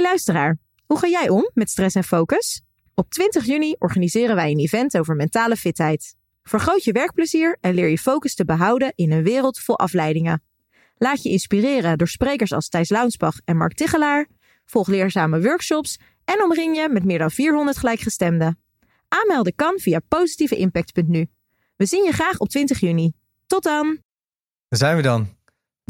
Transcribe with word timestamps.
Luisteraar, 0.00 0.58
hoe 0.86 0.98
ga 0.98 1.08
jij 1.08 1.28
om 1.28 1.50
met 1.54 1.70
stress 1.70 1.94
en 1.94 2.04
focus? 2.04 2.62
Op 2.94 3.10
20 3.10 3.44
juni 3.44 3.74
organiseren 3.78 4.36
wij 4.36 4.50
een 4.50 4.58
event 4.58 4.98
over 4.98 5.16
mentale 5.16 5.56
fitheid. 5.56 6.16
Vergroot 6.42 6.84
je 6.84 6.92
werkplezier 6.92 7.56
en 7.60 7.74
leer 7.74 7.88
je 7.88 7.98
focus 7.98 8.34
te 8.34 8.44
behouden 8.44 8.92
in 8.94 9.12
een 9.12 9.22
wereld 9.22 9.58
vol 9.58 9.78
afleidingen. 9.78 10.42
Laat 10.96 11.22
je 11.22 11.30
inspireren 11.30 11.98
door 11.98 12.08
sprekers 12.08 12.52
als 12.52 12.68
Thijs 12.68 12.88
Launsbach 12.88 13.36
en 13.44 13.56
Mark 13.56 13.74
Tichelaar. 13.74 14.28
Volg 14.64 14.88
leerzame 14.88 15.42
workshops 15.42 15.98
en 16.24 16.42
omring 16.42 16.76
je 16.76 16.88
met 16.88 17.04
meer 17.04 17.18
dan 17.18 17.30
400 17.30 17.76
gelijkgestemden. 17.76 18.58
Aanmelden 19.08 19.54
kan 19.54 19.78
via 19.78 20.00
positieveimpact.nu. 20.08 21.26
We 21.76 21.86
zien 21.86 22.04
je 22.04 22.12
graag 22.12 22.38
op 22.38 22.48
20 22.48 22.80
juni. 22.80 23.12
Tot 23.46 23.62
dan! 23.62 23.98
Daar 24.68 24.78
zijn 24.78 24.96
we 24.96 25.02
dan. 25.02 25.28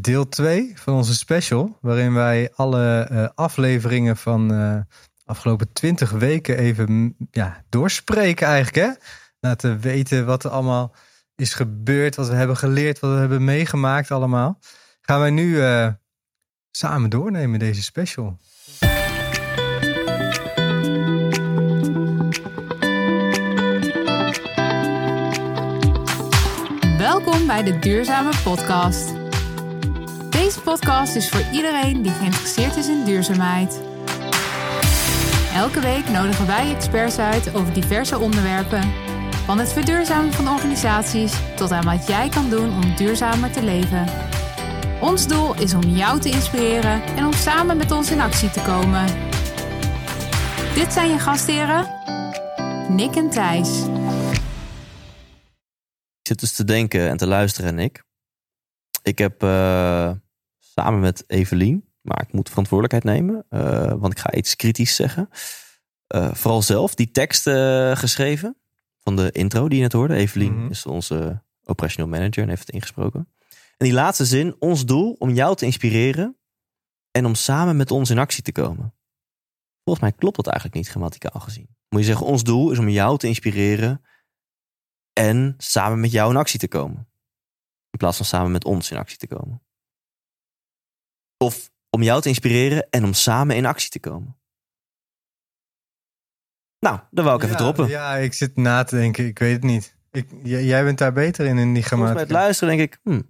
Deel 0.00 0.28
2 0.28 0.72
van 0.74 0.94
onze 0.94 1.14
special, 1.14 1.78
waarin 1.80 2.14
wij 2.14 2.50
alle 2.54 3.08
uh, 3.12 3.28
afleveringen 3.34 4.16
van 4.16 4.52
uh, 4.52 4.76
afgelopen 5.24 5.72
20 5.72 6.10
weken 6.10 6.58
even 6.58 7.16
ja, 7.30 7.64
doorspreken 7.68 8.46
eigenlijk. 8.46 8.86
Hè? 8.86 9.06
Laten 9.40 9.80
weten 9.80 10.26
wat 10.26 10.44
er 10.44 10.50
allemaal 10.50 10.94
is 11.36 11.54
gebeurd, 11.54 12.16
wat 12.16 12.28
we 12.28 12.34
hebben 12.34 12.56
geleerd, 12.56 13.00
wat 13.00 13.12
we 13.12 13.16
hebben 13.16 13.44
meegemaakt 13.44 14.10
allemaal. 14.10 14.58
Gaan 15.00 15.20
wij 15.20 15.30
nu 15.30 15.56
uh, 15.56 15.88
samen 16.70 17.10
doornemen 17.10 17.58
deze 17.58 17.82
special. 17.82 18.38
Welkom 26.98 27.46
bij 27.46 27.62
de 27.62 27.78
Duurzame 27.78 28.32
Podcast. 28.44 29.19
Podcast 30.70 31.14
is 31.14 31.28
voor 31.28 31.44
iedereen 31.52 32.02
die 32.02 32.12
geïnteresseerd 32.12 32.76
is 32.76 32.88
in 32.88 33.04
duurzaamheid. 33.04 33.80
Elke 35.54 35.80
week 35.80 36.08
nodigen 36.08 36.46
wij 36.46 36.74
experts 36.74 37.18
uit 37.18 37.54
over 37.54 37.74
diverse 37.74 38.18
onderwerpen. 38.18 38.92
Van 39.44 39.58
het 39.58 39.72
verduurzamen 39.72 40.32
van 40.32 40.48
organisaties 40.48 41.32
tot 41.56 41.70
aan 41.70 41.84
wat 41.84 42.06
jij 42.06 42.28
kan 42.28 42.50
doen 42.50 42.74
om 42.74 42.96
duurzamer 42.96 43.52
te 43.52 43.62
leven. 43.62 44.06
Ons 45.00 45.26
doel 45.26 45.54
is 45.54 45.74
om 45.74 45.82
jou 45.82 46.20
te 46.20 46.28
inspireren 46.28 47.02
en 47.02 47.26
om 47.26 47.32
samen 47.32 47.76
met 47.76 47.90
ons 47.90 48.10
in 48.10 48.20
actie 48.20 48.50
te 48.50 48.60
komen. 48.60 49.06
Dit 50.74 50.92
zijn 50.92 51.10
je 51.10 51.18
gastheren, 51.18 51.86
Nick 52.88 53.14
en 53.14 53.30
Thijs. 53.30 53.82
Ik 56.20 56.26
zit 56.26 56.40
dus 56.40 56.52
te 56.52 56.64
denken 56.64 57.08
en 57.08 57.16
te 57.16 57.26
luisteren, 57.26 57.74
Nick. 57.74 58.04
Ik 59.02 59.18
heb 59.18 59.42
uh, 59.42 60.10
samen 60.74 61.00
met 61.00 61.24
Evelien, 61.26 61.84
maar 62.00 62.22
ik 62.22 62.32
moet 62.32 62.48
verantwoordelijkheid 62.48 63.16
nemen, 63.16 63.46
uh, 63.50 63.92
want 63.98 64.12
ik 64.12 64.18
ga 64.18 64.32
iets 64.32 64.56
kritisch 64.56 64.94
zeggen. 64.94 65.28
Uh, 66.14 66.34
vooral 66.34 66.62
zelf 66.62 66.94
die 66.94 67.10
tekst 67.10 67.42
geschreven 67.98 68.56
van 69.00 69.16
de 69.16 69.30
intro 69.30 69.68
die 69.68 69.76
je 69.76 69.82
net 69.82 69.92
hoorde. 69.92 70.14
Evelien 70.14 70.52
mm 70.52 70.60
-hmm. 70.60 70.70
is 70.70 70.86
onze 70.86 71.42
operational 71.64 72.10
manager 72.10 72.42
en 72.42 72.48
heeft 72.48 72.66
het 72.66 72.74
ingesproken. 72.74 73.28
En 73.48 73.86
die 73.86 73.92
laatste 73.92 74.24
zin, 74.24 74.56
ons 74.58 74.86
doel 74.86 75.16
om 75.18 75.30
jou 75.30 75.56
te 75.56 75.64
inspireren 75.64 76.36
en 77.10 77.26
om 77.26 77.34
samen 77.34 77.76
met 77.76 77.90
ons 77.90 78.10
in 78.10 78.18
actie 78.18 78.42
te 78.42 78.52
komen. 78.52 78.94
Volgens 79.84 80.04
mij 80.04 80.18
klopt 80.18 80.36
dat 80.36 80.46
eigenlijk 80.46 80.76
niet 80.76 80.88
grammaticaal 80.88 81.40
gezien. 81.40 81.76
Moet 81.88 82.00
je 82.00 82.06
zeggen, 82.06 82.26
ons 82.26 82.42
doel 82.42 82.70
is 82.70 82.78
om 82.78 82.88
jou 82.88 83.18
te 83.18 83.26
inspireren 83.26 84.04
en 85.12 85.54
samen 85.58 86.00
met 86.00 86.12
jou 86.12 86.30
in 86.30 86.36
actie 86.36 86.58
te 86.58 86.68
komen. 86.68 87.08
In 87.90 87.98
plaats 87.98 88.16
van 88.16 88.26
samen 88.26 88.50
met 88.50 88.64
ons 88.64 88.90
in 88.90 88.96
actie 88.96 89.18
te 89.18 89.26
komen. 89.26 89.62
Of 91.44 91.70
om 91.90 92.02
jou 92.02 92.20
te 92.20 92.28
inspireren 92.28 92.86
en 92.90 93.04
om 93.04 93.12
samen 93.12 93.56
in 93.56 93.66
actie 93.66 93.90
te 93.90 94.00
komen. 94.00 94.38
Nou, 96.78 97.00
dan 97.10 97.24
wou 97.24 97.36
ik 97.36 97.42
even 97.42 97.56
ja, 97.56 97.62
droppen. 97.62 97.88
Ja, 97.88 98.16
ik 98.16 98.34
zit 98.34 98.56
na 98.56 98.84
te 98.84 98.96
denken. 98.96 99.26
Ik 99.26 99.38
weet 99.38 99.52
het 99.52 99.62
niet. 99.62 99.96
Ik, 100.10 100.28
jij 100.42 100.84
bent 100.84 100.98
daar 100.98 101.12
beter 101.12 101.46
in, 101.46 101.58
in 101.58 101.74
die 101.74 101.82
grammatica. 101.82 102.20
Het 102.20 102.30
luisteren 102.30 102.76
denk 102.76 102.92
ik, 102.92 103.00
hm, 103.02 103.20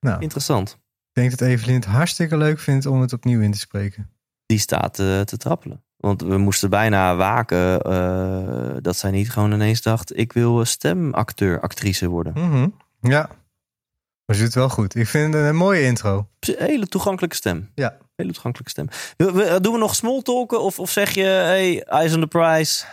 nou, 0.00 0.22
interessant. 0.22 0.70
Ik 1.08 1.22
denk 1.22 1.30
dat 1.30 1.40
Evelien 1.40 1.74
het 1.74 1.84
hartstikke 1.84 2.36
leuk 2.36 2.58
vindt 2.58 2.86
om 2.86 3.00
het 3.00 3.12
opnieuw 3.12 3.40
in 3.40 3.52
te 3.52 3.58
spreken. 3.58 4.10
Die 4.46 4.58
staat 4.58 4.98
uh, 4.98 5.20
te 5.20 5.36
trappelen. 5.36 5.84
Want 5.96 6.22
we 6.22 6.38
moesten 6.38 6.70
bijna 6.70 7.16
waken 7.16 7.90
uh, 7.90 8.76
dat 8.80 8.96
zij 8.96 9.10
niet 9.10 9.30
gewoon 9.30 9.52
ineens 9.52 9.82
dacht... 9.82 10.18
ik 10.18 10.32
wil 10.32 10.64
stemacteur, 10.64 11.60
actrice 11.60 12.08
worden. 12.08 12.32
Mm 12.36 12.50
-hmm. 12.50 12.76
Ja, 13.00 13.30
maar 14.32 14.40
ze 14.40 14.46
doet 14.46 14.62
wel 14.62 14.68
goed. 14.68 14.94
Ik 14.94 15.06
vind 15.06 15.34
het 15.34 15.44
een 15.44 15.56
mooie 15.56 15.82
intro. 15.82 16.28
Hele 16.40 16.86
toegankelijke 16.86 17.36
stem. 17.36 17.70
Ja. 17.74 17.96
Hele 18.16 18.32
toegankelijke 18.32 18.70
stem. 18.70 18.88
Doen 19.62 19.72
we 19.72 19.78
nog 19.78 19.94
small 19.94 20.22
talken 20.22 20.60
of, 20.60 20.78
of 20.78 20.90
zeg 20.90 21.10
je... 21.10 21.22
hey, 21.22 21.82
eyes 21.82 22.14
on 22.14 22.20
the 22.20 22.26
prize, 22.26 22.84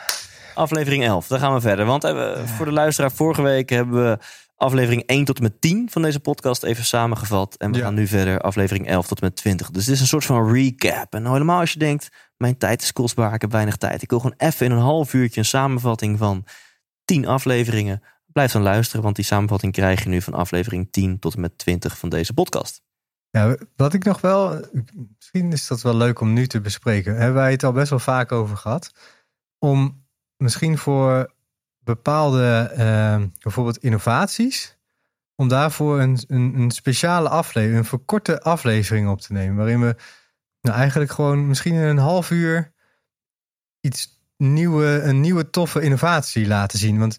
aflevering 0.54 1.04
11. 1.04 1.28
Dan 1.28 1.40
gaan 1.40 1.54
we 1.54 1.62
verder. 1.62 1.86
Want 1.86 2.06
uh, 2.06 2.46
voor 2.46 2.66
de 2.66 2.72
luisteraar, 2.72 3.12
vorige 3.12 3.42
week 3.42 3.70
hebben 3.70 4.04
we 4.04 4.18
aflevering 4.56 5.04
1 5.06 5.26
tot 5.26 5.38
en 5.38 5.44
met 5.44 5.62
10 5.62 5.88
van 5.92 6.02
deze 6.02 6.20
podcast 6.20 6.64
even 6.64 6.86
samengevat. 6.86 7.56
En 7.58 7.72
we 7.72 7.78
ja. 7.78 7.84
gaan 7.84 7.94
nu 7.94 8.08
verder 8.08 8.40
aflevering 8.40 8.88
11 8.88 9.08
tot 9.08 9.22
en 9.22 9.26
met 9.26 9.36
20. 9.36 9.72
Dus 9.72 9.86
dit 9.86 9.96
is 9.96 10.02
een 10.02 10.08
soort 10.08 10.26
van 10.26 10.54
recap. 10.54 11.14
En 11.14 11.32
helemaal 11.32 11.60
als 11.60 11.74
je 11.74 11.80
denkt, 11.80 12.10
mijn 12.38 12.58
tijd 12.58 12.82
is 12.82 12.94
kostbaar, 12.94 13.34
ik 13.34 13.42
heb 13.42 13.52
weinig 13.52 13.76
tijd. 13.76 14.02
Ik 14.02 14.10
wil 14.10 14.20
gewoon 14.20 14.38
even 14.38 14.66
in 14.66 14.72
een 14.72 14.78
half 14.78 15.14
uurtje 15.14 15.40
een 15.40 15.46
samenvatting 15.46 16.18
van 16.18 16.46
10 17.06 17.28
afleveringen. 17.28 18.02
Blijf 18.32 18.52
dan 18.52 18.62
luisteren, 18.62 19.04
want 19.04 19.16
die 19.16 19.26
samenvatting 19.26 19.74
krijg 19.74 20.04
je 20.04 20.10
nu 20.10 20.22
van 20.22 20.34
aflevering 20.34 20.92
10 20.92 21.20
tot 21.20 21.34
en 21.34 21.42
met 21.42 21.58
20 21.58 21.98
van 21.98 22.10
deze 22.10 22.34
podcast. 22.34 22.82
Ja, 23.30 23.58
wat 23.76 23.94
ik 23.94 24.04
nog 24.04 24.22
wel, 24.22 24.68
misschien 25.16 25.52
is 25.52 25.68
dat 25.68 25.82
wel 25.82 25.96
leuk 25.96 26.20
om 26.20 26.34
nu 26.34 26.48
te 26.48 26.62
bespreken. 26.62 27.16
Hebben 27.16 27.34
wij 27.34 27.52
het 27.52 27.64
al 27.64 27.72
best 27.72 27.90
wel 27.90 28.00
vaak 28.00 28.32
over 28.32 28.58
gehad. 28.58 28.92
Om 29.58 30.06
misschien 30.38 30.78
voor 30.78 31.34
bepaalde 31.80 32.72
uh, 32.72 33.28
bijvoorbeeld 33.40 33.78
innovaties. 33.78 34.78
Om 35.36 35.48
daarvoor 35.48 36.00
een, 36.00 36.20
een, 36.28 36.54
een, 36.56 36.72
speciale 36.72 37.30
aflevering, 37.30 37.80
een 37.80 37.86
verkorte 37.86 38.42
aflevering 38.42 39.10
op 39.10 39.22
te 39.22 39.34
nemen. 39.34 39.56
Waarin 39.56 39.82
we 39.82 39.96
nou 40.62 40.78
eigenlijk 40.78 41.12
gewoon 41.12 41.48
misschien 41.48 41.74
in 41.74 41.82
een 41.82 41.98
half 41.98 42.32
uur 42.32 42.74
iets 43.82 44.22
nieuwe, 44.38 45.02
een 45.02 45.22
nieuwe 45.22 45.50
toffe 45.50 45.82
innovatie 45.82 46.48
laten 46.48 46.80
zien. 46.80 47.00
Want 47.00 47.18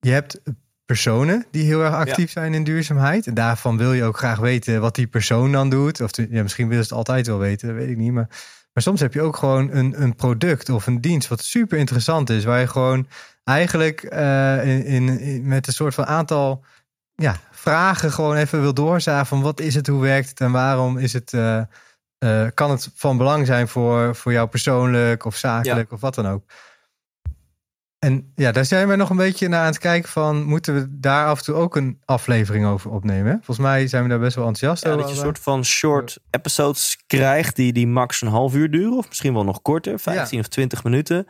je 0.00 0.10
hebt 0.10 0.40
personen 0.84 1.46
die 1.50 1.64
heel 1.64 1.82
erg 1.82 1.94
actief 1.94 2.32
ja. 2.32 2.40
zijn 2.40 2.54
in 2.54 2.64
duurzaamheid. 2.64 3.26
En 3.26 3.34
daarvan 3.34 3.76
wil 3.76 3.92
je 3.92 4.04
ook 4.04 4.16
graag 4.16 4.38
weten 4.38 4.80
wat 4.80 4.94
die 4.94 5.06
persoon 5.06 5.52
dan 5.52 5.70
doet. 5.70 6.00
Of 6.00 6.10
ja, 6.30 6.42
misschien 6.42 6.68
wil 6.68 6.76
ze 6.78 6.82
het 6.82 6.92
altijd 6.92 7.26
wel 7.26 7.38
weten, 7.38 7.68
dat 7.68 7.76
weet 7.76 7.90
ik 7.90 7.96
niet. 7.96 8.12
Maar, 8.12 8.28
maar 8.72 8.82
soms 8.82 9.00
heb 9.00 9.14
je 9.14 9.22
ook 9.22 9.36
gewoon 9.36 9.70
een, 9.70 10.02
een 10.02 10.14
product 10.14 10.68
of 10.68 10.86
een 10.86 11.00
dienst 11.00 11.28
wat 11.28 11.44
super 11.44 11.78
interessant 11.78 12.30
is. 12.30 12.44
Waar 12.44 12.60
je 12.60 12.66
gewoon 12.66 13.08
eigenlijk 13.44 14.12
uh, 14.12 14.66
in, 14.66 14.84
in, 14.84 15.20
in, 15.20 15.46
met 15.46 15.66
een 15.66 15.72
soort 15.72 15.94
van 15.94 16.06
aantal 16.06 16.64
ja, 17.14 17.36
vragen 17.50 18.12
gewoon 18.12 18.36
even 18.36 18.60
wil 18.60 18.74
doorzagen 18.74 19.26
van 19.26 19.42
wat 19.42 19.60
is 19.60 19.74
het, 19.74 19.86
hoe 19.86 20.00
werkt 20.00 20.28
het 20.28 20.40
en 20.40 20.52
waarom 20.52 20.98
is 20.98 21.12
het, 21.12 21.32
uh, 21.32 21.60
uh, 22.18 22.46
kan 22.54 22.70
het 22.70 22.90
van 22.94 23.16
belang 23.16 23.46
zijn 23.46 23.68
voor, 23.68 24.16
voor 24.16 24.32
jou 24.32 24.48
persoonlijk 24.48 25.24
of 25.24 25.36
zakelijk 25.36 25.88
ja. 25.90 25.94
of 25.94 26.00
wat 26.00 26.14
dan 26.14 26.26
ook. 26.26 26.44
En 27.98 28.32
ja, 28.34 28.52
daar 28.52 28.64
zijn 28.64 28.88
we 28.88 28.96
nog 28.96 29.10
een 29.10 29.16
beetje 29.16 29.48
naar 29.48 29.60
aan 29.60 29.66
het 29.66 29.78
kijken 29.78 30.10
van, 30.10 30.44
moeten 30.44 30.74
we 30.74 30.86
daar 30.90 31.26
af 31.26 31.38
en 31.38 31.44
toe 31.44 31.54
ook 31.54 31.76
een 31.76 32.00
aflevering 32.04 32.66
over 32.66 32.90
opnemen? 32.90 33.32
Volgens 33.32 33.66
mij 33.66 33.86
zijn 33.86 34.02
we 34.02 34.08
daar 34.08 34.18
best 34.18 34.36
wel 34.36 34.46
enthousiast 34.46 34.84
ja, 34.84 34.90
over. 34.90 35.02
Dat 35.02 35.10
je 35.10 35.16
een 35.16 35.24
soort 35.24 35.38
van 35.38 35.64
short 35.64 36.18
episodes 36.30 36.98
krijgt 37.06 37.56
die, 37.56 37.72
die 37.72 37.86
max 37.86 38.20
een 38.20 38.28
half 38.28 38.54
uur 38.54 38.70
duren 38.70 38.96
of 38.96 39.08
misschien 39.08 39.34
wel 39.34 39.44
nog 39.44 39.62
korter, 39.62 39.98
15 39.98 40.36
ja. 40.36 40.42
of 40.44 40.48
20 40.48 40.84
minuten. 40.84 41.26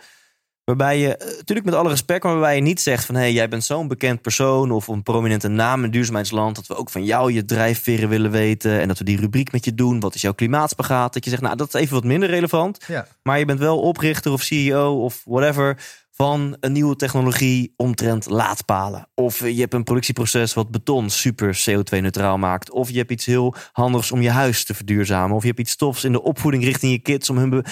Waarbij 0.66 0.98
je, 0.98 1.14
natuurlijk 1.18 1.66
met 1.66 1.74
alle 1.74 1.88
respect, 1.88 2.22
maar 2.22 2.32
waarbij 2.32 2.54
je 2.54 2.62
niet 2.62 2.80
zegt 2.80 3.04
van 3.04 3.14
hé, 3.14 3.20
hey, 3.20 3.32
jij 3.32 3.48
bent 3.48 3.64
zo'n 3.64 3.88
bekend 3.88 4.22
persoon 4.22 4.70
of 4.70 4.88
een 4.88 5.02
prominente 5.02 5.48
naam 5.48 5.84
in 5.84 5.90
duurzaamheidsland. 5.90 6.56
Dat 6.56 6.66
we 6.66 6.76
ook 6.76 6.90
van 6.90 7.04
jou 7.04 7.32
je 7.32 7.44
drijfveren 7.44 8.08
willen 8.08 8.30
weten. 8.30 8.80
En 8.80 8.88
dat 8.88 8.98
we 8.98 9.04
die 9.04 9.20
rubriek 9.20 9.52
met 9.52 9.64
je 9.64 9.74
doen. 9.74 10.00
Wat 10.00 10.14
is 10.14 10.20
jouw 10.20 10.32
klimaatspagaat? 10.32 11.12
Dat 11.12 11.24
je 11.24 11.30
zegt, 11.30 11.42
nou, 11.42 11.56
dat 11.56 11.74
is 11.74 11.80
even 11.80 11.94
wat 11.94 12.04
minder 12.04 12.28
relevant. 12.28 12.84
Ja. 12.86 13.06
Maar 13.22 13.38
je 13.38 13.44
bent 13.44 13.58
wel 13.58 13.80
oprichter 13.80 14.32
of 14.32 14.42
CEO 14.42 15.04
of 15.04 15.22
whatever 15.24 15.78
van 16.16 16.56
een 16.60 16.72
nieuwe 16.72 16.96
technologie 16.96 17.74
omtrent 17.76 18.30
laadpalen. 18.30 19.08
Of 19.14 19.38
je 19.38 19.60
hebt 19.60 19.74
een 19.74 19.84
productieproces 19.84 20.54
wat 20.54 20.70
beton 20.70 21.10
super 21.10 21.64
CO2-neutraal 21.70 22.38
maakt. 22.38 22.70
Of 22.70 22.90
je 22.90 22.98
hebt 22.98 23.10
iets 23.10 23.26
heel 23.26 23.54
handigs 23.72 24.12
om 24.12 24.22
je 24.22 24.30
huis 24.30 24.64
te 24.64 24.74
verduurzamen. 24.74 25.36
Of 25.36 25.42
je 25.42 25.48
hebt 25.48 25.60
iets 25.60 25.76
tofs 25.76 26.04
in 26.04 26.12
de 26.12 26.22
opvoeding 26.22 26.64
richting 26.64 26.92
je 26.92 26.98
kids 26.98 27.30
om 27.30 27.38
hun. 27.38 27.50
Be- 27.50 27.64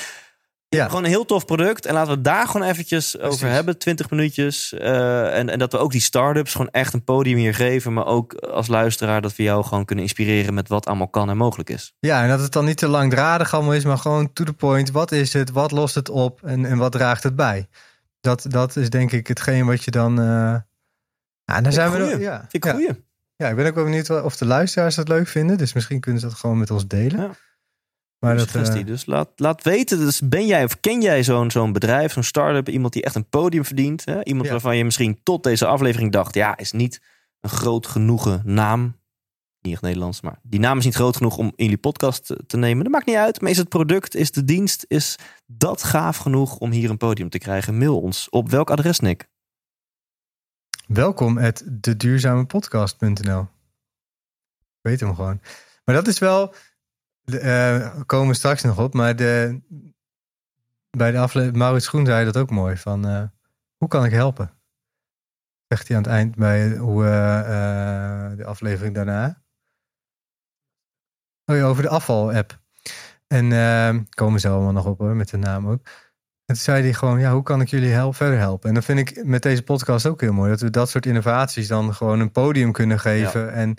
ja. 0.68 0.88
Gewoon 0.88 1.04
een 1.04 1.10
heel 1.10 1.24
tof 1.24 1.44
product. 1.44 1.86
En 1.86 1.94
laten 1.94 2.08
we 2.08 2.14
het 2.14 2.24
daar 2.24 2.46
gewoon 2.46 2.66
eventjes 2.66 3.10
Precies. 3.10 3.32
over 3.32 3.48
hebben. 3.48 3.78
20 3.78 4.10
minuutjes. 4.10 4.74
Uh, 4.78 5.38
en, 5.38 5.48
en 5.48 5.58
dat 5.58 5.72
we 5.72 5.78
ook 5.78 5.92
die 5.92 6.00
start-ups 6.00 6.52
gewoon 6.52 6.70
echt 6.70 6.92
een 6.94 7.04
podium 7.04 7.36
hier 7.36 7.54
geven. 7.54 7.92
Maar 7.92 8.06
ook 8.06 8.34
als 8.34 8.66
luisteraar 8.66 9.20
dat 9.20 9.36
we 9.36 9.42
jou 9.42 9.64
gewoon 9.64 9.84
kunnen 9.84 10.04
inspireren 10.04 10.54
met 10.54 10.68
wat 10.68 10.86
allemaal 10.86 11.08
kan 11.08 11.30
en 11.30 11.36
mogelijk 11.36 11.70
is. 11.70 11.94
Ja, 12.00 12.22
en 12.22 12.28
dat 12.28 12.40
het 12.40 12.52
dan 12.52 12.64
niet 12.64 12.76
te 12.76 12.88
langdradig 12.88 13.54
allemaal 13.54 13.74
is, 13.74 13.84
maar 13.84 13.98
gewoon 13.98 14.32
to 14.32 14.44
the 14.44 14.52
point. 14.52 14.90
Wat 14.90 15.12
is 15.12 15.32
het? 15.32 15.50
Wat 15.50 15.70
lost 15.70 15.94
het 15.94 16.08
op? 16.08 16.40
En, 16.42 16.64
en 16.64 16.78
wat 16.78 16.92
draagt 16.92 17.22
het 17.22 17.36
bij? 17.36 17.66
Dat, 18.24 18.44
dat 18.48 18.76
is 18.76 18.90
denk 18.90 19.12
ik 19.12 19.26
hetgeen 19.26 19.66
wat 19.66 19.84
je 19.84 19.90
dan. 19.90 20.20
Uh... 20.20 20.56
Ja, 21.44 21.60
dan 21.60 21.72
zijn 21.72 21.90
we. 21.90 22.18
Ja, 22.18 22.46
ik 22.50 22.64
goeie. 22.64 22.86
Ja. 22.86 22.94
ja, 23.36 23.48
ik 23.48 23.56
ben 23.56 23.66
ook 23.66 23.74
wel 23.74 23.84
benieuwd 23.84 24.10
of 24.22 24.36
de 24.36 24.44
luisteraars 24.44 24.94
dat 24.94 25.08
leuk 25.08 25.28
vinden. 25.28 25.58
Dus 25.58 25.72
misschien 25.72 26.00
kunnen 26.00 26.20
ze 26.20 26.26
dat 26.26 26.36
gewoon 26.36 26.58
met 26.58 26.70
ons 26.70 26.86
delen. 26.86 27.20
Ja. 27.20 27.30
Maar 28.18 28.36
dat, 28.36 28.48
suggestie. 28.48 28.80
eh, 28.80 28.86
Dus 28.86 29.06
laat, 29.06 29.28
laat 29.36 29.62
weten, 29.62 29.98
dus 29.98 30.20
ben 30.20 30.46
jij 30.46 30.64
of 30.64 30.80
ken 30.80 31.00
jij 31.02 31.22
zo'n 31.24 31.50
zo'n 31.50 31.72
bedrijf, 31.72 32.12
zo'n 32.12 32.22
start-up, 32.22 32.68
iemand 32.68 32.92
die 32.92 33.02
echt 33.02 33.14
een 33.14 33.28
podium 33.28 33.64
verdient? 33.64 34.04
Hè? 34.04 34.24
Iemand 34.24 34.46
Ja. 34.46 34.52
waarvan 34.52 34.76
je 34.76 34.84
misschien 34.84 35.20
tot 35.22 35.42
deze 35.42 35.66
aflevering 35.66 36.12
dacht, 36.12 36.34
ja, 36.34 36.56
is 36.56 36.72
niet 36.72 37.00
een 37.40 37.50
groot 37.50 37.86
genoegen 37.86 38.42
naam. 38.44 38.96
Niet 39.64 39.80
Nederlands, 39.80 40.20
maar 40.20 40.38
die 40.42 40.60
naam 40.60 40.78
is 40.78 40.84
niet 40.84 40.94
groot 40.94 41.16
genoeg 41.16 41.36
om 41.36 41.46
in 41.46 41.64
jullie 41.64 41.78
podcast 41.78 42.34
te, 42.46 42.56
nemen. 42.56 42.84
Dat 42.84 42.92
maakt 42.92 43.06
niet 43.06 43.16
uit, 43.16 43.40
maar 43.40 43.50
is 43.50 43.56
het 43.56 43.68
product, 43.68 44.14
is 44.14 44.30
de 44.30 44.44
dienst, 44.44 44.84
is 44.88 45.18
dat 45.46 45.82
gaaf 45.82 46.16
genoeg 46.16 46.58
om 46.58 46.70
hier 46.70 46.90
een 46.90 46.96
podium 46.96 47.28
te 47.28 47.38
krijgen? 47.38 47.78
Mail 47.78 48.00
ons. 48.00 48.28
Op 48.28 48.50
welk 48.50 48.70
adres, 48.70 49.00
Nick? 49.00 49.28
welkom 50.86 51.38
at 51.38 51.62
deduurzamepodcast.nl. 51.66 53.40
Ik 54.60 54.80
weet 54.80 55.00
hem 55.00 55.14
gewoon. 55.14 55.40
Maar 55.84 55.94
dat 55.94 56.06
is 56.06 56.18
wel, 56.18 56.54
de, 57.22 57.38
eh, 57.38 58.00
komen 58.06 58.28
we 58.28 58.34
straks 58.34 58.62
nog 58.62 58.78
op, 58.78 58.94
maar 58.94 59.16
de, 59.16 59.60
bij 60.90 61.10
de 61.10 61.18
aflevering, 61.18 61.58
Maurits 61.58 61.88
Groen 61.88 62.06
zei 62.06 62.24
dat 62.24 62.36
ook 62.36 62.50
mooi, 62.50 62.76
van 62.76 63.06
eh, 63.06 63.22
hoe 63.76 63.88
kan 63.88 64.04
ik 64.04 64.12
helpen? 64.12 64.52
Zegt 65.68 65.88
hij 65.88 65.96
aan 65.96 66.02
het 66.02 66.12
eind 66.12 66.36
bij 66.36 66.76
hoe, 66.76 67.04
eh, 67.04 68.36
de 68.36 68.44
aflevering 68.44 68.94
daarna. 68.94 69.43
Oh 71.46 71.56
ja, 71.56 71.62
over 71.62 71.82
de 71.82 71.88
afval-app. 71.88 72.58
En 73.26 73.52
eh, 73.52 74.02
komen 74.10 74.40
ze 74.40 74.48
allemaal 74.48 74.72
nog 74.72 74.86
op 74.86 74.98
hoor, 74.98 75.16
met 75.16 75.28
de 75.28 75.36
naam 75.36 75.68
ook. 75.68 75.86
En 76.46 76.54
toen 76.54 76.64
zei 76.64 76.82
hij 76.82 76.92
gewoon, 76.92 77.20
ja, 77.20 77.32
hoe 77.32 77.42
kan 77.42 77.60
ik 77.60 77.68
jullie 77.68 77.90
help, 77.90 78.16
verder 78.16 78.38
helpen? 78.38 78.68
En 78.68 78.74
dat 78.74 78.84
vind 78.84 78.98
ik 78.98 79.24
met 79.24 79.42
deze 79.42 79.62
podcast 79.62 80.06
ook 80.06 80.20
heel 80.20 80.32
mooi. 80.32 80.50
Dat 80.50 80.60
we 80.60 80.70
dat 80.70 80.90
soort 80.90 81.06
innovaties 81.06 81.68
dan 81.68 81.94
gewoon 81.94 82.20
een 82.20 82.30
podium 82.30 82.72
kunnen 82.72 83.00
geven. 83.00 83.52
En, 83.52 83.76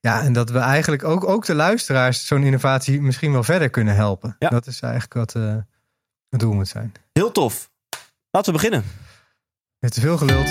ja, 0.00 0.22
en 0.22 0.32
dat 0.32 0.50
we 0.50 0.58
eigenlijk 0.58 1.04
ook, 1.04 1.28
ook 1.28 1.46
de 1.46 1.54
luisteraars 1.54 2.26
zo'n 2.26 2.42
innovatie 2.42 3.00
misschien 3.00 3.32
wel 3.32 3.42
verder 3.42 3.70
kunnen 3.70 3.94
helpen. 3.94 4.36
Ja. 4.38 4.48
Dat 4.48 4.66
is 4.66 4.80
eigenlijk 4.80 5.14
wat 5.14 5.34
eh, 5.34 5.56
het 6.28 6.40
doel 6.40 6.52
moet 6.52 6.68
zijn. 6.68 6.92
Heel 7.12 7.32
tof. 7.32 7.70
Laten 8.30 8.52
we 8.52 8.58
beginnen. 8.58 8.84
Met 9.78 9.94
te 9.94 10.00
veel 10.00 10.16
geluld. 10.16 10.48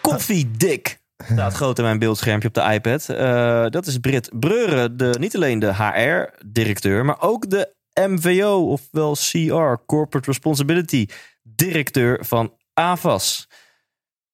Koffiedik. 0.00 1.01
Staat 1.30 1.54
groot 1.54 1.78
in 1.78 1.84
mijn 1.84 1.98
beeldschermpje 1.98 2.48
op 2.48 2.54
de 2.54 2.72
iPad. 2.72 3.08
Eh, 3.08 3.66
dat 3.68 3.86
is 3.86 3.98
Brit 3.98 4.30
Breuren, 4.38 4.96
de, 4.96 5.16
niet 5.18 5.36
alleen 5.36 5.58
de 5.58 5.74
HR-directeur, 5.74 7.04
maar 7.04 7.20
ook 7.20 7.50
de 7.50 7.74
MVO, 7.94 8.70
ofwel 8.70 9.14
CR, 9.14 9.84
Corporate 9.86 10.30
Responsibility, 10.30 11.06
directeur 11.42 12.24
van 12.24 12.54
AVAS. 12.74 13.48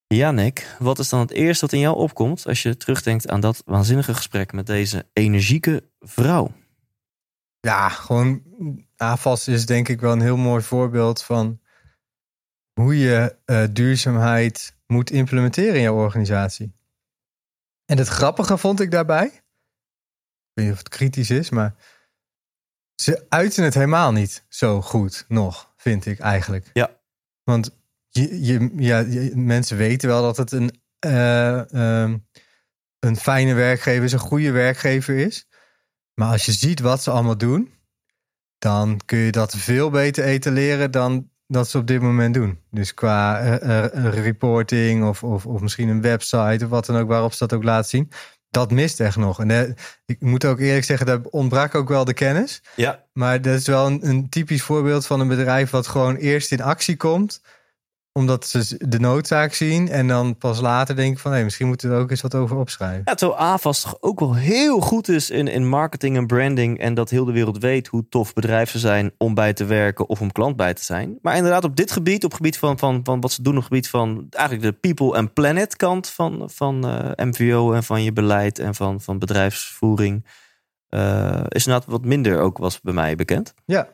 Janik, 0.07 0.77
wat 0.79 0.99
is 0.99 1.09
dan 1.09 1.21
het 1.21 1.31
eerste 1.31 1.65
wat 1.65 1.75
in 1.75 1.81
jou 1.81 1.97
opkomt 1.97 2.47
als 2.47 2.63
je 2.63 2.77
terugdenkt 2.77 3.29
aan 3.29 3.41
dat 3.41 3.63
waanzinnige 3.65 4.15
gesprek 4.15 4.53
met 4.53 4.67
deze 4.67 5.07
energieke 5.13 5.91
vrouw? 6.01 6.53
Ja, 7.61 7.89
gewoon 7.89 8.43
AFAS 8.97 9.49
is 9.49 9.67
denk 9.67 9.89
ik 9.89 10.01
wel 10.01 10.13
een 10.13 10.21
heel 10.21 10.37
mooi 10.37 10.63
voorbeeld 10.63 11.23
van 11.23 11.61
hoe 12.73 12.99
je 12.99 13.37
eh, 13.45 13.65
duurzaamheid 13.71 14.77
moet 14.87 15.11
implementeren 15.11 15.75
in 15.75 15.81
jouw 15.81 15.97
organisatie. 15.97 16.78
En 17.91 17.99
het 17.99 18.09
grappige 18.09 18.59
vond 18.59 18.81
ik 18.81 18.91
daarbij, 18.91 19.25
ik 19.27 19.43
weet 20.53 20.65
niet 20.65 20.73
of 20.73 20.79
het 20.79 20.89
kritisch 20.89 21.31
is, 21.31 21.51
maar 21.51 21.75
ze 22.95 23.27
uiten 23.29 23.65
het 23.65 23.75
helemaal 23.75 24.13
niet 24.13 24.45
zo 24.49 24.83
goed 24.83 25.25
nog, 25.29 25.73
vind 25.77 26.07
ik 26.07 26.19
eigenlijk. 26.19 26.71
Ja. 26.73 27.01
Want 27.43 27.77
je, 28.09 28.45
je, 28.45 28.71
ja, 28.77 28.99
je- 28.99 29.37
mensen 29.37 29.77
weten 29.77 30.09
wel 30.09 30.23
dat 30.23 30.37
het 30.37 30.53
een, 30.53 30.83
eh, 30.99 31.73
ehm, 31.73 32.19
een 32.99 33.17
fijne 33.17 33.55
werkgever 33.55 34.05
is, 34.05 34.13
een 34.13 34.19
goede 34.19 34.51
werkgever 34.51 35.17
is. 35.17 35.49
Maar 36.15 36.33
als 36.33 36.47
je 36.47 36.53
ziet 36.53 36.81
wat 36.81 37.03
ze 37.03 37.11
allemaal 37.11 37.39
doen, 37.39 37.75
dan 38.59 39.01
kun 39.05 39.19
je 39.19 39.33
dat 39.33 39.57
veel 39.57 39.91
beter 39.91 40.25
etaleren 40.25 40.91
dan 40.91 41.31
dat 41.49 41.69
ze 41.69 41.79
op 41.79 41.87
dit 41.87 42.01
moment 42.01 42.35
doen. 42.35 42.59
Dus 42.71 42.95
qua 42.95 43.41
eh, 43.41 43.85
eh, 43.85 44.25
reporting 44.25 45.05
of, 45.09 45.23
of, 45.23 45.47
of 45.47 45.61
misschien 45.61 45.89
een 45.89 46.01
website 46.01 46.65
of 46.65 46.71
wat 46.71 46.87
dan 46.87 46.97
ook 46.97 47.09
waarop 47.09 47.33
ze 47.33 47.39
dat 47.47 47.59
ook 47.59 47.65
laten 47.65 47.89
zien. 47.89 48.11
Dat 48.51 48.71
mist 48.71 49.01
echt 49.01 49.17
nog. 49.17 49.41
En 49.41 49.51
eh, 49.51 49.71
ik 50.07 50.21
moet 50.21 50.45
ook 50.45 50.59
eerlijk 50.59 50.85
zeggen, 50.85 51.07
daar 51.07 51.21
ontbrak 51.31 51.75
ook 51.75 51.89
wel 51.89 52.05
de 52.05 52.13
kennis. 52.13 52.63
Ja, 52.77 53.05
Maar 53.13 53.43
dat 53.43 53.55
is 53.55 53.67
wel 53.67 53.87
een, 53.87 54.09
een 54.09 54.29
typisch 54.29 54.63
voorbeeld 54.63 55.07
van 55.07 55.21
een 55.21 55.29
bedrijf 55.29 55.71
wat 55.71 55.87
gewoon 55.87 56.17
eerst 56.17 56.53
in 56.53 56.63
actie 56.63 56.97
komt 56.97 57.41
omdat 58.19 58.47
ze 58.47 58.77
de 58.89 59.01
noodzaak 59.01 59.55
zien 59.55 59.89
en 59.89 60.07
dan 60.07 60.37
pas 60.37 60.61
later 60.61 60.97
denken 60.97 61.21
van 61.21 61.33
hé, 61.33 61.45
misschien 61.45 61.67
moeten 61.67 61.89
we 61.89 61.95
er 61.95 62.01
ook 62.01 62.11
eens 62.11 62.21
wat 62.21 62.35
over 62.35 62.57
opschrijven. 62.57 63.03
Ja, 63.05 63.15
terwijl 63.15 63.41
AVAS 63.41 63.81
toch 63.81 63.97
ook 64.01 64.21
wel 64.21 64.35
heel 64.35 64.81
goed 64.81 65.09
is 65.09 65.31
in, 65.31 65.49
in 65.49 65.69
marketing 65.69 66.17
en 66.17 66.27
branding. 66.27 66.79
En 66.79 66.95
dat 66.95 67.11
heel 67.11 67.25
de 67.25 67.33
wereld 67.33 67.59
weet 67.59 67.87
hoe 67.87 68.09
tof 68.09 68.33
bedrijven 68.33 68.81
zijn 68.81 69.13
om 69.19 69.35
bij 69.35 69.53
te 69.53 69.65
werken 69.65 70.09
of 70.09 70.21
om 70.21 70.33
klant 70.33 70.57
bij 70.57 70.75
te 70.75 70.85
zijn. 70.85 71.19
Maar 71.23 71.37
inderdaad, 71.37 71.65
op 71.65 71.77
dit 71.77 71.91
gebied, 71.93 72.25
op 72.25 72.31
het 72.31 72.35
gebied 72.35 72.59
van, 72.59 72.79
van, 72.79 73.01
van 73.05 73.21
wat 73.21 73.33
ze 73.33 73.43
doen, 73.43 73.57
op 73.57 73.59
het 73.59 73.69
gebied 73.69 73.89
van 73.89 74.27
eigenlijk 74.31 74.67
de 74.67 74.81
people 74.89 75.19
and 75.19 75.33
planet 75.33 75.77
kant 75.77 76.09
van, 76.09 76.51
van 76.53 76.89
eh, 76.89 77.27
MVO 77.27 77.73
en 77.73 77.83
van 77.83 78.03
je 78.03 78.13
beleid 78.13 78.59
en 78.59 78.75
van, 78.75 79.01
van 79.01 79.19
bedrijfsvoering. 79.19 80.27
eh, 80.89 81.43
is 81.49 81.67
inderdaad 81.67 81.91
wat 81.91 82.05
minder 82.05 82.39
ook 82.39 82.59
was 82.59 82.81
bij 82.81 82.95
mij 82.95 83.17
bekend. 83.17 83.55
Ja, 83.65 83.89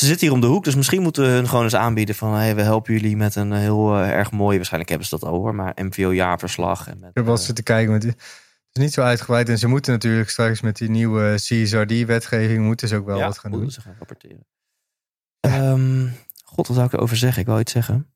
Ze 0.00 0.06
zitten 0.06 0.26
hier 0.26 0.34
om 0.34 0.40
de 0.40 0.46
hoek, 0.46 0.64
dus 0.64 0.74
misschien 0.74 1.02
moeten 1.02 1.22
we 1.22 1.28
hun 1.28 1.48
gewoon 1.48 1.64
eens 1.64 1.74
aanbieden 1.74 2.14
van 2.14 2.34
hey, 2.34 2.54
we 2.54 2.62
helpen 2.62 2.92
jullie 2.92 3.16
met 3.16 3.34
een 3.34 3.52
heel 3.52 3.94
eh, 3.94 4.10
erg 4.10 4.30
mooie, 4.30 4.56
waarschijnlijk 4.56 4.90
hebben 4.90 5.08
ze 5.08 5.18
dat 5.18 5.28
al 5.28 5.38
hoor, 5.38 5.54
maar 5.54 5.72
MVO 5.76 6.12
jaarverslag. 6.12 6.88
En 6.88 6.98
met, 6.98 7.08
ik 7.08 7.14
heb 7.14 7.24
wel 7.24 7.32
eh, 7.32 7.38
eens 7.38 7.46
zitten 7.46 7.64
kijken, 7.64 7.90
maar 7.90 8.00
het 8.00 8.14
is 8.72 8.82
niet 8.82 8.92
zo 8.92 9.02
uitgebreid. 9.02 9.48
En 9.48 9.58
ze 9.58 9.66
moeten 9.68 9.92
natuurlijk 9.92 10.30
straks 10.30 10.60
met 10.60 10.76
die 10.76 10.90
nieuwe 10.90 11.34
CSRD-wetgeving 11.34 12.64
moeten 12.64 12.88
ze 12.88 12.96
ook 12.96 13.06
wel 13.06 13.20
wat 13.20 13.38
gaan 13.38 13.50
doen. 13.50 13.70
ze 13.70 13.80
gaan 13.80 13.94
rapporteren. 13.98 14.46
Ehm, 15.40 16.08
God, 16.44 16.66
wat 16.66 16.76
zou 16.76 16.88
ik 16.88 16.92
erover 16.92 17.16
zeggen? 17.16 17.40
Ik 17.40 17.48
wou 17.48 17.60
iets 17.60 17.72
zeggen. 17.72 18.12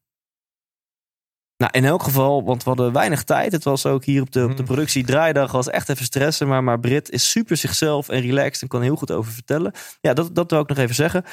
Nou, 1.57 1.73
in 1.73 1.85
elk 1.85 2.03
geval, 2.03 2.45
want 2.45 2.63
we 2.63 2.69
hadden 2.69 2.93
weinig 2.93 3.23
tijd. 3.23 3.53
Het 3.53 3.65
was 3.65 3.87
ook 3.87 4.05
hier 4.05 4.23
op 4.23 4.33
de, 4.33 4.43
op 4.45 4.57
de 4.57 4.63
Mm. 4.63 4.69
productie 4.69 5.05
draaidag 5.05 5.53
was 5.53 5.69
echt 5.69 5.89
even 5.89 6.05
stressen. 6.05 6.49
Maar, 6.49 6.65
maar 6.65 6.81
Brit 6.81 7.11
is 7.11 7.31
super 7.31 7.57
zichzelf 7.57 8.09
en 8.09 8.21
relaxed 8.21 8.63
en 8.63 8.69
kan 8.69 8.83
heel 8.83 8.97
goed 8.97 9.11
over 9.11 9.33
vertellen. 9.33 9.73
Ja, 10.01 10.13
dat, 10.15 10.35
dat 10.35 10.51
wil 10.51 10.61
ik 10.61 10.69
nog 10.69 10.79
even 10.79 10.95
zeggen. 10.95 11.25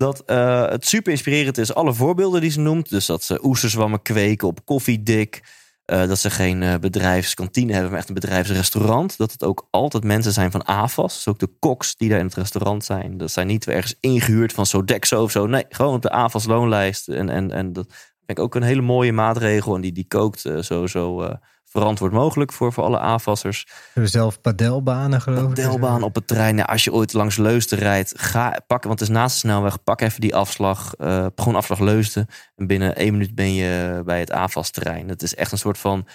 Dat 0.00 0.22
eh, 0.24 0.68
het 0.68 0.86
super 0.86 1.12
inspirerend 1.12 1.58
is, 1.58 1.74
alle 1.74 1.94
voorbeelden 1.94 2.40
die 2.40 2.50
ze 2.50 2.60
noemt. 2.60 2.90
Dus 2.90 3.06
dat 3.06 3.22
ze 3.22 3.44
oesterzwammen 3.44 4.02
kweken 4.02 4.48
op 4.48 4.64
koffiedik. 4.64 5.42
Eh, 5.84 6.06
dat 6.06 6.18
ze 6.18 6.30
geen 6.30 6.62
eh, 6.62 6.74
bedrijfskantine 6.74 7.72
hebben, 7.72 7.90
maar 7.90 7.98
echt 7.98 8.08
een 8.08 8.14
bedrijfsrestaurant. 8.14 9.16
Dat 9.16 9.32
het 9.32 9.44
ook 9.44 9.68
altijd 9.70 10.04
mensen 10.04 10.32
zijn 10.32 10.50
van 10.50 10.64
AFAS. 10.64 11.14
Dus 11.14 11.28
ook 11.28 11.38
de 11.38 11.56
koks 11.58 11.96
die 11.96 12.08
daar 12.08 12.18
in 12.18 12.24
het 12.24 12.34
restaurant 12.34 12.84
zijn. 12.84 13.16
Dat 13.16 13.30
zijn 13.30 13.46
niet 13.46 13.66
ergens 13.66 13.94
ingehuurd 14.00 14.52
van 14.52 14.66
Sodexo 14.66 15.22
of 15.22 15.30
zo. 15.30 15.46
Nee, 15.46 15.64
gewoon 15.68 15.94
op 15.94 16.02
de 16.02 16.10
AFAS 16.10 16.44
loonlijst. 16.44 17.08
En, 17.08 17.28
en, 17.28 17.50
en 17.50 17.72
dat 17.72 17.86
vind 17.88 18.38
ik 18.38 18.38
ook 18.38 18.54
een 18.54 18.62
hele 18.62 18.80
mooie 18.80 19.12
maatregel. 19.12 19.74
En 19.74 19.80
die, 19.80 19.92
die 19.92 20.08
kookt 20.08 20.44
eh, 20.44 20.62
verantwoord 21.70 22.12
mogelijk 22.12 22.52
voor, 22.52 22.72
voor 22.72 22.84
alle 22.84 22.98
AFAS'ers. 22.98 23.64
We 23.66 23.72
hebben 23.92 24.10
zelf 24.12 24.40
padelbanen 24.40 25.20
geloof 25.20 25.48
ik. 25.50 25.56
Delbaan 25.56 26.02
op 26.02 26.14
het 26.14 26.26
terrein. 26.26 26.56
Ja, 26.56 26.62
als 26.62 26.84
je 26.84 26.92
ooit 26.92 27.12
langs 27.12 27.36
Leusden 27.36 27.78
rijdt, 27.78 28.12
ga 28.16 28.48
pakken, 28.66 28.88
want 28.88 29.00
het 29.00 29.08
is 29.08 29.14
naast 29.14 29.32
de 29.34 29.38
snelweg. 29.40 29.82
Pak 29.82 30.00
even 30.00 30.20
die 30.20 30.34
afslag. 30.34 30.94
eh, 30.94 31.26
gewoon 31.34 31.54
afslag 31.54 31.78
Leusden. 31.78 32.26
En 32.56 32.66
binnen 32.66 32.96
één 32.96 33.12
minuut 33.12 33.34
ben 33.34 33.54
je 33.54 34.02
bij 34.04 34.20
het 34.20 34.30
AFAS-terrein. 34.32 35.08
Het 35.08 35.22
is 35.22 35.34
echt 35.34 35.52
een 35.52 35.58
soort 35.58 35.78
van 35.78 36.06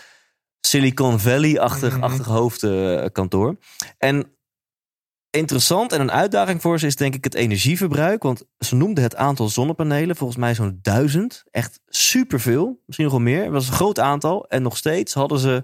Silicon 0.61 1.19
Valley-achtig 1.19 1.93
Mhm. 1.93 2.03
achtig 2.03 2.25
hoofdkantoor. 2.25 3.57
en 3.97 4.34
interessant 5.35 5.91
en 5.91 6.01
een 6.01 6.11
uitdaging 6.11 6.61
voor 6.61 6.79
ze 6.79 6.85
is 6.85 6.95
denk 6.95 7.15
ik 7.15 7.23
het 7.23 7.33
energieverbruik. 7.35 8.23
Want 8.23 8.43
ze 8.59 8.75
noemden 8.75 9.03
het 9.03 9.15
aantal 9.15 9.49
zonnepanelen. 9.49 10.15
Volgens 10.15 10.39
mij 10.39 10.55
zo'n 10.55 10.79
duizend. 10.81 11.43
Echt 11.51 11.79
superveel. 11.87 12.81
Misschien 12.85 13.07
nog 13.07 13.15
wel 13.15 13.23
meer. 13.23 13.43
Het 13.43 13.51
was 13.51 13.67
een 13.67 13.73
groot 13.73 13.99
aantal. 13.99 14.45
En 14.47 14.61
nog 14.61 14.77
steeds 14.77 15.13
hadden 15.13 15.39
ze 15.39 15.63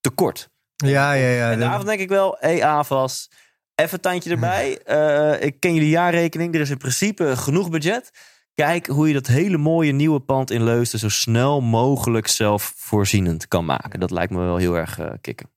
tekort. 0.00 0.50
Ja, 0.76 1.12
ja, 1.12 1.28
ja. 1.28 1.50
En 1.52 1.58
dat- 1.58 1.68
daarvan 1.68 1.86
denk 1.86 2.00
ik 2.00 2.08
wel, 2.08 2.36
hey 2.40 2.62
AVAS, 2.64 3.30
even 3.74 3.94
een 3.94 4.00
tandje 4.00 4.30
erbij. 4.30 4.78
Eh, 4.84 5.46
ik 5.46 5.60
ken 5.60 5.74
jullie 5.74 5.88
jaarrekening. 5.88 6.54
Er 6.54 6.60
is 6.60 6.70
in 6.70 6.76
principe 6.78 7.36
genoeg 7.36 7.70
budget. 7.70 8.10
Kijk 8.54 8.86
hoe 8.86 9.06
je 9.08 9.14
dat 9.14 9.26
hele 9.26 9.56
mooie 9.56 9.92
nieuwe 9.92 10.20
pand 10.20 10.50
in 10.50 10.64
Leusden 10.64 11.00
zo 11.00 11.08
snel 11.08 11.60
mogelijk 11.60 12.26
zelfvoorzienend 12.26 13.48
kan 13.48 13.64
maken. 13.64 14.00
Dat 14.00 14.10
lijkt 14.10 14.32
me 14.32 14.38
wel 14.38 14.56
heel 14.56 14.74
erg 14.76 14.98
eh, 14.98 15.10
kicken. 15.20 15.50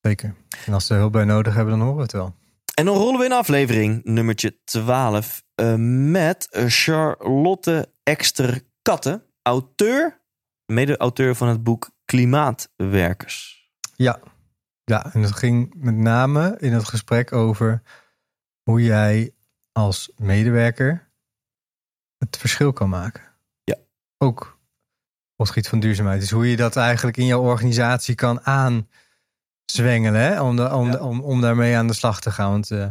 Zeker. 0.00 0.34
En 0.66 0.72
als 0.72 0.86
ze 0.86 0.94
hulp 0.94 1.12
bij 1.12 1.24
nodig 1.24 1.54
hebben, 1.54 1.72
dan 1.72 1.80
horen 1.82 1.96
we 1.96 2.02
het 2.02 2.12
wel. 2.12 2.34
En 2.74 2.84
dan 2.84 2.96
rollen 2.96 3.18
we 3.18 3.24
in 3.24 3.32
aflevering 3.32 4.04
nummertje 4.04 4.58
12 4.64 5.44
eh, 5.54 5.74
met 6.10 6.48
Charlotte 6.50 7.92
Ekster 8.02 8.62
Katten, 8.82 9.24
auteur, 9.42 10.20
mede-auteur 10.66 11.34
van 11.34 11.48
het 11.48 11.62
boek 11.62 11.90
Klimaatwerkers. 12.04 13.68
Ja. 13.96 14.20
Ja, 14.84 15.12
en 15.12 15.22
het 15.22 15.32
ging 15.32 15.74
met 15.76 15.94
name 15.94 16.56
in 16.58 16.72
het 16.72 16.84
gesprek 16.84 17.32
over 17.32 17.82
hoe 18.62 18.82
jij 18.82 19.34
als 19.72 20.12
medewerker 20.16 21.12
het 22.18 22.36
verschil 22.36 22.72
kan 22.72 22.88
maken. 22.88 23.22
Ja. 23.64 23.76
Ook 24.18 24.58
op 25.32 25.38
het 25.46 25.48
gebied 25.48 25.68
van 25.68 25.80
duurzaamheid. 25.80 26.20
Dus 26.20 26.30
hoe 26.30 26.50
je 26.50 26.56
dat 26.56 26.76
eigenlijk 26.76 27.16
in 27.16 27.26
jouw 27.26 27.42
organisatie 27.42 28.14
kan 28.14 28.44
zwengelen. 29.64 30.20
Hè? 30.20 30.40
Om, 30.40 30.56
de, 30.56 30.72
om, 30.74 30.90
Ja. 30.92 30.98
om, 30.98 31.20
om 31.20 31.40
daarmee 31.40 31.76
aan 31.76 31.86
de 31.86 31.92
slag 31.92 32.20
te 32.20 32.30
gaan. 32.30 32.50
Want 32.50 32.70
eh 32.70 32.86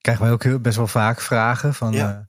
krijgen 0.00 0.24
wij 0.24 0.32
ook 0.32 0.42
heel, 0.42 0.60
best 0.60 0.76
wel 0.76 0.86
vaak 0.86 1.20
vragen 1.20 1.74
van... 1.74 1.92
Ja. 1.92 1.98
Ja. 2.08 2.28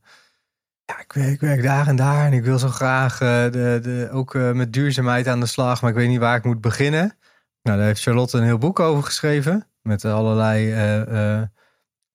ja, 0.86 1.00
ik 1.00 1.14
werk, 1.14 1.30
ik 1.30 1.40
werk 1.40 1.64
daar 1.64 1.88
en 1.88 1.96
daar 1.96 2.26
en 2.26 2.34
ik 2.34 2.44
wil 2.44 2.60
zo 2.60 2.68
graag 2.68 3.22
eh, 3.22 3.44
de, 3.44 3.80
de, 3.82 4.10
ook 4.12 4.36
eh, 4.36 4.52
met 4.52 4.74
duurzaamheid 4.74 5.28
aan 5.28 5.40
de 5.40 5.46
slag. 5.46 5.82
Maar 5.82 5.90
ik 5.90 5.96
weet 5.96 6.08
niet 6.08 6.20
waar 6.20 6.38
ik 6.38 6.44
moet 6.44 6.62
beginnen. 6.62 7.18
Nou, 7.62 7.78
daar 7.78 7.88
heeft 7.88 8.02
Charlotte 8.02 8.38
een 8.38 8.44
heel 8.44 8.58
boek 8.58 8.80
over 8.80 9.04
geschreven. 9.04 9.68
Met 9.82 10.06
allerlei 10.06 10.72
eh, 10.72 11.38
eh, 11.38 11.48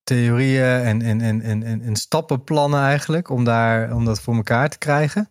theorieën 0.03 0.63
en, 0.63 1.01
en, 1.01 1.21
en, 1.21 1.41
en, 1.41 1.63
en, 1.63 1.81
en 1.81 1.95
stappenplannen 1.95 2.81
eigenlijk. 2.81 3.29
Om, 3.29 3.43
daar, 3.43 3.93
om 3.93 4.05
dat 4.05 4.21
voor 4.21 4.35
elkaar 4.35 4.69
te 4.69 4.77
krijgen. 4.77 5.29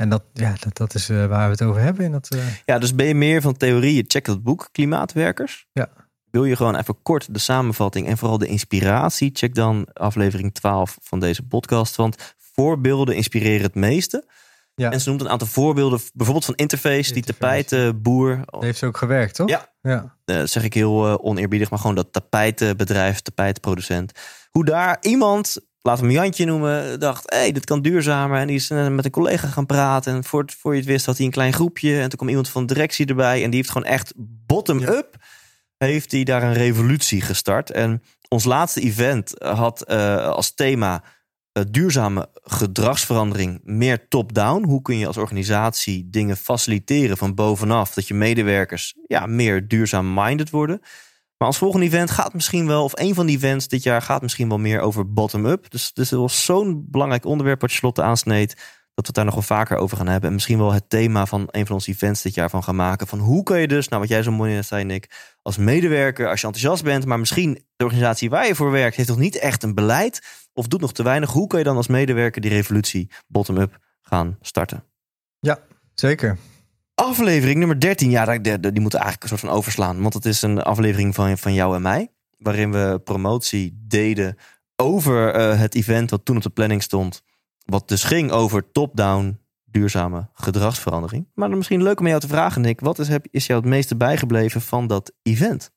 En 0.00 0.08
dat, 0.08 0.22
ja, 0.32 0.54
dat, 0.60 0.76
dat 0.76 0.94
is 0.94 1.08
eh, 1.08 1.26
waar 1.26 1.44
we 1.44 1.50
het 1.50 1.62
over 1.62 1.80
hebben. 1.80 2.04
In 2.04 2.12
dat, 2.12 2.28
eh, 2.28 2.40
Ja, 2.64 2.78
dus 2.78 2.94
ben 2.94 3.06
je 3.06 3.14
meer 3.14 3.40
van 3.40 3.56
theorieën? 3.56 4.04
Check 4.06 4.24
dat 4.24 4.42
boek 4.42 4.68
Klimaatwerkers. 4.72 5.66
Ja. 5.72 5.88
Wil 6.30 6.44
je 6.44 6.56
gewoon 6.56 6.76
even 6.76 7.02
kort 7.02 7.34
de 7.34 7.38
samenvatting 7.38 8.06
en 8.06 8.18
vooral 8.18 8.38
de 8.38 8.46
inspiratie? 8.46 9.30
Check 9.32 9.54
dan 9.54 9.86
aflevering 9.92 10.54
12 10.54 10.98
van 11.02 11.20
deze 11.20 11.42
podcast. 11.42 11.96
Want 11.96 12.34
voorbeelden 12.54 13.14
inspireren 13.14 13.62
het 13.62 13.74
meeste. 13.74 14.24
Ja. 14.74 14.90
En 14.90 15.00
ze 15.00 15.08
noemt 15.08 15.20
een 15.20 15.28
aantal 15.28 15.46
voorbeelden, 15.46 16.00
bijvoorbeeld 16.12 16.46
van 16.46 16.54
Interface, 16.54 17.12
die 17.12 17.22
tapijtenboer. 17.22 18.40
dat 18.44 18.62
heeft 18.62 18.78
ze 18.78 18.86
ook 18.86 18.96
gewerkt, 18.96 19.34
toch? 19.34 19.48
Ja. 19.48 19.72
ja. 19.80 20.16
eh, 20.24 20.42
zeg 20.44 20.62
ik 20.64 20.74
heel 20.74 21.22
oneerbiedig, 21.22 21.70
maar 21.70 21.78
gewoon 21.78 21.94
dat 21.94 22.12
tapijtenbedrijf, 22.12 23.20
tapijtenproducent. 23.20 24.12
Hoe 24.50 24.64
daar 24.64 24.96
iemand, 25.00 25.58
we 25.96 26.00
hem 26.06 26.10
Jantje 26.10 26.44
noemen, 26.44 27.00
dacht: 27.00 27.30
hé, 27.30 27.38
hey, 27.38 27.52
dit 27.52 27.64
kan 27.64 27.82
duurzamer. 27.82 28.38
En 28.38 28.46
die 28.46 28.56
is 28.56 28.70
eh, 28.70 28.88
met 28.88 29.04
een 29.04 29.10
collega 29.10 29.48
gaan 29.48 29.66
praten. 29.66 30.14
En 30.14 30.24
voor, 30.24 30.44
voor 30.58 30.72
je 30.72 30.78
het 30.78 30.88
wist 30.88 31.06
had 31.06 31.16
hij 31.16 31.26
een 31.26 31.32
klein 31.32 31.52
groepje. 31.52 31.94
En 31.94 32.08
toen 32.08 32.18
kwam 32.18 32.28
iemand 32.28 32.48
van 32.48 32.66
de 32.66 32.74
directie 32.74 33.06
erbij. 33.06 33.42
En 33.42 33.50
die 33.50 33.58
heeft 33.58 33.70
gewoon 33.70 33.88
echt 33.88 34.12
bottom-up, 34.46 35.16
heeft 35.76 36.12
hij 36.12 36.24
daar 36.24 36.42
een 36.42 36.52
revolutie 36.52 37.20
gestart. 37.20 37.70
En 37.70 38.02
ons 38.28 38.44
laatste 38.44 38.80
event 38.80 39.34
had 39.38 39.82
eh, 39.82 40.28
als 40.28 40.54
thema 40.54 41.02
eh, 41.52 41.64
duurzame 41.70 42.28
gedragsverandering 42.42 43.60
meer 43.64 44.08
top-down. 44.08 44.64
Hoe 44.64 44.82
kun 44.82 44.98
je 44.98 45.06
als 45.06 45.16
organisatie 45.16 46.08
dingen 46.10 46.36
faciliteren 46.36 47.16
van 47.16 47.34
bovenaf, 47.34 47.94
dat 47.94 48.08
je 48.08 48.14
medewerkers 48.14 48.94
ja, 49.06 49.26
meer 49.26 49.68
duurzaam-minded 49.68 50.50
worden. 50.50 50.80
Maar 51.38 51.48
als 51.48 51.58
volgende 51.58 51.86
event 51.86 52.10
gaat 52.10 52.34
misschien 52.34 52.66
wel, 52.66 52.84
of 52.84 52.92
een 53.00 53.14
van 53.14 53.26
die 53.26 53.36
events 53.36 53.68
dit 53.68 53.82
jaar 53.82 54.02
gaat 54.02 54.22
misschien 54.22 54.48
wel 54.48 54.58
meer 54.58 54.80
over 54.80 55.12
bottom-up. 55.12 55.70
Dus, 55.70 55.92
dus 55.92 56.10
was 56.10 56.44
zo'n 56.44 56.86
belangrijk 56.90 57.24
onderwerp 57.24 57.60
wat 57.60 57.70
je 57.70 57.76
Charlotte 57.76 58.02
aansneed, 58.02 58.48
dat 58.94 59.06
we 59.06 59.06
het 59.06 59.14
daar 59.14 59.24
nog 59.24 59.34
wel 59.34 59.58
vaker 59.58 59.76
over 59.76 59.96
gaan 59.96 60.06
hebben. 60.06 60.28
En 60.28 60.34
misschien 60.34 60.58
wel 60.58 60.72
het 60.72 60.90
thema 60.90 61.26
van 61.26 61.48
een 61.50 61.66
van 61.66 61.74
onze 61.74 61.90
events 61.90 62.22
dit 62.22 62.34
jaar 62.34 62.50
van 62.50 62.62
gaan 62.62 62.76
maken. 62.76 63.06
Van 63.06 63.18
hoe 63.18 63.42
kun 63.42 63.58
je 63.58 63.68
dus, 63.68 63.88
nou 63.88 64.00
wat 64.00 64.10
jij 64.10 64.22
zo 64.22 64.30
mooi 64.30 64.54
net 64.54 64.66
zei 64.66 64.84
Nick, 64.84 65.34
als 65.42 65.56
medewerker, 65.56 66.28
als 66.28 66.40
je 66.40 66.46
enthousiast 66.46 66.84
bent, 66.84 67.06
maar 67.06 67.18
misschien 67.18 67.64
de 67.76 67.84
organisatie 67.84 68.30
waar 68.30 68.46
je 68.46 68.54
voor 68.54 68.70
werkt, 68.70 68.96
heeft 68.96 69.08
nog 69.08 69.18
niet 69.18 69.38
echt 69.38 69.62
een 69.62 69.74
beleid 69.74 70.22
of 70.52 70.66
doet 70.66 70.80
nog 70.80 70.92
te 70.92 71.02
weinig. 71.02 71.30
Hoe 71.30 71.46
kun 71.46 71.58
je 71.58 71.64
dan 71.64 71.76
als 71.76 71.86
medewerker 71.86 72.40
die 72.40 72.50
revolutie 72.50 73.10
bottom-up 73.26 73.78
gaan 74.02 74.38
starten? 74.40 74.84
Zeker. 75.94 76.38
Aflevering 76.98 77.58
nummer 77.58 77.80
13, 77.80 78.10
ja, 78.10 78.38
die, 78.38 78.60
die, 78.60 78.80
moeten 78.80 79.00
eigenlijk 79.00 79.22
een 79.22 79.38
soort 79.38 79.50
van 79.50 79.58
overslaan. 79.58 80.02
Want 80.02 80.14
het 80.14 80.24
is 80.24 80.42
een 80.42 80.62
aflevering 80.62 81.14
van, 81.14 81.38
van 81.38 81.54
jou 81.54 81.74
en 81.74 81.82
mij. 81.82 82.12
Waarin 82.38 82.72
we 82.72 83.00
promotie 83.04 83.84
deden 83.86 84.36
over 84.76 85.34
eh, 85.34 85.58
het 85.58 85.74
event 85.74 86.10
wat 86.10 86.24
toen 86.24 86.36
op 86.36 86.42
de 86.42 86.50
planning 86.50 86.82
stond. 86.82 87.22
Wat 87.64 87.88
dus 87.88 88.04
ging 88.04 88.30
over 88.30 88.72
top-down 88.72 89.40
duurzame 89.64 90.28
gedragsverandering. 90.32 91.28
Maar 91.34 91.48
dan 91.48 91.56
misschien 91.56 91.82
leuk 91.82 92.00
om 92.00 92.06
jou 92.06 92.20
te 92.20 92.28
vragen, 92.28 92.62
Nick. 92.62 92.80
Wat 92.80 92.98
is, 92.98 93.08
heb, 93.08 93.26
is 93.30 93.46
jou 93.46 93.60
het 93.60 93.68
meeste 93.68 93.96
bijgebleven 93.96 94.60
van 94.60 94.86
dat 94.86 95.12
event? 95.22 95.70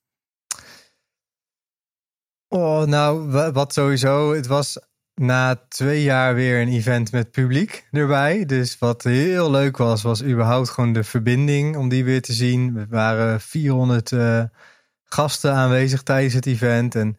Oh, 2.48 2.84
nou, 2.84 3.32
wa- 3.32 3.52
wat 3.52 3.74
sowieso. 3.74 4.34
Het 4.34 4.48
was 4.48 4.80
na 5.16 5.56
twee 5.68 6.04
jaar 6.04 6.36
weer 6.36 6.62
een 6.62 6.68
event 6.74 7.12
met 7.12 7.32
publiek 7.32 7.88
erbij. 7.92 8.46
Dus 8.46 8.78
wat 8.80 9.04
heel 9.04 9.52
leuk 9.52 9.78
was, 9.78 10.02
was 10.02 10.24
überhaupt 10.24 10.70
gewoon 10.70 10.94
de 10.94 11.04
verbinding 11.04 11.78
om 11.78 11.90
die 11.90 12.04
weer 12.04 12.22
te 12.22 12.34
zien. 12.34 12.78
Er 12.78 12.88
waren 12.90 13.42
400 13.42 14.12
eh, 14.12 14.44
gasten 15.04 15.54
aanwezig 15.54 16.04
tijdens 16.04 16.34
het 16.34 16.46
event. 16.46 16.96
En 16.96 17.18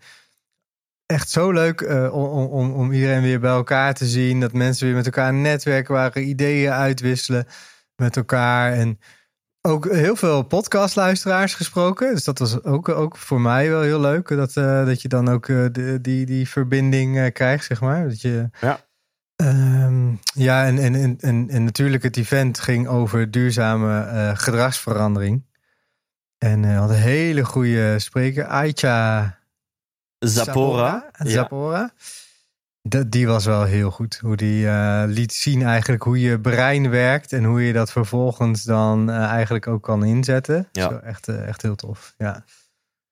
echt 1.07 1.31
zo 1.31 1.51
leuk 1.51 1.81
eh, 1.81 2.13
om, 2.15 2.25
om- 2.25 2.47
om, 2.47 2.73
om 2.73 2.93
iedereen 2.93 3.23
weer 3.23 3.41
bij 3.41 3.51
elkaar 3.51 3.95
te 3.95 4.07
zien. 4.07 4.41
Dat 4.41 4.53
mensen 4.53 4.87
weer 4.87 4.95
met 4.97 5.07
elkaar 5.07 5.35
netwerken 5.35 5.95
waren, 5.95 6.29
ideeën 6.29 6.73
uitwisselen 6.73 7.47
met 7.97 8.17
elkaar. 8.17 8.73
En 8.73 8.99
ook 9.63 9.93
heel 9.93 10.17
veel 10.17 10.43
podcastluisteraars 10.43 11.55
gesproken. 11.55 12.15
Dus 12.15 12.25
dat 12.25 12.39
was 12.39 12.63
ook, 12.63 12.89
ook 12.89 13.17
voor 13.17 13.41
mij 13.41 13.71
wel 13.71 13.81
heel 13.81 14.01
leuk. 14.01 14.29
Dat, 14.29 14.57
eh, 14.57 14.87
dat 14.87 15.03
je 15.03 15.09
dan 15.09 15.29
ook 15.29 15.47
de, 15.47 15.99
die, 16.03 16.27
die 16.27 16.49
verbinding 16.49 17.19
eh, 17.19 17.33
krijgt, 17.33 17.65
zeg 17.65 17.81
maar. 17.81 18.09
Dat 18.09 18.21
je, 18.21 18.51
Ja. 18.61 18.81
Ehm, 19.37 20.11
ja, 20.35 20.67
en, 20.67 20.79
en, 20.79 20.95
en, 20.95 21.17
en, 21.21 21.51
en 21.51 21.65
natuurlijk 21.65 22.03
het 22.03 22.17
event 22.17 22.61
ging 22.61 22.89
over 22.89 23.31
duurzame 23.31 24.33
gedragsverandering. 24.37 25.45
En 26.39 26.75
had 26.75 26.91
een 26.91 26.97
hele 26.97 27.45
goede 27.45 27.99
spreker, 27.99 28.45
Aitja 28.45 29.39
Zapora. 30.19 31.11
Ja. 31.19 31.31
Zapora. 31.31 31.93
Dat, 32.89 33.11
die 33.11 33.27
was 33.27 33.45
wel 33.45 33.65
heel 33.65 33.91
goed. 33.91 34.19
Hoe 34.19 34.37
die 34.37 34.69
eh, 34.69 35.03
liet 35.07 35.33
zien 35.33 35.63
eigenlijk 35.63 36.03
hoe 36.03 36.21
je 36.21 36.41
brein 36.41 36.91
werkt. 36.91 37.33
En 37.33 37.45
hoe 37.45 37.63
je 37.67 37.73
dat 37.73 37.93
vervolgens 37.93 38.63
dan 38.63 39.11
eh, 39.11 39.25
eigenlijk 39.25 39.67
ook 39.67 39.83
kan 39.83 40.05
inzetten. 40.05 40.69
Ja. 40.73 40.89
Zo, 40.89 40.97
echt, 40.97 41.29
eh, 41.29 41.49
echt 41.49 41.63
heel 41.63 41.75
tof. 41.75 42.15
Ja. 42.19 42.45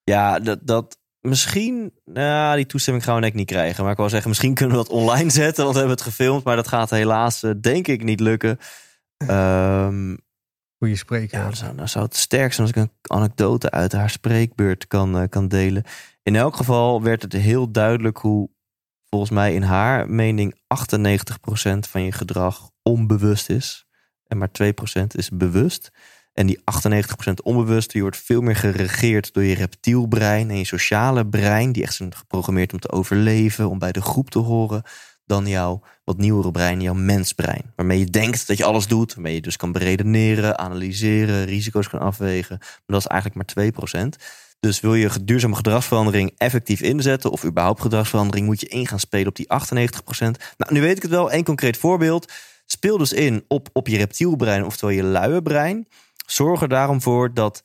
Ja, 0.04 0.40
dat, 0.40 0.58
dat 0.62 0.98
misschien, 1.20 1.92
nou, 2.04 2.56
die 2.56 2.66
toestemming 2.66 3.04
gaan 3.04 3.20
we 3.20 3.26
ik 3.26 3.34
niet 3.34 3.46
krijgen. 3.46 3.82
Maar 3.82 3.92
ik 3.92 3.98
wou 3.98 4.10
zeggen, 4.10 4.28
misschien 4.28 4.54
kunnen 4.54 4.76
we 4.76 4.82
dat 4.82 4.92
online 4.92 5.30
zetten, 5.40 5.62
want 5.62 5.74
we 5.74 5.80
hebben 5.80 5.98
het 5.98 6.06
gefilmd. 6.06 6.44
Maar 6.44 6.56
dat 6.56 6.68
gaat 6.68 6.90
helaas, 6.90 7.44
denk 7.60 7.86
ik, 7.88 8.04
niet 8.04 8.20
lukken. 8.20 8.58
Ehm, 9.16 10.16
Goede 10.78 10.96
spreker. 10.96 11.38
ja, 11.38 11.44
dan 11.44 11.56
zou, 11.56 11.76
dan 11.76 11.88
zou 11.88 12.04
het 12.04 12.16
sterk 12.16 12.52
zijn 12.52 12.66
als 12.66 12.76
ik 12.76 12.82
een 12.82 13.16
anekdote 13.16 13.70
uit 13.70 13.92
haar 13.92 14.10
spreekbeurt 14.10 14.86
kan, 14.86 15.28
kan 15.28 15.48
delen. 15.48 15.84
In 16.22 16.36
elk 16.36 16.56
geval 16.56 17.02
werd 17.02 17.22
het 17.22 17.32
heel 17.32 17.70
duidelijk 17.70 18.18
hoe, 18.18 18.50
volgens 19.10 19.30
mij 19.30 19.54
in 19.54 19.62
haar 19.62 20.10
mening, 20.10 20.54
98% 20.54 20.58
van 21.78 22.02
je 22.02 22.12
gedrag 22.12 22.70
onbewust 22.82 23.50
is. 23.50 23.86
En 24.26 24.38
maar 24.38 24.50
2% 24.62 25.06
is 25.06 25.30
bewust. 25.30 25.90
En 26.32 26.46
die 26.46 26.58
98% 26.58 27.32
onbewust, 27.42 27.92
die 27.92 28.02
wordt 28.02 28.16
veel 28.16 28.40
meer 28.40 28.56
geregeerd 28.56 29.32
door 29.32 29.42
je 29.42 29.54
reptielbrein 29.54 30.50
en 30.50 30.56
je 30.56 30.64
sociale 30.64 31.26
brein, 31.26 31.72
die 31.72 31.82
echt 31.82 31.94
zijn 31.94 32.14
geprogrammeerd 32.14 32.72
om 32.72 32.78
te 32.78 32.90
overleven, 32.90 33.68
om 33.68 33.78
bij 33.78 33.92
de 33.92 34.02
groep 34.02 34.30
te 34.30 34.38
horen, 34.38 34.82
dan 35.24 35.46
jouw 35.46 35.82
wat 36.04 36.16
nieuwere 36.16 36.50
brein, 36.50 36.80
jouw 36.80 36.94
mensbrein. 36.94 37.72
Waarmee 37.76 37.98
je 37.98 38.04
denkt 38.04 38.46
dat 38.46 38.56
je 38.56 38.64
alles 38.64 38.86
doet, 38.86 39.14
waarmee 39.14 39.34
je 39.34 39.40
dus 39.40 39.56
kan 39.56 39.72
beredeneren, 39.72 40.58
analyseren, 40.58 41.44
risico's 41.44 41.88
kan 41.88 42.00
afwegen. 42.00 42.56
Maar 42.58 42.80
dat 42.86 43.00
is 43.00 43.06
eigenlijk 43.06 43.54
maar 43.54 43.72
2%. 44.14 44.22
Dus 44.60 44.80
wil 44.80 44.94
je 44.94 45.24
duurzame 45.24 45.54
gedragsverandering 45.54 46.32
effectief 46.36 46.80
inzetten, 46.80 47.30
of 47.30 47.44
überhaupt 47.44 47.80
gedragsverandering, 47.80 48.46
moet 48.46 48.60
je 48.60 48.68
in 48.68 48.86
gaan 48.86 49.00
spelen 49.00 49.28
op 49.28 49.36
die 49.36 49.46
98%. 49.46 49.48
Nou, 50.56 50.72
nu 50.72 50.80
weet 50.80 50.96
ik 50.96 51.02
het 51.02 51.10
wel. 51.10 51.32
Een 51.32 51.44
concreet 51.44 51.76
voorbeeld. 51.76 52.32
Speel 52.66 52.98
dus 52.98 53.12
in 53.12 53.44
op, 53.48 53.68
op 53.72 53.88
je 53.88 53.96
reptielbrein, 53.96 54.64
oftewel 54.64 54.94
je 54.94 55.02
luie 55.02 55.42
brein. 55.42 55.88
Zorg 56.26 56.62
er 56.62 56.68
daarom 56.68 57.02
voor 57.02 57.34
dat 57.34 57.62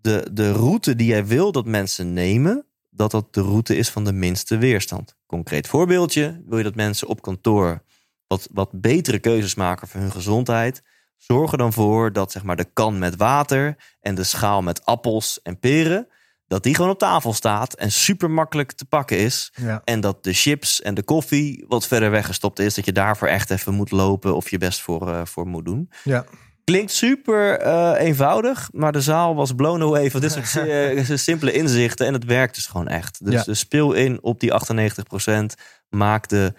de, 0.00 0.28
de 0.32 0.52
route 0.52 0.96
die 0.96 1.06
jij 1.06 1.26
wil 1.26 1.52
dat 1.52 1.66
mensen 1.66 2.12
nemen, 2.12 2.66
dat 2.90 3.10
dat 3.10 3.34
de 3.34 3.40
route 3.40 3.76
is 3.76 3.90
van 3.90 4.04
de 4.04 4.12
minste 4.12 4.56
weerstand. 4.56 5.16
Concreet 5.26 5.68
voorbeeldje, 5.68 6.42
wil 6.46 6.58
je 6.58 6.64
dat 6.64 6.74
mensen 6.74 7.08
op 7.08 7.22
kantoor 7.22 7.82
wat, 8.26 8.48
wat 8.52 8.80
betere 8.80 9.18
keuzes 9.18 9.54
maken 9.54 9.88
voor 9.88 10.00
hun 10.00 10.12
gezondheid, 10.12 10.82
zorg 11.16 11.52
er 11.52 11.58
dan 11.58 11.72
voor 11.72 12.12
dat 12.12 12.32
zeg 12.32 12.42
maar, 12.42 12.56
de 12.56 12.68
kan 12.72 12.98
met 12.98 13.16
water 13.16 13.76
en 14.00 14.14
de 14.14 14.24
schaal 14.24 14.62
met 14.62 14.84
appels 14.84 15.42
en 15.42 15.58
peren, 15.58 16.08
dat 16.54 16.62
die 16.62 16.74
gewoon 16.74 16.90
op 16.90 16.98
tafel 16.98 17.32
staat 17.32 17.74
en 17.74 17.92
super 17.92 18.30
makkelijk 18.30 18.72
te 18.72 18.84
pakken 18.84 19.18
is. 19.18 19.52
Ja. 19.54 19.82
En 19.84 20.00
dat 20.00 20.24
de 20.24 20.32
chips 20.32 20.82
en 20.82 20.94
de 20.94 21.02
koffie 21.02 21.64
wat 21.68 21.86
verder 21.86 22.10
weggestopt 22.10 22.58
is. 22.58 22.74
Dat 22.74 22.84
je 22.84 22.92
daarvoor 22.92 23.28
echt 23.28 23.50
even 23.50 23.74
moet 23.74 23.90
lopen 23.90 24.36
of 24.36 24.50
je 24.50 24.58
best 24.58 24.80
voor, 24.80 25.08
eh, 25.08 25.24
voor 25.24 25.46
moet 25.46 25.64
doen. 25.64 25.90
Ja. 26.04 26.24
Klinkt 26.64 26.92
super 26.92 27.58
eh, 27.58 28.06
eenvoudig, 28.06 28.68
maar 28.72 28.92
de 28.92 29.00
zaal 29.00 29.34
was 29.34 29.52
blown 29.52 29.82
away 29.82 30.10
van 30.10 30.20
dit 30.20 30.32
soort 30.32 30.56
eh, 30.68 31.16
simpele 31.16 31.52
inzichten. 31.52 32.06
En 32.06 32.12
het 32.12 32.24
werkt 32.24 32.54
dus 32.54 32.66
gewoon 32.66 32.88
echt. 32.88 33.24
Dus, 33.24 33.34
Ja. 33.34 33.42
dus 33.42 33.58
speel 33.58 33.92
in 33.92 34.22
op 34.22 34.40
die 34.40 34.52
98%. 34.52 35.54
Maak, 35.88 36.28
de, 36.28 36.54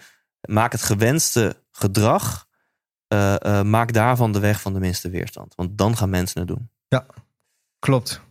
maak 0.48 0.72
het 0.72 0.82
gewenste 0.82 1.62
gedrag. 1.70 2.46
maak 3.62 3.92
daarvan 3.92 4.32
de 4.32 4.40
weg 4.40 4.60
van 4.60 4.72
de 4.72 4.80
minste 4.80 5.10
weerstand. 5.10 5.54
Want 5.54 5.78
dan 5.78 5.96
gaan 5.96 6.10
mensen 6.10 6.38
het 6.38 6.48
doen. 6.48 6.70
Klopt. 7.78 8.25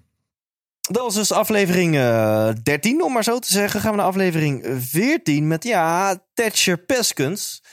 Dat 0.92 1.02
was 1.04 1.14
dus 1.14 1.32
aflevering 1.32 1.96
eh 1.96 2.50
13, 2.64 3.04
om 3.04 3.14
maar 3.14 3.24
zo 3.24 3.40
te 3.40 3.52
zeggen. 3.52 3.80
Gaan 3.80 3.92
we 3.92 3.98
naar 3.98 4.06
aflevering 4.06 4.66
14 4.80 5.48
met, 5.48 5.64
ja, 5.64 6.18
Thatcher 6.34 6.78
Peskens 6.78 7.64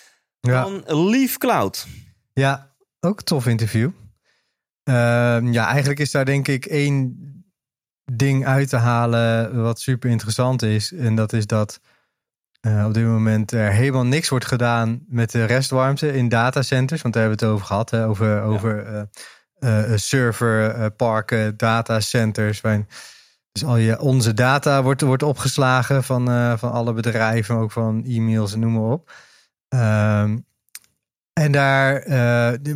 Ja. 0.41 0.63
van 0.63 0.83
Leaf 1.11 1.39
Cloud. 1.39 1.87
Ja, 2.33 2.75
ook 3.01 3.19
een 3.19 3.25
tof 3.25 3.47
interview. 3.47 3.91
Ehm, 4.83 5.53
ja, 5.53 5.67
eigenlijk 5.69 6.01
is 6.01 6.11
daar 6.11 6.25
denk 6.25 6.49
ik 6.49 6.67
één 6.67 7.17
ding 8.13 8.47
uit 8.47 8.69
te 8.69 8.77
halen 8.77 9.63
wat 9.63 9.81
super 9.81 10.11
interessant 10.11 10.63
is. 10.63 10.93
En 10.93 11.15
dat 11.15 11.33
is 11.33 11.47
dat 11.47 11.81
uh, 12.67 12.85
op 12.87 12.95
dit 12.95 13.05
moment 13.05 13.53
er 13.53 13.73
helemaal 13.73 14.05
niks 14.07 14.29
wordt 14.29 14.45
gedaan 14.47 15.05
met 15.09 15.31
de 15.31 15.45
restwarmte 15.45 16.13
in 16.13 16.29
datacenters. 16.29 17.03
Want 17.03 17.15
daar 17.15 17.23
hebben 17.23 17.41
we 17.41 17.47
het 17.47 17.55
over 17.55 17.67
gehad. 17.67 17.91
Hè? 17.91 18.07
Over, 18.07 18.29
ja. 18.29 18.41
over 18.41 18.87
uh, 18.87 18.93
uh, 18.93 19.03
serverparken, 19.95 21.57
datacenters. 21.57 22.61
Waarin 22.61 22.87
dus 23.53 23.65
al 23.65 23.77
je, 23.77 24.01
onze 24.01 24.35
data 24.35 24.83
wordt, 24.83 25.01
wordt 25.01 25.23
opgeslagen 25.23 26.05
van, 26.05 26.59
van 26.59 26.73
alle 26.73 26.93
bedrijven, 26.93 27.57
ook 27.57 27.73
van 27.73 28.05
e-mails 28.05 28.53
en 28.53 28.61
noem 28.61 28.73
maar 28.73 28.91
op. 28.91 29.13
Um, 29.69 30.47
en 31.33 31.53
daar 31.53 32.05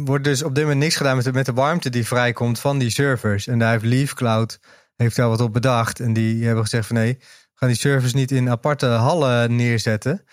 wordt 0.05 0.25
dus 0.25 0.43
op 0.43 0.55
dit 0.55 0.65
moment 0.65 0.83
niks 0.83 0.97
gedaan 0.97 1.17
met 1.17 1.25
de, 1.25 1.33
met 1.33 1.47
de 1.47 1.53
warmte 1.53 1.91
die 1.91 2.07
vrijkomt 2.07 2.59
van 2.59 2.79
die 2.79 2.91
servers. 2.91 3.47
En 3.47 3.59
daar 3.59 3.71
heeft 3.71 3.85
LeafCloud 3.85 4.61
heeft 4.97 5.17
daar 5.17 5.29
wat 5.29 5.41
op 5.41 5.53
bedacht. 5.53 6.01
En 6.01 6.13
die 6.13 6.45
hebben 6.45 6.63
gezegd 6.63 6.87
van 6.87 6.97
nee, 6.97 7.19
gaan 7.55 7.69
die 7.69 7.79
servers 7.79 8.15
niet 8.15 8.31
in 8.31 8.51
aparte 8.51 8.87
hallen 8.87 9.57
neerzetten. 9.57 10.25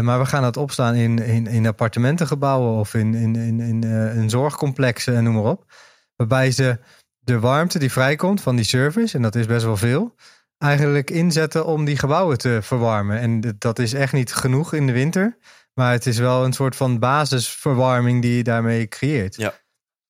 Maar 0.00 0.18
we 0.18 0.26
gaan 0.26 0.42
dat 0.42 0.56
opslaan 0.56 0.94
in, 0.94 1.18
in, 1.18 1.46
in 1.46 1.66
appartementengebouwen 1.66 2.78
of 2.78 2.94
in, 2.94 3.14
in, 3.14 3.36
in, 3.36 3.60
in, 3.60 3.84
uh, 3.84 4.16
in 4.16 4.30
zorgcomplexen 4.30 5.16
en 5.16 5.24
noem 5.24 5.34
maar 5.34 5.42
op. 5.42 5.72
Waarbij 6.16 6.50
ze 6.50 6.78
de 7.18 7.38
warmte 7.38 7.78
die 7.78 7.92
vrijkomt 7.92 8.40
van 8.40 8.56
die 8.56 8.64
servers, 8.64 9.14
en 9.14 9.22
dat 9.22 9.34
is 9.34 9.46
best 9.46 9.64
wel 9.64 9.76
veel, 9.76 10.14
eigenlijk 10.58 11.10
inzetten 11.10 11.66
om 11.66 11.84
die 11.84 11.98
gebouwen 11.98 12.38
te 12.38 12.58
verwarmen. 12.62 13.18
En 13.18 13.54
dat 13.58 13.78
is 13.78 13.92
echt 13.92 14.12
niet 14.12 14.34
genoeg 14.34 14.72
in 14.72 14.86
de 14.86 14.92
winter. 14.92 15.38
Maar 15.74 15.92
het 15.92 16.06
is 16.06 16.18
wel 16.18 16.44
een 16.44 16.52
soort 16.52 16.76
van 16.76 16.98
basisverwarming 16.98 18.22
die 18.22 18.36
je 18.36 18.42
daarmee 18.42 18.88
creëert. 18.88 19.36
Ja. 19.36 19.54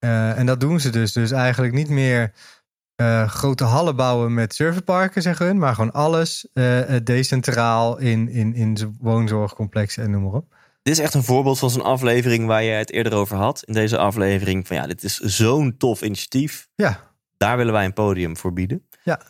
Uh, 0.05 0.39
en 0.39 0.47
dat 0.47 0.61
doen 0.61 0.81
ze 0.81 0.91
dus. 0.91 1.13
Dus 1.13 1.31
eigenlijk 1.31 1.73
niet 1.73 1.89
meer 1.89 2.33
uh, 2.97 3.29
grote 3.29 3.65
hallen 3.65 3.97
bouwen 3.97 4.35
met 4.35 4.55
serverparken, 4.55 5.23
zeggen 5.23 5.47
hun. 5.47 5.59
Maar 5.59 5.75
gewoon 5.75 5.93
alles 5.93 6.49
uh, 6.55 6.81
decentraal 7.05 7.99
in, 7.99 8.29
in, 8.29 8.55
in 8.55 8.97
woonzorgcomplexen 9.01 10.03
en 10.03 10.11
noem 10.11 10.23
maar 10.23 10.33
op. 10.33 10.55
Dit 10.83 10.93
is 10.93 10.99
echt 10.99 11.15
een 11.15 11.23
voorbeeld 11.23 11.59
van 11.59 11.71
zo'n 11.71 11.83
aflevering 11.83 12.47
waar 12.47 12.63
je 12.63 12.71
het 12.71 12.93
eerder 12.93 13.15
over 13.15 13.37
had. 13.37 13.63
In 13.65 13.75
deze 13.75 13.99
aflevering 13.99 14.67
van 14.67 14.77
ja, 14.77 14.87
dit 14.87 15.05
is 15.05 15.19
zo'n 15.19 15.77
tof 15.79 16.03
initiatief. 16.03 16.69
Ja. 16.75 17.01
Daar 17.37 17.57
willen 17.57 17.73
wij 17.73 17.85
een 17.85 17.93
podium 17.93 18.37
voor 18.37 18.53
bieden. 18.53 18.89
Ja. 19.03 19.21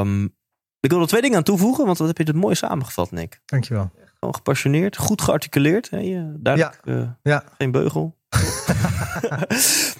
Um, 0.00 0.34
ik 0.80 0.90
wil 0.90 1.00
er 1.00 1.06
twee 1.06 1.20
dingen 1.20 1.36
aan 1.36 1.42
toevoegen, 1.42 1.86
want 1.86 1.98
wat 1.98 2.06
heb 2.06 2.18
je 2.18 2.24
het 2.24 2.34
mooi 2.34 2.54
samengevat, 2.54 3.10
Nick. 3.10 3.40
Dankjewel. 3.46 3.90
Gewoon 4.18 4.34
gepassioneerd, 4.34 4.96
goed 4.96 5.22
gearticuleerd. 5.22 5.90
Hè? 5.90 5.98
Duidelijk, 6.36 6.80
ja. 6.84 6.92
Uh, 6.92 7.08
ja. 7.22 7.44
geen 7.58 7.70
beugel. 7.70 8.16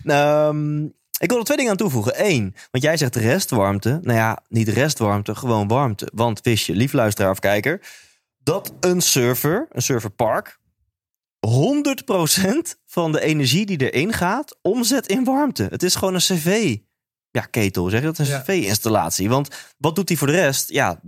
um, 0.05 0.85
ik 1.25 1.29
wil 1.31 1.39
er 1.39 1.45
twee 1.45 1.57
dingen 1.57 1.71
aan 1.71 1.77
toevoegen. 1.77 2.13
Eén, 2.27 2.55
want 2.71 2.85
jij 2.85 2.97
zegt 2.97 3.17
restwarmte. 3.17 3.99
Nou 4.03 4.19
ja, 4.19 4.39
niet 4.49 4.69
restwarmte, 4.69 5.35
gewoon 5.35 5.69
warmte. 5.69 6.09
Want 6.15 6.41
wist 6.43 6.67
je, 6.67 6.75
lief 6.75 6.93
luisteraar 6.93 7.31
of 7.31 7.39
kijker, 7.39 7.81
dat 8.43 8.73
een 8.81 9.01
server, 9.01 9.67
een 9.71 9.83
serverpark, 9.83 10.59
100% 11.47 11.51
van 12.87 13.13
de 13.13 13.21
energie 13.21 13.67
die 13.67 13.91
erin 13.91 14.13
gaat, 14.13 14.59
omzet 14.63 15.07
in 15.07 15.25
warmte. 15.25 15.67
Het 15.71 15.83
is 15.83 15.95
gewoon 15.95 16.15
een 16.15 16.21
cv. 16.21 16.77
Ja, 17.31 17.41
ketel, 17.41 17.89
zeg 17.89 18.01
je 18.01 18.07
dat? 18.07 18.19
Een 18.19 18.27
Ja. 18.27 18.41
cv-installatie. 18.41 19.29
Want 19.29 19.75
wat 19.79 19.95
doet 19.95 20.09
hij 20.09 20.19
voor 20.19 20.27
de 20.27 20.33
rest? 20.33 20.71
Ja, 20.71 21.01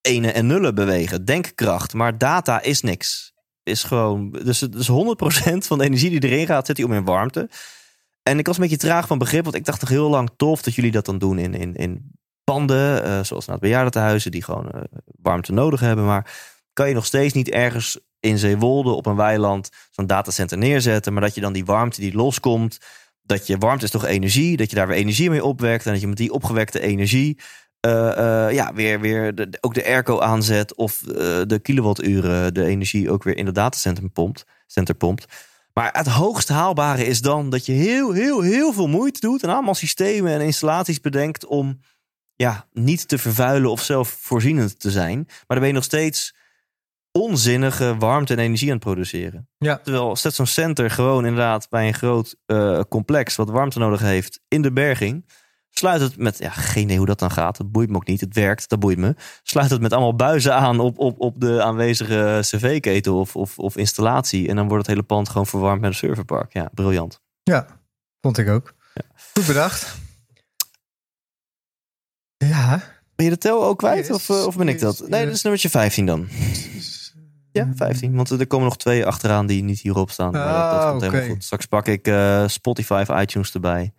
ene 0.00 0.32
en 0.32 0.46
nullen 0.46 0.74
bewegen. 0.74 1.24
Denkkracht. 1.24 1.92
Maar 1.92 2.18
data 2.18 2.60
is 2.62 2.80
niks. 2.80 3.32
Is 3.62 3.82
gewoon, 3.84 4.30
dus, 4.30 4.58
dus 4.58 4.88
100% 4.88 5.66
van 5.66 5.78
de 5.78 5.84
energie 5.84 6.10
die 6.20 6.30
erin 6.30 6.46
gaat, 6.46 6.66
zit 6.66 6.76
hij 6.76 6.86
om 6.86 6.92
in 6.92 7.04
warmte. 7.04 7.50
En 8.22 8.38
ik 8.38 8.46
was 8.46 8.56
een 8.56 8.62
beetje 8.62 8.76
traag 8.76 9.06
van 9.06 9.18
begrip, 9.18 9.44
want 9.44 9.56
ik 9.56 9.64
dacht 9.64 9.80
nog 9.80 9.90
heel 9.90 10.08
lang 10.10 10.30
tof 10.36 10.62
dat 10.62 10.74
jullie 10.74 10.90
dat 10.90 11.04
dan 11.04 11.18
doen 11.18 11.38
in, 11.38 11.54
in, 11.54 11.74
in 11.74 12.10
panden, 12.44 13.04
eh, 13.04 13.22
zoals 13.22 13.46
naar 13.46 13.54
het 13.54 13.64
bejaardentehuizen, 13.64 14.30
die 14.30 14.44
gewoon 14.44 14.70
eh, 14.70 14.80
warmte 15.22 15.52
nodig 15.52 15.80
hebben. 15.80 16.04
Maar 16.04 16.34
kan 16.72 16.88
je 16.88 16.94
nog 16.94 17.06
steeds 17.06 17.34
niet 17.34 17.48
ergens 17.48 17.98
in 18.20 18.38
Zeewolde 18.38 18.90
op 18.90 19.06
een 19.06 19.16
weiland 19.16 19.70
zo'n 19.90 20.06
datacenter 20.06 20.58
neerzetten, 20.58 21.12
maar 21.12 21.22
dat 21.22 21.34
je 21.34 21.40
dan 21.40 21.52
die 21.52 21.64
warmte 21.64 22.00
die 22.00 22.14
loskomt, 22.14 22.78
dat 23.22 23.46
je 23.46 23.58
warmte 23.58 23.84
is 23.84 23.90
toch 23.90 24.04
energie, 24.04 24.56
dat 24.56 24.70
je 24.70 24.76
daar 24.76 24.86
weer 24.86 24.96
energie 24.96 25.30
mee 25.30 25.44
opwekt 25.44 25.86
en 25.86 25.92
dat 25.92 26.00
je 26.00 26.08
met 26.08 26.16
die 26.16 26.32
opgewekte 26.32 26.80
energie 26.80 27.38
eh, 27.80 28.46
ja, 28.50 28.74
weer, 28.74 29.00
weer 29.00 29.34
de, 29.34 29.58
ook 29.60 29.74
de 29.74 29.84
airco 29.84 30.20
aanzet 30.20 30.74
of 30.74 30.98
de 31.46 31.58
kilowatturen, 31.62 32.54
de 32.54 32.64
energie 32.64 33.10
ook 33.10 33.22
weer 33.22 33.36
in 33.36 33.46
het 33.46 33.54
datacenter 33.54 34.08
pompt. 34.08 34.44
Center 34.66 34.94
pompt. 34.94 35.26
Maar 35.74 35.90
het 35.92 36.06
hoogst 36.06 36.48
haalbare 36.48 37.06
is 37.06 37.20
dan 37.20 37.50
dat 37.50 37.66
je 37.66 37.72
heel, 37.72 38.12
heel, 38.12 38.40
heel 38.40 38.72
veel 38.72 38.86
moeite 38.86 39.20
doet 39.20 39.42
en 39.42 39.48
allemaal 39.48 39.74
systemen 39.74 40.32
en 40.32 40.40
installaties 40.40 41.00
bedenkt 41.00 41.46
om 41.46 41.80
ja, 42.42 42.66
niet 42.72 43.08
te 43.08 43.18
vervuilen 43.18 43.70
of 43.70 43.82
zelfvoorzienend 43.82 44.80
te 44.80 44.90
zijn. 44.90 45.24
Maar 45.26 45.44
dan 45.46 45.58
ben 45.58 45.66
je 45.66 45.74
nog 45.74 45.84
steeds 45.84 46.34
onzinnige 47.12 47.96
warmte 47.96 48.32
en 48.32 48.38
energie 48.38 48.68
aan 48.68 48.74
het 48.74 48.84
produceren. 48.84 49.48
Ja. 49.58 49.78
Terwijl 49.78 50.16
zet 50.16 50.34
zo'n 50.34 50.46
center 50.46 50.90
gewoon 50.90 51.24
inderdaad 51.24 51.68
bij 51.68 51.86
een 51.86 51.94
groot 51.94 52.36
eh, 52.46 52.80
complex 52.88 53.36
wat 53.36 53.50
warmte 53.50 53.78
nodig 53.78 54.00
heeft 54.00 54.40
in 54.48 54.62
de 54.62 54.72
berging. 54.72 55.30
Sluit 55.70 56.00
het 56.00 56.16
met, 56.16 56.38
ja, 56.38 56.50
geen 56.50 56.82
idee 56.82 56.96
hoe 56.96 57.06
dat 57.06 57.18
dan 57.18 57.30
gaat. 57.30 57.56
Dat 57.56 57.72
boeit 57.72 57.90
me 57.90 57.96
ook 57.96 58.06
niet. 58.06 58.20
Het 58.20 58.34
werkt, 58.34 58.68
dat 58.68 58.80
boeit 58.80 58.98
me. 58.98 59.14
Sluit 59.42 59.70
het 59.70 59.80
met 59.80 59.92
allemaal 59.92 60.16
buizen 60.16 60.54
aan 60.54 60.80
op, 60.80 60.98
op, 60.98 61.20
op 61.20 61.40
de 61.40 61.62
aanwezige 61.62 62.38
cv-ketel 62.40 63.18
of, 63.18 63.36
of, 63.36 63.58
of 63.58 63.76
installatie. 63.76 64.48
En 64.48 64.56
dan 64.56 64.68
wordt 64.68 64.86
het 64.86 64.94
hele 64.94 65.06
pand 65.06 65.28
gewoon 65.28 65.46
verwarmd 65.46 65.80
met 65.80 65.90
een 65.90 65.96
serverpark. 65.96 66.52
Ja, 66.52 66.70
briljant. 66.74 67.20
Ja, 67.42 67.66
vond 68.20 68.38
ik 68.38 68.48
ook. 68.48 68.74
Goed 69.34 69.46
bedacht. 69.46 70.01
Ja. 72.48 72.82
Ben 73.14 73.24
je 73.24 73.30
de 73.30 73.38
tel 73.38 73.64
ook 73.64 73.78
kwijt? 73.78 74.06
Yes, 74.06 74.16
of, 74.16 74.28
eh, 74.28 74.46
of 74.46 74.56
ben 74.56 74.68
ik 74.68 74.80
dat? 74.80 74.98
Nee, 74.98 75.08
yes. 75.20 75.24
dat 75.24 75.34
is 75.34 75.42
nummertje 75.42 75.70
15 75.70 76.06
dan. 76.06 76.28
Ja, 77.52 77.68
15. 77.74 78.14
Want 78.14 78.30
er 78.30 78.46
komen 78.46 78.66
nog 78.66 78.76
twee 78.76 79.06
achteraan 79.06 79.46
die 79.46 79.62
niet 79.64 79.80
hierop 79.80 80.10
staan. 80.10 80.32
Maar 80.32 80.46
dat, 80.46 80.70
dat 80.70 80.80
Ah, 80.80 80.90
komt 80.90 81.02
helemaal 81.02 81.28
goed. 81.28 81.44
Straks 81.44 81.66
pak 81.66 81.86
ik 81.86 82.06
eh, 82.06 82.48
Spotify 82.48 83.04
of 83.08 83.20
iTunes 83.20 83.52
erbij. 83.54 83.92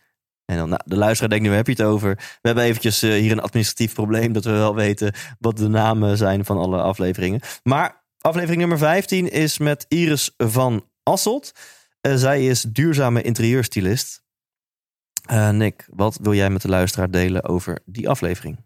En 0.45 0.57
dan, 0.57 0.69
nou, 0.69 0.81
de 0.85 0.95
luisteraar 0.95 1.29
denkt 1.29 1.45
nu, 1.47 1.53
heb 1.53 1.65
je 1.67 1.71
het 1.71 1.81
over? 1.81 2.15
We 2.15 2.47
hebben 2.47 2.63
eventjes 2.63 3.01
eh, 3.01 3.11
hier 3.11 3.31
een 3.31 3.41
administratief 3.41 3.93
probleem. 3.93 4.33
Dat 4.33 4.43
we 4.43 4.51
wel 4.51 4.75
weten 4.75 5.13
wat 5.39 5.57
de 5.57 5.67
namen 5.67 6.17
zijn 6.17 6.45
van 6.45 6.57
alle 6.57 6.81
afleveringen. 6.81 7.39
Maar 7.63 8.03
aflevering 8.21 8.59
nummer 8.59 8.77
15 8.77 9.31
is 9.31 9.57
met 9.57 9.85
Iris 9.87 10.33
van 10.37 10.85
Asselt. 11.03 11.51
Eh, 12.01 12.15
zij 12.15 12.47
is 12.47 12.61
duurzame 12.61 13.21
interieurstylist. 13.21 14.22
Eh, 15.23 15.49
Nick, 15.49 15.87
wat 15.93 16.17
wil 16.21 16.33
jij 16.33 16.49
met 16.49 16.61
de 16.61 16.67
luisteraar 16.67 17.11
delen 17.11 17.43
over 17.43 17.79
die 17.85 18.09
aflevering? 18.09 18.57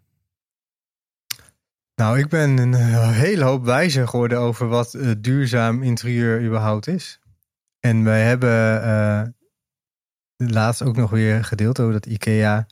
Nou, 1.94 2.18
ik 2.18 2.28
ben 2.28 2.58
een 2.58 2.74
hele 3.12 3.44
hoop 3.44 3.64
wijzer 3.64 4.08
geworden 4.08 4.38
over 4.38 4.68
wat 4.68 4.94
eh, 4.94 5.10
duurzaam 5.18 5.82
interieur 5.82 6.44
überhaupt 6.44 6.86
is. 6.86 7.20
En 7.80 8.04
wij 8.04 8.22
hebben 8.22 8.82
eh, 8.82 9.22
laatst 10.36 10.82
ook 10.82 10.96
nog 10.96 11.10
weer 11.10 11.44
gedeeld 11.44 11.80
over 11.80 11.92
dat 11.92 12.06
IKEA 12.06 12.66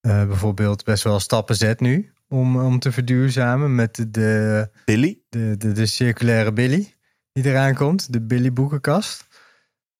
bijvoorbeeld 0.00 0.84
best 0.84 1.04
wel 1.04 1.20
stappen 1.20 1.56
zet 1.56 1.80
nu 1.80 2.12
om, 2.28 2.56
om 2.56 2.78
te 2.78 2.92
verduurzamen 2.92 3.74
met 3.74 3.94
de, 3.94 4.10
de, 4.10 4.70
Billy? 4.84 5.20
de, 5.28 5.54
de, 5.56 5.72
de 5.72 5.86
circulaire 5.86 6.52
Billy 6.52 6.94
die 7.32 7.44
eraan 7.44 7.74
komt, 7.74 8.12
de 8.12 8.20
Billy 8.20 8.52
boekenkast. 8.52 9.26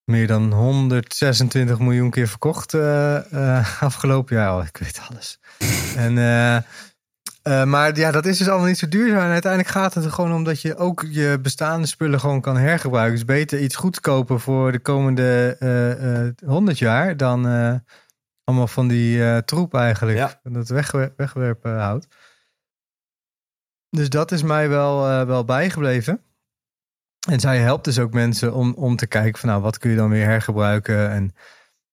Meer 0.08 0.26
dan 0.26 0.52
126 0.52 1.78
miljoen 1.78 2.10
keer 2.10 2.28
verkocht 2.28 2.74
eh, 2.74 3.56
eh, 3.58 3.82
afgelopen 3.82 4.36
jaar. 4.36 4.56
Oh, 4.56 4.64
ik 4.64 4.76
weet 4.76 5.00
alles. 5.10 5.40
en, 6.06 6.18
eh, 7.48 7.64
maar 7.64 7.96
ja, 7.96 8.10
dat 8.10 8.26
is 8.26 8.38
dus 8.38 8.48
allemaal 8.48 8.66
niet 8.66 8.78
zo 8.78 8.88
duurzaam. 8.88 9.24
En 9.24 9.30
uiteindelijk 9.30 9.72
gaat 9.72 9.94
het 9.94 10.04
er 10.04 10.10
gewoon 10.10 10.34
om 10.34 10.44
dat 10.44 10.60
je 10.60 10.76
ook 10.76 11.06
je 11.10 11.38
bestaande 11.42 11.86
spullen 11.86 12.20
gewoon 12.20 12.40
kan 12.40 12.56
hergebruiken. 12.56 13.14
Dus 13.14 13.24
beter 13.24 13.60
iets 13.60 13.76
goed 13.76 14.00
kopen 14.00 14.40
voor 14.40 14.72
de 14.72 14.78
komende 14.78 15.56
eh, 15.58 16.26
eh, 16.26 16.32
100 16.46 16.78
jaar 16.78 17.16
dan 17.16 17.44
allemaal 18.44 18.66
van 18.66 18.88
die 18.88 19.44
troep 19.44 19.74
eigenlijk. 19.74 20.18
Ja. 20.18 20.40
Dat 20.42 20.68
wegwer 20.68 21.12
wegwerpen 21.16 21.78
houdt. 21.78 22.06
Dus 23.90 24.08
dat 24.08 24.32
is 24.32 24.42
mij 24.42 24.68
wel, 24.68 25.26
wel 25.26 25.44
bijgebleven. 25.44 26.22
En 27.28 27.40
zij 27.40 27.58
helpt 27.58 27.84
dus 27.84 27.98
ook 27.98 28.12
mensen 28.12 28.54
om, 28.54 28.74
om 28.74 28.96
te 28.96 29.06
kijken 29.06 29.40
van 29.40 29.48
nou, 29.48 29.62
wat 29.62 29.78
kun 29.78 29.90
je 29.90 29.96
dan 29.96 30.10
weer 30.10 30.24
hergebruiken. 30.24 31.10
En 31.10 31.34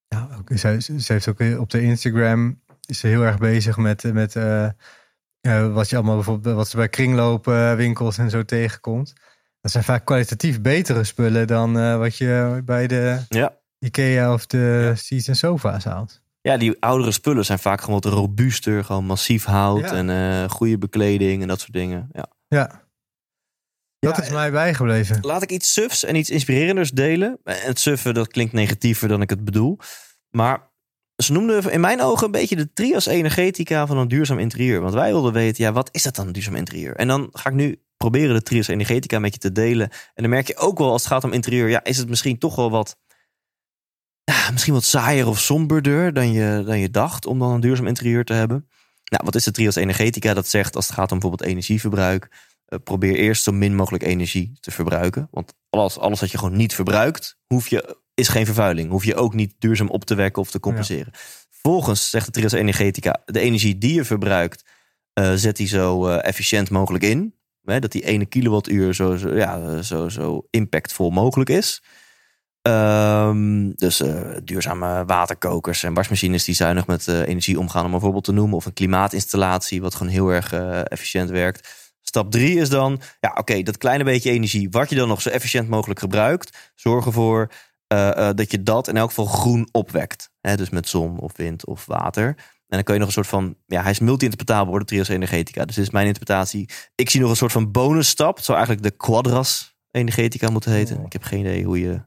ja, 0.08 0.30
ook, 0.38 0.58
ze, 0.58 0.78
ze 1.00 1.14
heeft 1.14 1.28
ook 1.28 1.38
weer 1.38 1.60
op 1.60 1.70
de 1.70 1.82
Instagram 1.82 2.62
is 2.86 3.00
ze 3.00 3.08
heel 3.08 3.22
erg 3.22 3.38
bezig 3.38 3.78
met, 3.78 4.14
met 4.14 4.36
eh, 4.36 4.66
eh, 5.42 5.74
wat 5.74 5.90
je 5.90 5.96
allemaal 5.96 6.16
bijvoorbeeld 6.16 6.56
wat 6.56 6.68
ze 6.68 6.76
bij 6.76 6.90
kringloopwinkels 6.90 8.18
en 8.18 8.30
zo 8.30 8.44
tegenkomt. 8.44 9.14
Dat 9.62 9.72
zijn 9.72 9.84
vaak 9.84 10.06
kwalitatief 10.06 10.62
betere 10.62 11.04
spullen 11.04 11.48
dan 11.48 11.80
eh, 11.80 11.98
wat 11.98 12.18
je 12.18 12.62
bij 12.66 12.88
de 12.88 13.20
Ja. 13.30 13.54
Ikea 13.80 14.34
of 14.34 14.46
de 14.46 14.82
Ja. 14.90 14.96
seats 14.96 15.28
en 15.28 15.36
sofa's 15.36 15.84
haalt. 15.84 16.22
Ja, 16.42 16.58
die 16.58 16.78
oudere 16.80 17.12
spullen 17.12 17.46
zijn 17.46 17.60
vaak 17.60 17.82
gewoon 17.82 18.00
wat 18.02 18.14
robuuster. 18.14 18.84
Gewoon 18.84 19.06
massief 19.06 19.46
hout 19.46 19.90
Ja. 19.90 19.92
en 19.94 20.10
eh, 20.10 20.50
goede 20.50 20.78
bekleding 20.78 21.42
en 21.42 21.48
dat 21.48 21.60
soort 21.60 21.74
dingen. 21.74 22.10
Ja. 22.12 22.26
Ja, 22.48 22.85
dat 24.06 24.18
Ja, 24.18 24.24
is 24.24 24.30
mij 24.30 24.52
bijgebleven. 24.52 25.18
Laat 25.22 25.42
ik 25.42 25.52
iets 25.52 25.74
sufs 25.74 26.04
en 26.04 26.16
iets 26.16 26.30
inspirerenders 26.30 26.92
delen. 26.92 27.40
En 27.44 27.58
het 27.60 27.80
suffen, 27.80 28.14
dat 28.14 28.28
klinkt 28.28 28.54
negatiever 28.54 29.08
dan 29.08 29.22
ik 29.22 29.30
het 29.30 29.46
bedoel. 29.46 29.78
Maar 30.30 30.74
ze 31.16 31.32
noemden 31.32 31.72
in 31.72 31.80
mijn 31.80 32.02
ogen 32.02 32.26
een 32.26 32.32
beetje 32.32 32.56
de 32.56 32.74
trias 32.74 33.06
energetica 33.06 33.88
van 33.88 33.98
een 33.98 34.08
duurzaam 34.08 34.40
interieur. 34.40 34.82
Want 34.82 34.94
wij 34.94 35.12
wilden 35.12 35.34
weten, 35.34 35.64
ja, 35.64 35.72
wat 35.72 35.90
is 35.92 36.04
dat 36.04 36.16
dan, 36.16 36.28
een 36.28 36.34
duurzaam 36.34 36.56
interieur? 36.56 36.96
En 36.96 37.08
dan 37.08 37.30
ga 37.32 37.50
ik 37.50 37.56
nu 37.56 37.82
proberen 37.98 38.36
de 38.36 38.42
trias 38.42 38.68
energetica 38.68 39.20
met 39.20 39.34
je 39.34 39.40
te 39.40 39.52
delen. 39.52 39.90
En 39.90 40.24
dan 40.24 40.30
merk 40.30 40.48
je 40.48 40.58
ook 40.58 40.78
wel 40.78 40.92
als 40.92 41.04
het 41.04 41.12
gaat 41.12 41.24
om 41.24 41.34
interieur, 41.34 41.70
ja, 41.70 41.84
is 41.84 41.98
het 41.98 42.10
misschien 42.10 42.38
toch 42.38 42.56
wel 42.56 42.72
wat, 42.72 42.98
ja, 44.24 44.52
misschien 44.52 44.74
wat 44.74 44.84
saaier 44.84 45.28
of 45.28 45.40
somberder 45.40 46.14
dan 46.14 46.32
je, 46.32 46.64
dan 46.66 46.80
je 46.80 46.90
dacht 46.90 47.26
om 47.26 47.40
dan 47.40 47.52
een 47.52 47.60
duurzaam 47.60 47.88
interieur 47.88 48.26
te 48.26 48.34
hebben. 48.34 48.70
Nou, 49.06 49.24
wat 49.26 49.36
is 49.36 49.44
de 49.44 49.52
trias 49.52 49.76
energetica? 49.76 50.34
Dat 50.34 50.48
zegt 50.48 50.76
als 50.76 50.86
het 50.86 50.96
gaat 50.96 51.12
om 51.12 51.20
bijvoorbeeld 51.20 51.50
energieverbruik, 51.50 52.30
uh, 52.70 52.80
probeer 52.84 53.16
eerst 53.16 53.44
zo 53.44 53.52
min 53.52 53.76
mogelijk 53.76 54.04
energie 54.04 54.58
te 54.60 54.72
verbruiken. 54.72 55.28
Want 55.32 55.54
alles, 55.70 55.98
alles 55.98 56.20
wat 56.20 56.32
je 56.32 56.38
gewoon 56.38 56.58
niet 56.58 56.76
verbruikt, 56.76 57.38
hoef 57.48 57.68
je, 57.68 57.98
is 58.14 58.28
geen 58.28 58.46
vervuiling. 58.46 58.90
Hoef 58.90 59.06
je 59.06 59.16
ook 59.16 59.34
niet 59.34 59.56
duurzaam 59.60 59.90
op 59.90 60.06
te 60.06 60.16
wekken 60.16 60.42
of 60.42 60.52
te 60.52 60.60
compenseren. 60.60 61.14
Volgens 61.50 62.10
zegt 62.10 62.26
de 62.26 62.32
trias 62.32 62.52
energetica, 62.52 63.22
de 63.26 63.40
energie 63.40 63.78
die 63.78 63.94
je 63.94 64.04
verbruikt, 64.04 64.66
uh, 65.20 65.34
zet 65.34 65.56
die 65.56 65.68
zo 65.68 66.08
uh, 66.08 66.26
efficiënt 66.26 66.70
mogelijk 66.70 67.04
in. 67.04 67.36
Hè, 67.64 67.80
dat 67.80 67.92
die 67.92 68.06
ene 68.06 68.26
kilowattuur 68.26 68.94
zo, 68.94 69.16
zo, 69.16 69.36
ja, 69.36 69.82
zo, 69.82 70.10
zo 70.10 70.48
impactvol 70.50 71.10
mogelijk 71.10 71.50
is. 71.50 71.84
Um, 72.62 73.76
dus 73.76 74.02
uh, 74.02 74.38
duurzame 74.44 75.06
waterkokers 75.06 75.84
en 75.84 75.94
wasmachines 75.94 76.44
die 76.44 76.56
zuinig 76.56 76.88
met 76.88 77.08
energie 77.08 77.60
omgaan, 77.60 77.86
om 77.86 77.92
bijvoorbeeld 77.92 78.24
te 78.24 78.32
noemen. 78.32 78.56
Of 78.56 78.66
een 78.66 78.74
klimaatinstallatie, 78.74 79.82
wat 79.82 79.96
gewoon 79.96 80.12
heel 80.12 80.30
erg 80.30 80.54
efficiënt 80.84 81.30
werkt. 81.30 81.85
Stap 82.16 82.32
drie 82.32 82.60
is 82.60 82.70
dan, 82.70 83.02
ja, 83.20 83.30
oké, 83.30 83.40
okay, 83.40 83.64
dat 83.64 83.78
kleine 83.78 84.04
beetje 84.04 84.32
energie, 84.32 84.70
wat 84.70 84.90
je 84.90 84.96
dan 84.96 85.08
nog 85.08 85.22
zo 85.22 85.30
efficiënt 85.30 85.70
mogelijk 85.70 86.00
gebruikt, 86.00 86.72
zorg 86.76 87.06
ervoor 87.06 87.52
dat 88.36 88.52
je 88.52 88.64
dat 88.64 88.88
in 88.88 88.98
elk 88.98 89.10
geval 89.10 89.26
groen 89.26 89.70
opwekt. 89.72 90.30
Hè, 90.42 90.56
dus 90.56 90.70
met 90.70 90.88
zon 90.88 91.20
of 91.20 91.32
wind 91.36 91.66
of 91.66 91.86
water. 91.86 92.28
En 92.28 92.36
dan 92.68 92.84
kun 92.84 92.94
je 92.94 93.00
nog 93.00 93.08
een 93.08 93.14
soort 93.14 93.28
van, 93.28 93.56
ja, 93.66 93.82
hij 93.82 93.92
is 93.92 94.00
multi-interpretabel 94.00 94.70
worden, 94.70 94.88
trios 94.88 95.08
energetica. 95.08 95.66
Dus 95.66 95.76
dit 95.76 95.86
is 95.86 95.92
mijn 95.92 96.08
interpretatie. 96.08 96.70
Ik 96.96 97.10
zie 97.10 97.22
nog 97.22 97.30
een 97.30 97.36
soort 97.36 97.52
van 97.52 97.72
bonusstap. 97.72 98.36
Het 98.36 98.46
zou 98.46 98.58
eigenlijk 98.58 98.88
de 98.88 98.98
quadras 98.98 99.78
energetica 99.92 100.50
moeten 100.50 100.72
heten. 100.72 100.98
Oh. 100.98 101.06
Ik 101.06 101.14
heb 101.14 101.24
geen 101.24 101.40
idee 101.40 101.64
hoe 101.64 101.80
je 101.80 102.02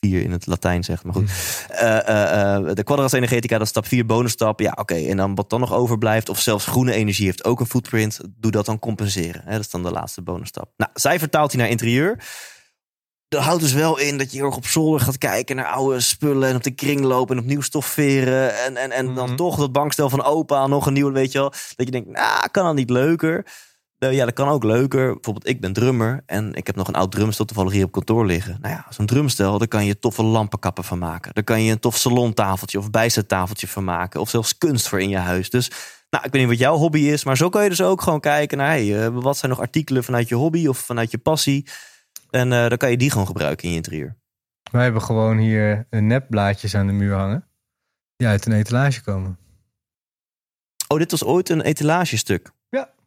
vier 0.00 0.22
in 0.22 0.32
het 0.32 0.46
Latijn 0.46 0.84
zegt. 0.84 1.04
Maar 1.04 1.14
goed. 1.14 1.30
Uh, 1.70 1.80
uh, 1.82 2.68
uh, 2.68 2.74
de 2.74 2.82
quadras 2.82 3.12
energetica, 3.12 3.54
dat 3.54 3.62
is 3.62 3.68
stap 3.68 3.86
4, 3.86 4.06
bonusstap. 4.06 4.60
Ja, 4.60 4.70
oké. 4.70 4.80
Okay. 4.80 5.08
En 5.08 5.16
dan 5.16 5.34
wat 5.34 5.50
dan 5.50 5.60
nog 5.60 5.72
overblijft, 5.72 6.28
of 6.28 6.40
zelfs 6.40 6.66
groene 6.66 6.92
energie 6.92 7.26
heeft 7.26 7.44
ook 7.44 7.60
een 7.60 7.66
footprint. 7.66 8.20
Doe 8.36 8.50
dat 8.50 8.66
dan 8.66 8.78
compenseren. 8.78 9.42
Hè? 9.44 9.52
Dat 9.52 9.60
is 9.60 9.70
dan 9.70 9.82
de 9.82 9.90
laatste 9.90 10.22
bonusstap. 10.22 10.72
Nou, 10.76 10.90
zij 10.94 11.18
vertaalt 11.18 11.52
hij 11.52 11.60
naar 11.60 11.70
interieur. 11.70 12.24
Dat 13.28 13.42
houdt 13.42 13.62
dus 13.62 13.72
wel 13.72 13.98
in 13.98 14.18
dat 14.18 14.30
je 14.30 14.36
heel 14.36 14.46
erg 14.46 14.56
op 14.56 14.66
zolder 14.66 15.00
gaat 15.00 15.18
kijken 15.18 15.56
naar 15.56 15.66
oude 15.66 16.00
spullen 16.00 16.48
en 16.48 16.56
op 16.56 16.62
de 16.62 16.70
kring 16.70 17.00
lopen 17.00 17.36
en 17.36 17.42
opnieuw 17.42 17.60
stofferen. 17.60 18.58
En, 18.58 18.76
en, 18.76 18.90
en 18.90 19.04
mm 19.04 19.16
-hmm. 19.16 19.26
dan 19.26 19.36
toch 19.36 19.56
dat 19.56 19.72
bankstel 19.72 20.10
van 20.10 20.24
opa, 20.24 20.66
nog 20.66 20.86
een 20.86 20.92
nieuwe, 20.92 21.12
weet 21.12 21.32
je 21.32 21.38
wel. 21.38 21.50
Dat 21.50 21.86
je 21.86 21.90
denkt, 21.90 22.08
nou, 22.08 22.48
kan 22.50 22.64
dat 22.64 22.74
niet 22.74 22.90
leuker? 22.90 23.46
Uh, 24.04 24.12
ja, 24.12 24.24
dat 24.24 24.34
kan 24.34 24.48
ook 24.48 24.64
leuker. 24.64 25.12
Bijvoorbeeld, 25.12 25.48
ik 25.48 25.60
ben 25.60 25.72
drummer 25.72 26.22
en 26.26 26.54
ik 26.54 26.66
heb 26.66 26.76
nog 26.76 26.88
een 26.88 26.94
oud 26.94 27.12
drumstel 27.12 27.44
toevallig 27.44 27.72
hier 27.72 27.84
op 27.84 27.92
kantoor 27.92 28.26
liggen. 28.26 28.58
Nou 28.60 28.74
ja, 28.74 28.86
zo'n 28.90 29.06
drumstel, 29.06 29.58
daar 29.58 29.68
kan 29.68 29.84
je 29.84 29.98
toffe 29.98 30.22
lampenkappen 30.22 30.84
van 30.84 30.98
maken. 30.98 31.34
Daar 31.34 31.44
kan 31.44 31.62
je 31.62 31.72
een 31.72 31.78
tof 31.78 31.96
salontafeltje 31.96 32.78
of 32.78 32.90
bijzettafeltje 32.90 33.68
van 33.68 33.84
maken. 33.84 34.20
Of 34.20 34.30
zelfs 34.30 34.58
kunst 34.58 34.88
voor 34.88 35.00
in 35.00 35.08
je 35.08 35.16
huis. 35.16 35.50
Dus, 35.50 35.70
nou, 36.10 36.24
ik 36.24 36.32
weet 36.32 36.40
niet 36.40 36.50
wat 36.50 36.58
jouw 36.58 36.76
hobby 36.76 37.00
is, 37.00 37.24
maar 37.24 37.36
zo 37.36 37.48
kan 37.48 37.62
je 37.62 37.68
dus 37.68 37.82
ook 37.82 38.02
gewoon 38.02 38.20
kijken 38.20 38.58
naar, 38.58 38.68
hey, 38.68 38.86
uh, 38.86 39.06
wat 39.22 39.36
zijn 39.36 39.50
nog 39.50 39.60
artikelen 39.60 40.04
vanuit 40.04 40.28
je 40.28 40.34
hobby 40.34 40.66
of 40.66 40.78
vanuit 40.78 41.10
je 41.10 41.18
passie? 41.18 41.66
En 42.30 42.52
uh, 42.52 42.68
dan 42.68 42.78
kan 42.78 42.90
je 42.90 42.96
die 42.96 43.10
gewoon 43.10 43.26
gebruiken 43.26 43.64
in 43.64 43.70
je 43.70 43.76
interieur. 43.76 44.16
Wij 44.70 44.82
hebben 44.82 45.02
gewoon 45.02 45.38
hier 45.38 45.86
nepblaadjes 45.90 46.74
aan 46.74 46.86
de 46.86 46.92
muur 46.92 47.14
hangen. 47.14 47.48
Die 48.16 48.28
uit 48.28 48.46
een 48.46 48.52
etalage 48.52 49.02
komen. 49.02 49.38
Oh, 50.88 50.98
dit 50.98 51.10
was 51.10 51.24
ooit 51.24 51.48
een 51.48 51.60
etalagestuk. 51.60 52.52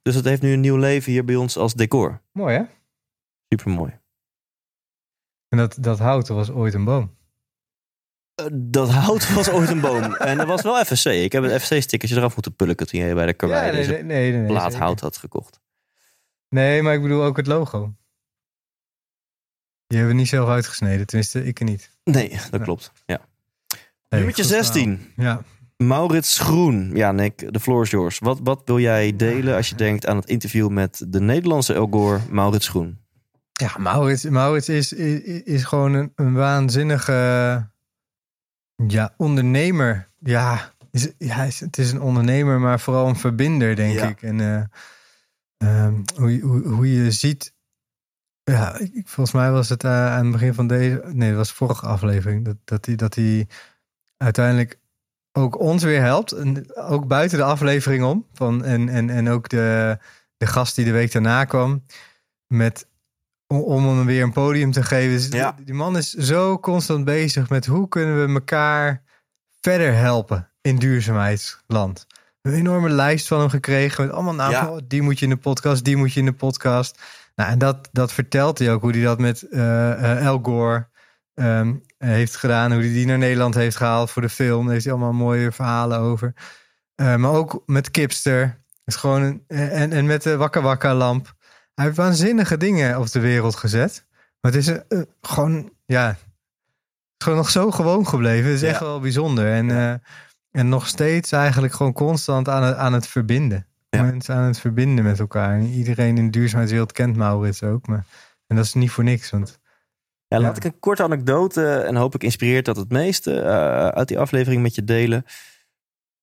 Dus 0.03 0.15
het 0.15 0.25
heeft 0.25 0.41
nu 0.41 0.53
een 0.53 0.59
nieuw 0.59 0.77
leven 0.77 1.11
hier 1.11 1.25
bij 1.25 1.35
ons 1.35 1.57
als 1.57 1.73
decor. 1.73 2.21
Mooi 2.31 2.55
hè? 2.55 2.63
Super 3.49 3.71
mooi. 3.71 3.99
En 5.47 5.57
dat, 5.57 5.77
dat 5.79 5.99
hout 5.99 6.27
was 6.27 6.49
ooit 6.49 6.73
een 6.73 6.83
boom. 6.83 7.15
Uh, 8.41 8.47
dat 8.51 8.89
hout 8.89 9.33
was 9.33 9.49
ooit 9.49 9.69
een 9.69 9.81
boom. 9.81 10.13
en 10.29 10.37
dat 10.37 10.47
was 10.47 10.61
wel 10.61 10.85
FSC. 10.85 11.05
Ik 11.05 11.31
heb 11.31 11.43
het 11.43 11.61
FSC-stickertje 11.61 12.17
eraf 12.17 12.33
moeten 12.33 12.55
pulken 12.55 12.87
toen 12.87 12.99
jij 12.99 13.13
bij 13.13 13.25
de 13.25 13.33
karwei 13.33 13.65
ja, 13.65 13.71
nee, 13.71 13.87
nee, 13.87 14.03
nee, 14.03 14.31
nee, 14.31 14.47
plaat 14.47 14.75
hout 14.75 14.99
had 14.99 15.17
gekocht. 15.17 15.61
Nee, 16.49 16.81
maar 16.81 16.93
ik 16.93 17.01
bedoel 17.01 17.23
ook 17.23 17.37
het 17.37 17.47
logo. 17.47 17.95
Die 19.87 19.97
hebben 19.97 20.15
we 20.15 20.21
niet 20.21 20.29
zelf 20.29 20.49
uitgesneden. 20.49 21.05
Tenminste, 21.05 21.45
ik 21.45 21.59
er 21.59 21.65
niet. 21.65 21.91
Nee, 22.03 22.39
dat 22.51 22.61
klopt. 22.61 22.91
Ja. 23.05 23.21
Nummertje 24.09 24.43
goed 24.43 24.51
16. 24.51 25.11
verhaal. 25.15 25.35
Ja. 25.35 25.43
Maurits 25.87 26.39
Groen. 26.39 26.91
Ja, 26.95 27.11
Nick, 27.11 27.53
de 27.53 27.59
floor 27.59 27.83
is 27.83 27.89
yours. 27.91 28.19
Wat, 28.19 28.39
wat 28.43 28.61
wil 28.65 28.79
jij 28.79 29.15
delen 29.15 29.55
als 29.55 29.69
je 29.69 29.75
denkt 29.75 30.07
aan 30.07 30.15
het 30.17 30.25
interview 30.29 30.69
met 30.69 31.05
de 31.07 31.19
Nederlandse 31.21 31.73
El 31.73 31.87
Gore, 31.91 32.19
Maurits 32.29 32.67
Groen? 32.67 32.97
Ja, 33.53 33.75
Maurits, 33.77 34.23
Maurits 34.23 34.69
is, 34.69 34.93
is, 34.93 35.19
is 35.43 35.63
gewoon 35.63 35.93
een, 35.93 36.11
een 36.15 36.33
waanzinnige 36.33 37.11
ja, 38.87 39.13
ondernemer. 39.17 40.09
Ja, 40.19 40.73
is, 40.91 41.11
ja, 41.17 41.35
het 41.59 41.77
is 41.77 41.91
een 41.91 42.01
ondernemer, 42.01 42.59
maar 42.59 42.79
vooral 42.79 43.07
een 43.07 43.15
verbinder, 43.15 43.75
denk 43.75 43.93
Ja. 43.93 44.07
ik. 44.07 44.21
En 44.21 44.39
eh, 44.39 44.63
ehm, 45.57 45.93
hoe, 46.15 46.35
je- 46.35 46.41
hoe, 46.41 46.67
hoe 46.67 46.93
je 46.93 47.11
ziet. 47.11 47.53
Ja, 48.43 48.77
ik, 48.79 49.07
volgens 49.07 49.35
mij 49.35 49.51
was 49.51 49.69
het 49.69 49.83
eh, 49.83 49.91
aan 50.15 50.23
het 50.23 50.31
begin 50.31 50.53
van 50.53 50.67
deze. 50.67 51.01
Nee, 51.13 51.29
dat 51.29 51.37
was 51.37 51.47
de 51.47 51.53
vorige 51.55 51.85
aflevering. 51.85 52.45
Dat, 52.45 52.55
dat, 52.63 52.85
hij, 52.85 52.95
dat 52.95 53.15
hij 53.15 53.47
uiteindelijk 54.17 54.79
ook 55.33 55.59
ons 55.59 55.83
weer 55.83 56.01
helpt. 56.01 56.31
En 56.31 56.75
ook 56.75 57.07
buiten 57.07 57.37
de 57.37 57.43
aflevering 57.43 58.03
om. 58.03 58.25
Van, 58.33 58.63
en, 58.63 58.89
en, 58.89 59.09
en 59.09 59.29
ook 59.29 59.49
de, 59.49 59.97
de 60.37 60.45
gast 60.45 60.75
die 60.75 60.85
de 60.85 60.91
week 60.91 61.11
daarna 61.11 61.45
kwam. 61.45 61.83
Met 62.47 62.87
om, 63.47 63.61
om 63.61 63.97
hem 63.97 64.05
weer 64.05 64.23
een 64.23 64.31
podium 64.31 64.71
te 64.71 64.83
geven. 64.83 65.11
Dus 65.11 65.27
Ja. 65.27 65.55
Die 65.63 65.73
man 65.73 65.97
is 65.97 66.13
zo 66.13 66.59
constant 66.59 67.05
bezig 67.05 67.49
met 67.49 67.65
hoe 67.65 67.87
kunnen 67.87 68.27
we 68.27 68.33
elkaar 68.33 69.03
verder 69.61 69.93
helpen 69.93 70.49
in 70.61 70.77
duurzaamheidsland. 70.77 72.07
Een 72.41 72.53
enorme 72.53 72.89
lijst 72.89 73.27
van 73.27 73.39
hem 73.39 73.49
gekregen 73.49 74.05
met 74.05 74.13
allemaal 74.13 74.33
namen. 74.33 74.59
Ja. 74.59 74.71
oh, 74.71 74.79
die 74.87 75.01
moet 75.01 75.19
je 75.19 75.25
in 75.25 75.31
de 75.31 75.37
podcast, 75.37 75.83
die 75.83 75.95
moet 75.95 76.13
je 76.13 76.19
in 76.19 76.25
de 76.25 76.33
podcast. 76.33 77.01
Nou, 77.35 77.51
en 77.51 77.57
dat, 77.57 77.89
dat 77.91 78.13
vertelt 78.13 78.59
hij 78.59 78.73
ook, 78.73 78.81
hoe 78.81 78.91
hij 78.91 79.01
dat 79.01 79.19
met 79.19 79.41
eh 79.41 79.91
eh, 79.91 80.25
El 80.25 80.39
Gore 80.41 80.87
ehm, 81.33 81.75
heeft 81.97 82.35
gedaan. 82.35 82.71
Hoe 82.71 82.81
hij 82.81 82.91
die 82.91 83.05
naar 83.05 83.17
Nederland 83.17 83.55
heeft 83.55 83.75
gehaald 83.75 84.11
voor 84.11 84.21
de 84.21 84.29
film. 84.29 84.63
Daar 84.63 84.73
heeft 84.73 84.85
hij 84.85 84.93
allemaal 84.93 85.13
mooie 85.13 85.51
verhalen 85.51 85.99
over. 85.99 86.33
Eh, 86.95 87.15
maar 87.15 87.31
ook 87.31 87.63
met 87.65 87.91
Kipster. 87.91 88.61
Is 88.85 88.95
gewoon 88.95 89.21
een, 89.21 89.43
en, 89.47 89.91
en 89.91 90.05
met 90.05 90.23
de 90.23 90.37
Wakka 90.37 90.61
Wakka 90.61 90.95
lamp. 90.95 91.33
Hij 91.73 91.85
heeft 91.85 91.97
waanzinnige 91.97 92.57
dingen 92.57 92.99
op 92.99 93.11
de 93.11 93.19
wereld 93.19 93.55
gezet. 93.55 94.05
Maar 94.41 94.51
het 94.51 94.61
is 94.61 94.67
een, 94.67 94.83
eh, 94.87 95.01
gewoon, 95.21 95.71
ja, 95.85 96.07
het 96.07 96.17
is 97.17 97.23
gewoon 97.25 97.37
nog 97.37 97.49
zo 97.49 97.71
gewoon 97.71 98.07
gebleven. 98.07 98.51
Het 98.51 98.61
is 98.61 98.69
echt 98.69 98.79
wel 98.79 98.99
bijzonder. 98.99 99.51
En, 99.51 99.71
eh, 99.71 99.93
en 100.51 100.69
nog 100.69 100.87
steeds 100.87 101.31
eigenlijk 101.31 101.73
gewoon 101.73 101.93
constant 101.93 102.49
aan 102.49 102.63
het, 102.63 102.75
aan 102.75 102.93
het 102.93 103.07
verbinden. 103.07 103.67
Ja. 103.89 104.03
Mensen 104.03 104.35
aan 104.35 104.43
het 104.43 104.59
verbinden 104.59 105.03
met 105.05 105.19
elkaar. 105.19 105.57
En 105.57 105.65
iedereen 105.65 106.17
in 106.17 106.25
de 106.25 106.31
duurzaamheidswereld 106.31 106.91
kent 106.91 107.15
Maurits 107.15 107.63
ook. 107.63 107.87
Maar, 107.87 108.05
en 108.47 108.55
dat 108.55 108.65
is 108.65 108.73
niet 108.73 108.91
voor 108.91 109.03
niks. 109.03 109.29
Want 109.29 109.59
Ja, 110.33 110.39
laat 110.39 110.57
ik 110.57 110.63
een 110.63 110.79
korte 110.79 111.03
anekdote 111.03 111.75
en 111.77 111.95
hopelijk 111.95 112.23
inspireert 112.23 112.65
dat 112.65 112.75
het 112.75 112.89
meeste 112.91 113.39
eh, 113.41 113.87
uit 113.87 114.07
die 114.07 114.19
aflevering 114.19 114.61
met 114.61 114.75
je 114.75 114.83
delen. 114.83 115.25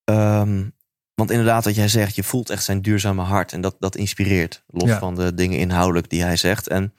Ehm, 0.05 0.69
want 1.15 1.31
inderdaad, 1.31 1.65
wat 1.65 1.75
jij 1.75 1.89
zegt, 1.89 2.15
je 2.17 2.23
voelt 2.23 2.51
echt 2.51 2.65
zijn 2.65 2.83
duurzame 2.83 3.23
hart 3.23 3.53
en 3.53 3.61
dat, 3.61 3.77
dat 3.79 3.97
inspireert. 3.97 4.65
Los 4.67 4.89
Ja. 4.89 4.99
van 4.99 5.15
de 5.15 5.35
dingen 5.35 5.59
inhoudelijk 5.59 6.09
die 6.11 6.23
hij 6.23 6.37
zegt. 6.37 6.69
En 6.69 6.95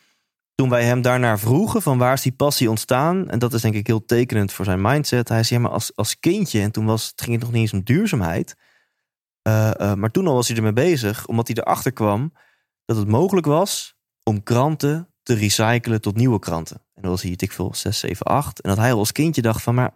toen 0.56 0.70
wij 0.70 0.84
hem 0.84 1.02
daarnaar 1.02 1.40
vroegen 1.40 1.82
van 1.82 1.98
waar 1.98 2.14
is 2.14 2.22
die 2.22 2.32
passie 2.32 2.70
ontstaan, 2.70 3.30
en 3.30 3.40
dat 3.40 3.54
is 3.54 3.62
denk 3.62 3.76
ik 3.76 3.88
heel 3.88 4.06
tekenend 4.06 4.52
voor 4.54 4.66
zijn 4.66 4.82
mindset. 4.82 5.30
Hij 5.30 5.44
zei, 5.44 5.60
ja, 5.60 5.66
maar 5.66 5.76
als, 5.76 5.96
als 5.96 6.20
kindje, 6.20 6.62
en 6.62 6.72
toen 6.72 6.86
was, 6.86 7.08
het 7.08 7.22
ging 7.22 7.32
het 7.36 7.42
nog 7.44 7.52
niet 7.52 7.62
eens 7.62 7.74
om 7.74 7.84
duurzaamheid. 7.84 8.56
eh, 9.42 9.80
eh, 9.80 9.94
maar 9.94 10.12
toen 10.12 10.28
al 10.28 10.34
was 10.34 10.48
hij 10.48 10.58
ermee 10.58 10.74
bezig, 10.74 11.26
omdat 11.28 11.48
hij 11.48 11.56
erachter 11.56 11.92
kwam 11.92 12.34
dat 12.86 12.98
het 12.98 13.08
mogelijk 13.08 13.46
was 13.46 13.96
om 14.24 14.44
kranten 14.44 15.08
te 15.24 15.34
recyclen 15.34 16.02
tot 16.02 16.16
nieuwe 16.16 16.40
kranten. 16.40 16.82
En 17.02 17.10
dat 17.10 17.20
was 17.20 17.22
hier, 17.30 17.44
ik 17.44 17.52
veel, 17.52 17.74
6, 17.74 18.00
7, 18.00 18.26
8. 18.26 18.62
En 18.62 18.70
dat 18.70 18.78
hij 18.78 18.92
al 18.92 19.00
als 19.00 19.12
kindje 19.12 19.42
dacht 19.42 19.62
van, 19.62 19.76
maar 19.76 19.94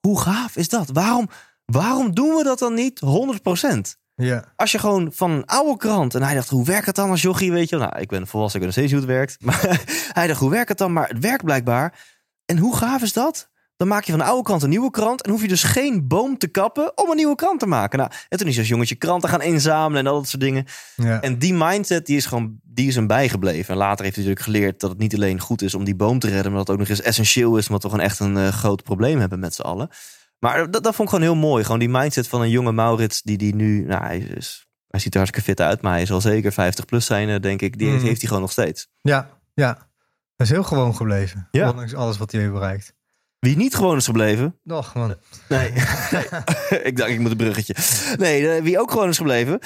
hoe 0.00 0.20
gaaf 0.20 0.56
is 0.56 0.68
dat? 0.68 0.88
Waarom, 0.92 1.28
waarom 1.64 2.14
doen 2.14 2.34
we 2.34 2.44
dat 2.44 2.58
dan 2.58 2.74
niet 2.74 3.00
100%? 3.04 3.98
ja, 4.14 4.44
Als 4.56 4.72
je 4.72 4.78
gewoon 4.78 5.12
van 5.12 5.30
een 5.30 5.46
oude 5.46 5.76
krant... 5.76 6.14
En 6.14 6.22
hij 6.22 6.34
dacht, 6.34 6.48
hoe 6.48 6.64
werkt 6.64 6.86
het 6.86 6.94
dan 6.94 7.10
als 7.10 7.22
jochie, 7.22 7.52
weet 7.52 7.68
je? 7.68 7.76
Nou, 7.76 7.98
ik 7.98 8.08
ben 8.08 8.26
volwassen, 8.26 8.60
ik 8.60 8.66
weet 8.66 8.76
nog 8.76 8.86
steeds 8.86 9.02
hoe 9.02 9.10
het 9.10 9.18
werkt. 9.18 9.36
Maar 9.44 9.84
hij 10.12 10.26
dacht, 10.26 10.40
hoe 10.40 10.50
werkt 10.50 10.68
het 10.68 10.78
dan? 10.78 10.92
Maar 10.92 11.08
het 11.08 11.18
werkt 11.18 11.44
blijkbaar. 11.44 11.98
En 12.44 12.58
hoe 12.58 12.76
gaaf 12.76 13.02
is 13.02 13.12
dat? 13.12 13.49
Dan 13.80 13.88
maak 13.88 14.04
je 14.04 14.10
van 14.10 14.20
de 14.20 14.26
oude 14.26 14.42
krant 14.42 14.62
een 14.62 14.68
nieuwe 14.68 14.90
krant. 14.90 15.22
En 15.22 15.30
hoef 15.30 15.42
je 15.42 15.48
dus 15.48 15.62
geen 15.62 16.08
boom 16.08 16.38
te 16.38 16.46
kappen 16.48 16.92
om 16.98 17.10
een 17.10 17.16
nieuwe 17.16 17.34
krant 17.34 17.60
te 17.60 17.66
maken. 17.66 17.98
Nou, 17.98 18.10
en 18.28 18.38
toen 18.38 18.46
is 18.46 18.58
als 18.58 18.68
jongetje 18.68 18.94
kranten 18.94 19.28
gaan 19.28 19.42
inzamelen 19.42 20.04
en 20.04 20.10
al 20.12 20.18
dat 20.18 20.28
soort 20.28 20.42
dingen. 20.42 20.64
ja. 20.96 21.20
En 21.20 21.38
die 21.38 21.54
mindset 21.54 22.06
die 22.06 22.16
is 22.16 22.26
gewoon 22.26 22.58
die 22.62 22.88
is 22.88 22.94
hem 22.94 23.06
bijgebleven. 23.06 23.72
En 23.72 23.76
later 23.80 24.04
heeft 24.04 24.16
hij 24.16 24.24
natuurlijk 24.24 24.40
geleerd 24.56 24.80
dat 24.80 24.90
het 24.90 24.98
niet 24.98 25.14
alleen 25.14 25.40
goed 25.40 25.62
is 25.62 25.74
om 25.74 25.84
die 25.84 25.94
boom 25.96 26.18
te 26.18 26.26
redden, 26.28 26.44
maar 26.52 26.58
dat 26.58 26.60
het 26.66 26.70
ook 26.70 26.78
nog 26.82 26.88
eens 26.88 27.02
essentieel 27.06 27.56
is, 27.56 27.66
omdat 27.66 27.82
we 27.82 27.88
gewoon 27.88 28.04
echt 28.04 28.18
een 28.18 28.36
eh, 28.36 28.48
groot 28.48 28.82
probleem 28.82 29.18
hebben 29.18 29.38
met 29.38 29.54
z'n 29.54 29.62
allen. 29.62 29.88
Maar 30.38 30.70
dat, 30.70 30.84
dat 30.84 30.94
vond 30.94 31.08
ik 31.08 31.14
gewoon 31.14 31.30
heel 31.34 31.48
mooi. 31.48 31.64
Gewoon 31.64 31.78
die 31.78 31.88
mindset 31.88 32.28
van 32.28 32.40
een 32.42 32.50
jonge 32.50 32.72
Maurits 32.72 33.22
die, 33.22 33.36
die 33.38 33.54
nu... 33.54 33.84
Nou, 33.84 34.02
hij, 34.04 34.18
is, 34.18 34.66
hij 34.88 35.00
ziet 35.00 35.12
er 35.14 35.18
hartstikke 35.20 35.48
fit 35.50 35.60
uit, 35.60 35.80
maar 35.82 35.92
hij 35.92 36.06
zal 36.06 36.20
zeker 36.20 36.52
50 36.52 36.84
plus 36.84 37.06
zijn, 37.06 37.28
eh, 37.28 37.40
denk 37.40 37.62
ik. 37.62 37.78
Die 37.78 37.86
heeft, 37.86 37.98
Mhm. 37.98 38.06
heeft 38.06 38.18
hij 38.20 38.28
gewoon 38.28 38.42
nog 38.42 38.52
steeds. 38.52 38.88
Ja, 39.00 39.28
ja. 39.54 39.88
Hij 40.36 40.46
is 40.46 40.50
heel 40.50 40.62
gewoon 40.62 40.96
gebleven. 40.96 41.48
Ja. 41.50 41.70
Ondanks 41.70 41.94
alles 41.94 42.18
wat 42.18 42.32
hij 42.32 42.40
heeft 42.40 42.52
bereikt. 42.52 42.94
Wie 43.40 43.56
niet 43.56 43.74
gewoon 43.74 43.96
is 43.96 44.04
gebleven... 44.06 44.58
Nog, 44.62 44.94
man. 44.94 45.14
Nee, 45.48 45.70
nee. 46.10 46.22
ik 46.88 46.96
dacht 46.96 47.10
ik 47.10 47.18
moet 47.18 47.30
een 47.30 47.36
bruggetje. 47.36 47.74
Nee, 48.18 48.48
eh, 48.50 48.62
wie 48.62 48.80
ook 48.80 48.90
gewoon 48.90 49.08
is 49.08 49.16
gebleven 49.16 49.58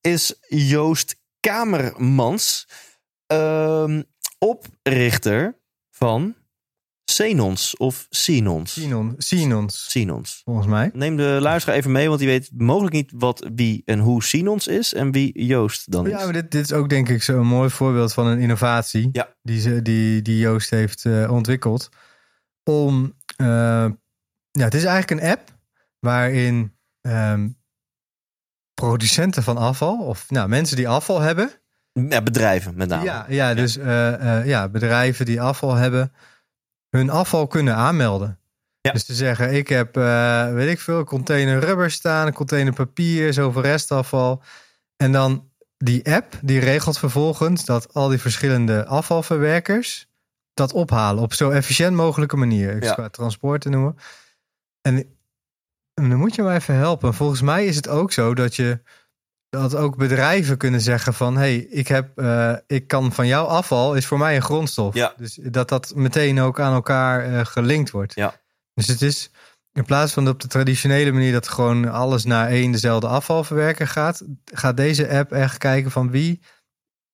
is 0.00 0.34
Joost 0.48 1.16
Kamermans. 1.40 2.68
ehm, 3.26 4.02
oprichter 4.38 5.58
van 5.90 6.34
Senons 7.04 7.76
of 7.76 8.06
Sinons. 8.10 8.72
Sinon, 8.72 9.14
Sinons, 9.18 9.90
Sinons. 9.90 10.40
volgens 10.44 10.66
mij. 10.66 10.90
Neem 10.92 11.16
de 11.16 11.38
luisteraar 11.40 11.78
even 11.78 11.92
mee, 11.92 12.08
want 12.08 12.18
die 12.18 12.28
weet 12.28 12.50
mogelijk 12.56 12.94
niet 12.94 13.12
wat, 13.14 13.50
wie 13.54 13.82
en 13.84 13.98
hoe 13.98 14.22
Sinons 14.24 14.66
is 14.66 14.94
en 14.94 15.12
wie 15.12 15.44
Joost 15.44 15.92
dan 15.92 16.06
is. 16.06 16.12
Ja, 16.12 16.24
maar 16.24 16.32
dit, 16.32 16.50
dit 16.50 16.64
is 16.64 16.72
ook 16.72 16.88
denk 16.88 17.08
ik 17.08 17.22
zo'n 17.22 17.46
mooi 17.46 17.70
voorbeeld 17.70 18.12
van 18.12 18.26
een 18.26 18.38
innovatie. 18.38 19.08
Ja. 19.12 19.34
Die, 19.42 19.60
ze, 19.60 19.82
die, 19.82 20.22
die 20.22 20.38
Joost 20.38 20.70
heeft 20.70 21.04
eh, 21.04 21.32
ontwikkeld. 21.32 21.88
Om, 22.64 23.14
ja, 24.50 24.64
het 24.64 24.74
is 24.74 24.84
eigenlijk 24.84 25.10
een 25.10 25.30
app 25.30 25.50
waarin 25.98 26.76
ehm, 27.00 27.48
producenten 28.74 29.42
van 29.42 29.56
afval, 29.56 29.98
of 29.98 30.30
nou, 30.30 30.48
mensen 30.48 30.76
die 30.76 30.88
afval 30.88 31.20
hebben, 31.20 31.50
Ja, 31.92 32.22
bedrijven 32.22 32.76
met 32.76 32.88
name. 32.88 33.04
Ja, 33.04 33.26
ja 33.28 33.54
dus 33.54 33.76
eh, 33.76 34.38
eh, 34.38 34.46
ja, 34.46 34.68
bedrijven 34.68 35.24
die 35.24 35.40
afval 35.40 35.74
hebben, 35.74 36.12
hun 36.90 37.10
afval 37.10 37.46
kunnen 37.46 37.74
aanmelden. 37.74 38.38
Ja. 38.80 38.92
Dus 38.92 39.04
te 39.04 39.14
zeggen, 39.14 39.54
ik 39.54 39.68
heb, 39.68 39.96
eh, 39.96 40.52
weet 40.52 40.70
ik 40.70 40.80
veel, 40.80 40.98
een 40.98 41.04
container 41.04 41.58
rubber 41.58 41.90
staan, 41.90 42.26
een 42.26 42.32
container 42.32 42.72
papier, 42.72 43.32
zoveel 43.32 43.62
restafval. 43.62 44.42
En 44.96 45.12
dan 45.12 45.50
die 45.76 46.12
app, 46.12 46.38
die 46.42 46.60
regelt 46.60 46.98
vervolgens 46.98 47.64
dat 47.64 47.94
al 47.94 48.08
die 48.08 48.20
verschillende 48.20 48.86
afvalverwerkers 48.86 50.09
dat 50.54 50.72
ophalen 50.72 51.22
op 51.22 51.32
zo 51.32 51.50
efficiënt 51.50 51.96
mogelijke 51.96 52.36
manier. 52.36 52.76
Ik 52.76 52.82
Ja. 52.84 52.94
qua 52.94 53.08
transport 53.08 53.60
te 53.60 53.68
noemen. 53.68 53.96
En, 54.80 54.96
en 55.94 56.08
dan 56.08 56.18
moet 56.18 56.34
je 56.34 56.42
me 56.42 56.54
even 56.54 56.74
helpen. 56.74 57.14
Volgens 57.14 57.40
mij 57.40 57.66
is 57.66 57.76
het 57.76 57.88
ook 57.88 58.12
zo 58.12 58.34
dat 58.34 58.56
je 58.56 58.80
dat 59.48 59.74
ook 59.74 59.96
bedrijven 59.96 60.56
kunnen 60.56 60.80
zeggen 60.80 61.14
van 61.14 61.36
hey, 61.36 61.56
ik 61.56 61.88
heb 61.88 62.18
eh, 62.18 62.54
ik 62.66 62.86
kan 62.86 63.12
van 63.12 63.26
jouw 63.26 63.44
afval 63.44 63.94
is 63.94 64.06
voor 64.06 64.18
mij 64.18 64.36
een 64.36 64.42
grondstof. 64.42 64.94
Ja. 64.94 65.14
Dus 65.16 65.38
dat 65.42 65.68
dat 65.68 65.92
meteen 65.94 66.40
ook 66.40 66.60
aan 66.60 66.72
elkaar 66.72 67.24
eh, 67.24 67.44
gelinkt 67.44 67.90
wordt. 67.90 68.14
Ja. 68.14 68.34
Dus 68.74 68.86
het 68.86 69.02
is 69.02 69.30
in 69.72 69.84
plaats 69.84 70.12
van 70.12 70.28
op 70.28 70.40
de 70.40 70.48
traditionele 70.48 71.12
manier 71.12 71.32
dat 71.32 71.48
gewoon 71.48 71.88
alles 71.88 72.24
naar 72.24 72.48
één 72.48 72.72
dezelfde 72.72 73.06
afvalverwerker 73.06 73.86
gaat, 73.86 74.22
gaat 74.44 74.76
deze 74.76 75.08
app 75.08 75.32
echt 75.32 75.58
kijken 75.58 75.90
van 75.90 76.10
wie 76.10 76.40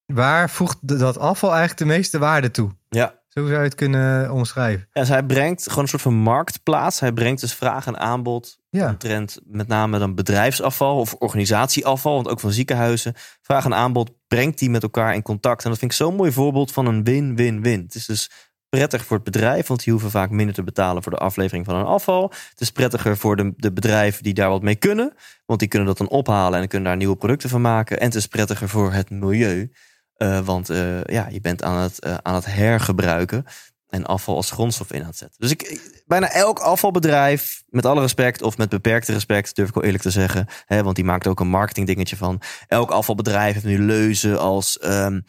waar 0.07 0.51
voegt 0.51 0.77
dat 0.81 1.19
afval 1.19 1.51
eigenlijk 1.51 1.79
de 1.79 1.97
meeste 1.97 2.19
waarde 2.19 2.51
toe. 2.51 2.71
Ja. 2.89 3.21
Zo 3.39 3.47
zou 3.47 3.59
je 3.59 3.65
het 3.65 3.75
kunnen 3.75 4.33
omschrijven. 4.33 4.89
Ja, 4.93 5.01
dus 5.01 5.11
hij 5.11 5.23
brengt 5.23 5.69
gewoon 5.69 5.83
een 5.83 5.89
soort 5.89 6.03
van 6.03 6.15
marktplaats. 6.15 7.01
Hij 7.01 7.13
brengt 7.13 7.41
dus 7.41 7.55
vraag 7.55 7.87
en 7.87 7.99
aanbod 7.99 8.59
Ja. 8.71 8.89
omtrent 8.89 9.41
met 9.45 9.69
name 9.69 9.99
dan 9.99 10.15
bedrijfsafval 10.15 10.99
of 10.99 11.15
organisatieafval, 11.19 12.15
want 12.15 12.29
ook 12.29 12.41
van 12.41 12.53
ziekenhuizen. 12.53 13.15
Vraag 13.43 13.65
en 13.65 13.75
aanbod 13.75 14.11
brengt 14.29 14.59
die 14.59 14.71
met 14.71 14.83
elkaar 14.83 15.15
in 15.15 15.23
contact. 15.23 15.65
En 15.65 15.71
dat 15.71 15.79
vind 15.79 15.91
ik 15.91 15.97
zo'n 15.97 16.15
mooi 16.15 16.33
voorbeeld 16.33 16.73
van 16.73 16.87
een 16.87 17.05
win-win-win. 17.05 17.81
Het 17.81 17.95
is 17.95 18.07
dus 18.07 18.31
prettig 18.69 19.05
voor 19.05 19.17
het 19.17 19.25
bedrijf, 19.25 19.67
want 19.67 19.85
die 19.85 19.93
hoeven 19.93 20.11
vaak 20.11 20.31
minder 20.31 20.55
te 20.55 20.63
betalen 20.63 21.03
voor 21.03 21.13
de 21.13 21.19
aflevering 21.19 21.65
van 21.65 21.75
hun 21.77 21.85
afval. 21.85 22.33
Het 22.51 22.61
is 22.61 22.71
prettiger 22.71 23.17
voor 23.17 23.37
de, 23.37 23.53
de 23.57 23.73
bedrijven 23.73 24.23
die 24.23 24.35
daar 24.35 24.51
wat 24.51 24.63
mee 24.63 24.77
kunnen, 24.77 25.15
want 25.47 25.61
die 25.61 25.69
kunnen 25.69 25.89
dat 25.89 25.99
dan 25.99 26.09
ophalen 26.09 26.61
en 26.61 26.69
kunnen 26.69 26.89
daar 26.89 26.97
nieuwe 26.97 27.17
producten 27.17 27.49
van 27.49 27.61
maken. 27.61 27.99
En 28.01 28.07
het 28.07 28.15
is 28.15 28.27
prettiger 28.27 28.69
voor 28.69 28.93
het 28.93 29.11
milieu, 29.11 29.71
eh, 30.17 30.41
want 30.41 30.71
eh, 30.71 31.05
ja, 31.05 31.29
je 31.31 31.41
bent 31.41 31.63
aan 31.63 31.79
het, 31.79 32.01
eh, 32.01 32.15
aan 32.23 32.35
het 32.35 32.45
hergebruiken 32.45 33.45
en 33.89 34.07
afval 34.07 34.37
als 34.37 34.51
grondstof 34.51 34.93
in 34.93 35.01
aan 35.01 35.07
het 35.07 35.17
zetten. 35.17 35.41
Dus 35.41 35.51
ik, 35.51 35.81
bijna 36.07 36.33
elk 36.33 36.59
afvalbedrijf, 36.59 37.63
met 37.69 37.87
alle 37.87 38.01
respect 38.01 38.43
of 38.43 38.57
met 38.57 38.69
beperkte 38.69 39.13
respect, 39.13 39.57
durf 39.57 39.69
ik 39.69 39.75
wel 39.75 39.85
eerlijk 39.85 40.03
te 40.03 40.11
zeggen, 40.11 40.47
hè, 40.65 40.83
want 40.83 40.97
die 40.97 41.05
maakt 41.05 41.27
ook 41.27 41.41
een 41.41 41.49
marketing 41.49 41.87
dingetje 41.87 42.17
van. 42.17 42.41
Elk 42.67 42.91
afvalbedrijf 42.91 43.53
heeft 43.53 43.67
nu 43.67 43.79
leuzen 43.79 44.39
als 44.39 44.79
ehm, 44.79 45.21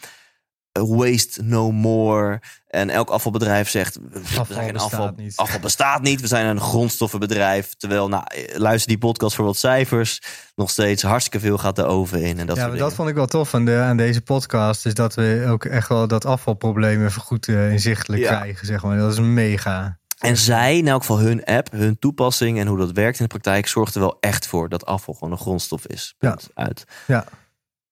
waste 0.85 1.43
no 1.43 1.71
more. 1.71 2.41
En 2.67 2.89
elk 2.89 3.09
afvalbedrijf 3.09 3.69
zegt, 3.69 3.99
Afval 4.13 4.45
zijn 4.45 4.63
geen 4.63 4.73
bestaat 4.73 4.91
afval, 4.93 5.13
niet. 5.15 5.35
afval 5.43 5.59
bestaat 5.59 6.01
niet. 6.01 6.21
We 6.21 6.27
zijn 6.27 6.45
een 6.45 6.59
grondstoffenbedrijf. 6.61 7.73
Terwijl, 7.77 8.07
nou, 8.07 8.23
luister 8.53 8.87
die 8.87 8.97
podcast 8.97 9.35
voor 9.35 9.45
wat 9.45 9.57
cijfers. 9.57 10.21
Nog 10.55 10.69
steeds 10.69 11.01
hartstikke 11.03 11.39
veel 11.39 11.57
gaat 11.57 11.75
de 11.75 11.83
oven 11.85 12.21
in. 12.21 12.39
En 12.39 12.45
dat 12.47 12.57
ja, 12.57 12.69
dat 12.69 12.93
vond 12.93 13.09
ik 13.09 13.15
wel 13.15 13.25
tof 13.25 13.53
aan, 13.53 13.65
de, 13.65 13.75
aan 13.75 13.97
deze 13.97 14.21
podcast. 14.21 14.85
Is 14.85 14.93
dat 14.93 15.13
we 15.15 15.45
ook 15.49 15.65
echt 15.65 15.89
wel 15.89 16.07
dat 16.07 16.25
afvalprobleem 16.25 17.05
even 17.05 17.21
goed 17.21 17.47
eh, 17.47 17.71
inzichtelijk 17.71 18.21
Ja. 18.21 18.35
krijgen. 18.39 18.65
Zeg 18.67 18.83
maar. 18.83 18.97
Dat 18.97 19.11
is 19.11 19.19
mega. 19.19 19.97
En 20.17 20.37
zij, 20.37 20.77
in 20.77 20.87
elk 20.87 21.01
geval 21.01 21.19
hun 21.19 21.43
app, 21.45 21.71
hun 21.71 21.99
toepassing 21.99 22.59
en 22.59 22.67
hoe 22.67 22.77
dat 22.77 22.91
werkt 22.91 23.19
in 23.19 23.23
de 23.25 23.29
praktijk, 23.31 23.67
zorgt 23.67 23.93
er 23.95 24.01
wel 24.01 24.17
echt 24.19 24.47
voor 24.47 24.69
dat 24.69 24.85
afval 24.85 25.13
gewoon 25.13 25.31
een 25.31 25.39
grondstof 25.39 25.85
is. 25.87 26.15
Punt. 26.17 26.49
Uit. 26.53 26.83
Ja. 27.07 27.25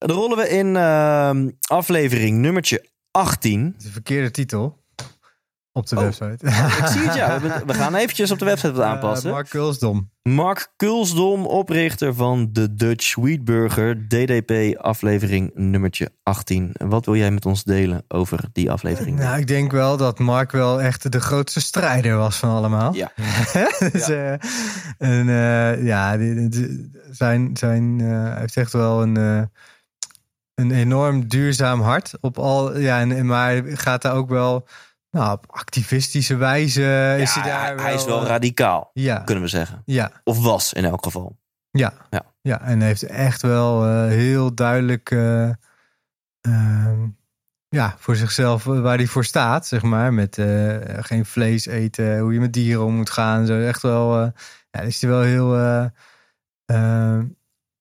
Dan 0.06 0.16
rollen 0.18 0.38
we 0.38 0.50
in 0.50 0.76
ehm, 0.76 1.50
aflevering 1.68 2.38
nummertje 2.38 2.86
18. 3.12 3.66
Het 3.66 3.74
is 3.82 3.86
een 3.86 3.92
verkeerde 3.92 4.32
titel 4.32 4.84
op 5.72 5.88
de 5.88 5.96
Oh. 5.96 6.02
website. 6.02 6.38
Ik 6.80 6.86
zie 6.88 7.02
het 7.02 7.16
ja. 7.16 7.40
We, 7.42 7.62
we 7.66 7.74
gaan 7.74 7.96
eventjes 7.96 8.32
op 8.32 8.40
de 8.40 8.46
website 8.46 8.72
wat 8.74 8.86
aanpassen. 8.86 9.28
Eh, 9.30 9.34
Mark 9.36 9.50
Kulsdom. 9.50 10.10
Mark 10.24 10.72
Kulsdom, 10.76 11.46
oprichter 11.46 12.14
van 12.14 12.50
de 12.52 12.76
Dutch 12.76 13.04
Sweetburger, 13.06 14.08
DDP 14.08 14.78
aflevering 14.78 15.52
nummertje 15.54 16.12
18. 16.24 16.70
En 16.74 16.90
wat 16.90 17.06
wil 17.06 17.16
jij 17.16 17.32
met 17.32 17.46
ons 17.46 17.64
delen 17.64 18.04
over 18.08 18.40
die 18.54 18.72
aflevering? 18.72 19.18
Nou, 19.20 19.40
ik 19.40 19.48
denk 19.48 19.72
wel 19.72 19.98
dat 19.98 20.20
Mark 20.20 20.52
wel 20.52 20.82
echt 20.82 21.12
de 21.12 21.22
grootste 21.22 21.60
strijder 21.62 22.18
was 22.18 22.38
van 22.38 22.50
allemaal. 22.50 22.94
Ja. 22.94 23.12
dus, 23.92 24.10
eh, 24.10 24.32
en, 24.98 25.30
eh, 25.30 25.86
ja, 25.86 26.18
die- 26.18 26.50
die- 26.50 26.92
zijn, 27.12 27.58
zijn, 27.58 28.00
hij 28.00 28.40
heeft 28.40 28.58
echt 28.58 28.72
wel 28.74 29.02
een, 29.02 29.50
een 30.56 30.72
enorm 30.72 31.28
duurzaam 31.28 31.82
hart. 31.82 32.14
Op 32.22 32.38
al, 32.38 32.78
ja, 32.80 33.00
en, 33.00 33.26
maar 33.26 33.64
gaat 33.66 34.02
daar 34.02 34.16
ook 34.16 34.30
wel 34.30 34.68
nou, 35.12 35.32
op 35.32 35.46
activistische 35.50 36.36
wijze. 36.36 37.16
is 37.20 37.34
hij, 37.34 37.44
daar 37.44 37.82
hij 37.82 37.94
is 37.94 38.06
wel 38.06 38.22
eh, 38.22 38.28
radicaal, 38.28 38.90
Ja, 38.94 39.18
kunnen 39.18 39.44
we 39.44 39.50
zeggen. 39.50 39.82
ja, 39.86 40.12
Of 40.24 40.44
was 40.44 40.74
in 40.74 40.86
elk 40.86 41.04
geval. 41.04 41.38
ja, 41.72 41.94
Ja. 42.10 42.22
ja. 42.42 42.62
en 42.62 42.82
heeft 42.82 43.04
echt 43.04 43.42
wel 43.42 43.86
eh, 43.86 44.08
heel 44.08 44.54
duidelijk 44.56 45.12
ehm, 45.12 47.08
ja, 47.70 47.96
voor 47.98 48.16
zichzelf 48.16 48.64
waar 48.64 48.98
hij 48.98 49.08
voor 49.08 49.26
staat, 49.26 49.68
zeg 49.68 49.82
maar. 49.82 50.14
Met 50.14 50.36
geen 51.00 51.26
vlees 51.26 51.66
eten, 51.66 52.20
hoe 52.20 52.34
je 52.34 52.40
met 52.40 52.54
dieren 52.54 52.84
om 52.84 52.94
moet 52.94 53.10
gaan. 53.10 53.46
Zo 53.46 53.60
echt 53.60 53.82
wel, 53.82 54.32
ja, 54.72 54.82
is 54.82 55.02
hij 55.02 55.10
wel 55.10 55.22
heel 55.22 55.56
eh, 55.56 55.86
eh, 56.66 57.24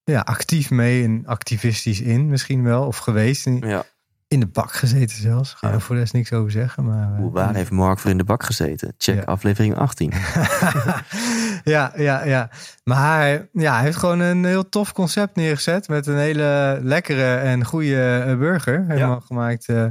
ja, 0.05 0.21
actief 0.21 0.71
mee 0.71 1.05
en 1.05 1.23
activistisch 1.27 2.01
in 2.01 2.29
misschien 2.29 2.63
wel. 2.63 2.87
Of 2.87 2.97
geweest. 2.99 3.47
In, 3.47 3.63
Ja. 3.67 3.85
in 4.29 4.41
de 4.41 4.47
bak 4.47 4.73
gezeten 4.73 5.17
zelfs. 5.17 5.55
Ga 5.55 5.69
Ja. 5.69 5.75
er 5.75 5.81
voor 5.81 5.95
de 5.95 6.01
rest 6.01 6.13
niks 6.13 6.33
over 6.33 6.51
zeggen. 6.51 6.85
Maar, 6.85 7.13
eh, 7.13 7.19
Hoe, 7.19 7.33
waar 7.33 7.55
heeft 7.55 7.71
Mark 7.71 7.99
voor 7.99 8.11
in 8.11 8.19
de 8.19 8.25
bak 8.25 8.43
gezeten? 8.45 8.95
Check 8.99 9.15
Ja. 9.15 9.23
aflevering 9.23 9.77
18. 9.77 10.13
ja, 11.75 11.93
ja, 11.97 12.25
ja. 12.25 12.51
Maar 12.85 13.17
hij- 13.19 13.49
ja, 13.53 13.75
hij 13.75 13.83
heeft 13.85 13.97
gewoon 13.97 14.21
een 14.21 14.45
heel 14.45 14.69
tof 14.69 14.93
concept 14.93 15.37
neergezet. 15.37 15.89
Met 15.89 16.07
een 16.07 16.19
hele 16.19 16.79
lekkere 16.83 17.35
en 17.37 17.65
goede 17.65 18.25
eh, 18.27 18.39
burger. 18.39 18.85
Helemaal 18.89 19.21
gemaakt. 19.21 19.67
eh, 19.69 19.87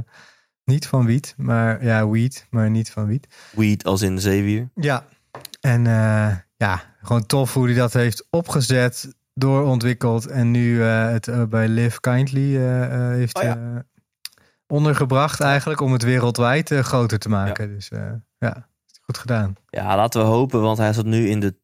niet 0.64 0.86
van 0.86 1.04
wiet, 1.06 1.34
maar 1.36 1.84
ja, 1.84 2.08
wiet, 2.08 2.46
maar 2.50 2.70
niet 2.70 2.90
van 2.90 3.06
wiet. 3.06 3.26
Weed 3.56 3.84
als 3.84 4.02
in 4.02 4.14
de 4.14 4.20
zeewier. 4.20 4.68
Ja, 4.74 5.04
en 5.60 5.86
eh, 5.86 6.36
ja, 6.56 6.82
gewoon 7.02 7.26
tof 7.26 7.54
hoe 7.54 7.66
hij 7.66 7.74
dat 7.74 7.92
heeft 7.92 8.26
opgezet, 8.30 9.14
doorontwikkeld. 9.34 10.26
En 10.26 10.50
nu 10.50 10.82
eh, 10.82 11.08
het 11.10 11.28
eh, 11.28 11.42
bij 11.42 11.68
Live 11.68 12.00
Kindly 12.00 12.56
eh, 12.56 12.84
eh, 12.84 13.14
heeft 13.16 13.36
Oh 13.36 13.42
ja. 13.42 13.56
eh, 13.56 13.80
ondergebracht 14.66 15.40
eigenlijk 15.40 15.80
om 15.80 15.92
het 15.92 16.02
wereldwijd 16.02 16.70
eh, 16.70 16.78
groter 16.78 17.18
te 17.18 17.28
maken. 17.28 17.68
Dus 17.74 17.88
eh, 17.88 18.12
ja, 18.38 18.68
goed 19.02 19.18
gedaan. 19.18 19.54
Ja, 19.68 19.96
laten 19.96 20.20
we 20.20 20.26
hopen, 20.26 20.60
want 20.60 20.78
hij 20.78 20.92
zat 20.92 21.04
nu 21.04 21.28
in 21.28 21.40
de 21.40 21.54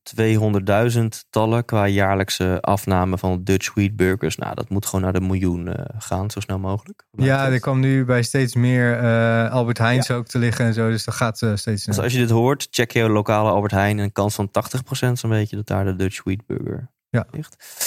200.000 0.92 1.04
tallen 1.30 1.64
qua 1.64 1.86
jaarlijkse 1.86 2.58
afname 2.60 3.18
van 3.18 3.44
Dutch 3.44 3.64
Sweetburgers. 3.64 4.36
Nou, 4.36 4.54
dat 4.54 4.68
moet 4.68 4.86
gewoon 4.86 5.00
naar 5.00 5.12
de 5.12 5.20
miljoen 5.20 5.68
eh, 5.74 5.84
gaan, 5.98 6.30
zo 6.30 6.40
snel 6.40 6.58
mogelijk. 6.58 7.04
Ja, 7.10 7.48
er 7.48 7.60
kwam 7.60 7.80
nu 7.80 8.04
bij 8.04 8.22
steeds 8.22 8.54
meer 8.54 8.98
eh, 8.98 9.50
Albert 9.50 9.78
Heijns 9.78 10.10
ook 10.10 10.26
te 10.26 10.38
liggen 10.38 10.64
en 10.64 10.74
zo. 10.74 10.90
Dus 10.90 11.04
dat 11.04 11.14
gaat 11.14 11.42
eh, 11.42 11.54
steeds 11.54 11.84
Dus 11.84 11.98
als 11.98 12.12
je 12.12 12.18
dit 12.18 12.30
hoort, 12.30 12.68
check 12.70 12.90
je 12.90 13.08
lokale 13.08 13.50
Albert 13.50 13.72
Heijn. 13.72 13.98
En 13.98 14.04
een 14.04 14.12
kans 14.12 14.34
van 14.34 14.48
80% 14.48 15.12
zo'n 15.12 15.30
beetje 15.30 15.56
dat 15.56 15.66
daar 15.66 15.84
de 15.84 15.96
Dutch 15.96 16.14
Sweetburger 16.14 16.90
Ja. 17.10 17.26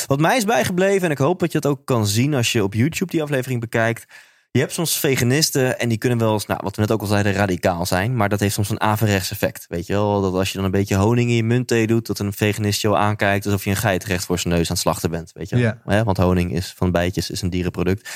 Wat 0.07 0.19
mij 0.19 0.37
is 0.37 0.45
bijgebleven, 0.45 1.05
en 1.05 1.11
ik 1.11 1.17
hoop 1.17 1.39
dat 1.39 1.51
je 1.51 1.57
het 1.57 1.67
ook 1.67 1.85
kan 1.85 2.07
zien 2.07 2.33
als 2.33 2.51
je 2.51 2.63
op 2.63 2.73
YouTube 2.73 3.11
die 3.11 3.21
aflevering 3.23 3.59
bekijkt. 3.59 4.05
je 4.51 4.59
hebt 4.59 4.73
soms 4.73 4.99
veganisten 4.99 5.79
en 5.79 5.89
die 5.89 5.97
kunnen 5.97 6.17
wel 6.17 6.33
eens, 6.33 6.45
nou, 6.45 6.59
wat 6.63 6.75
we 6.75 6.81
net 6.81 6.91
ook 6.91 7.01
al 7.01 7.07
zeiden, 7.07 7.33
radicaal 7.33 7.85
zijn. 7.85 8.15
Maar 8.15 8.29
dat 8.29 8.39
heeft 8.39 8.53
soms 8.53 8.69
een 8.69 8.81
averechts 8.81 9.31
effect. 9.31 9.65
Weet 9.67 9.87
je 9.87 9.93
wel, 9.93 10.21
dat 10.21 10.33
als 10.33 10.49
je 10.49 10.55
dan 10.55 10.65
een 10.65 10.71
beetje 10.71 10.95
honing 10.95 11.29
in 11.29 11.35
je 11.35 11.43
muntthee 11.43 11.87
doet, 11.87 12.07
dat 12.07 12.19
een 12.19 12.33
veganist 12.33 12.85
aan 12.85 12.95
aankijkt 12.95 13.45
alsof 13.45 13.63
je 13.63 13.69
een 13.69 13.75
geit 13.75 14.03
recht 14.03 14.25
voor 14.25 14.39
zijn 14.39 14.53
neus 14.53 14.67
aan 14.67 14.73
het 14.73 14.83
slachten 14.83 15.09
bent. 15.09 15.31
Weet 15.33 15.49
je 15.49 15.55
wel? 15.55 15.95
Ja. 15.95 16.03
Want 16.03 16.17
honing 16.17 16.53
is 16.53 16.73
van 16.77 16.91
bijtjes, 16.91 17.29
is 17.29 17.41
een 17.41 17.49
dierenproduct. 17.49 18.09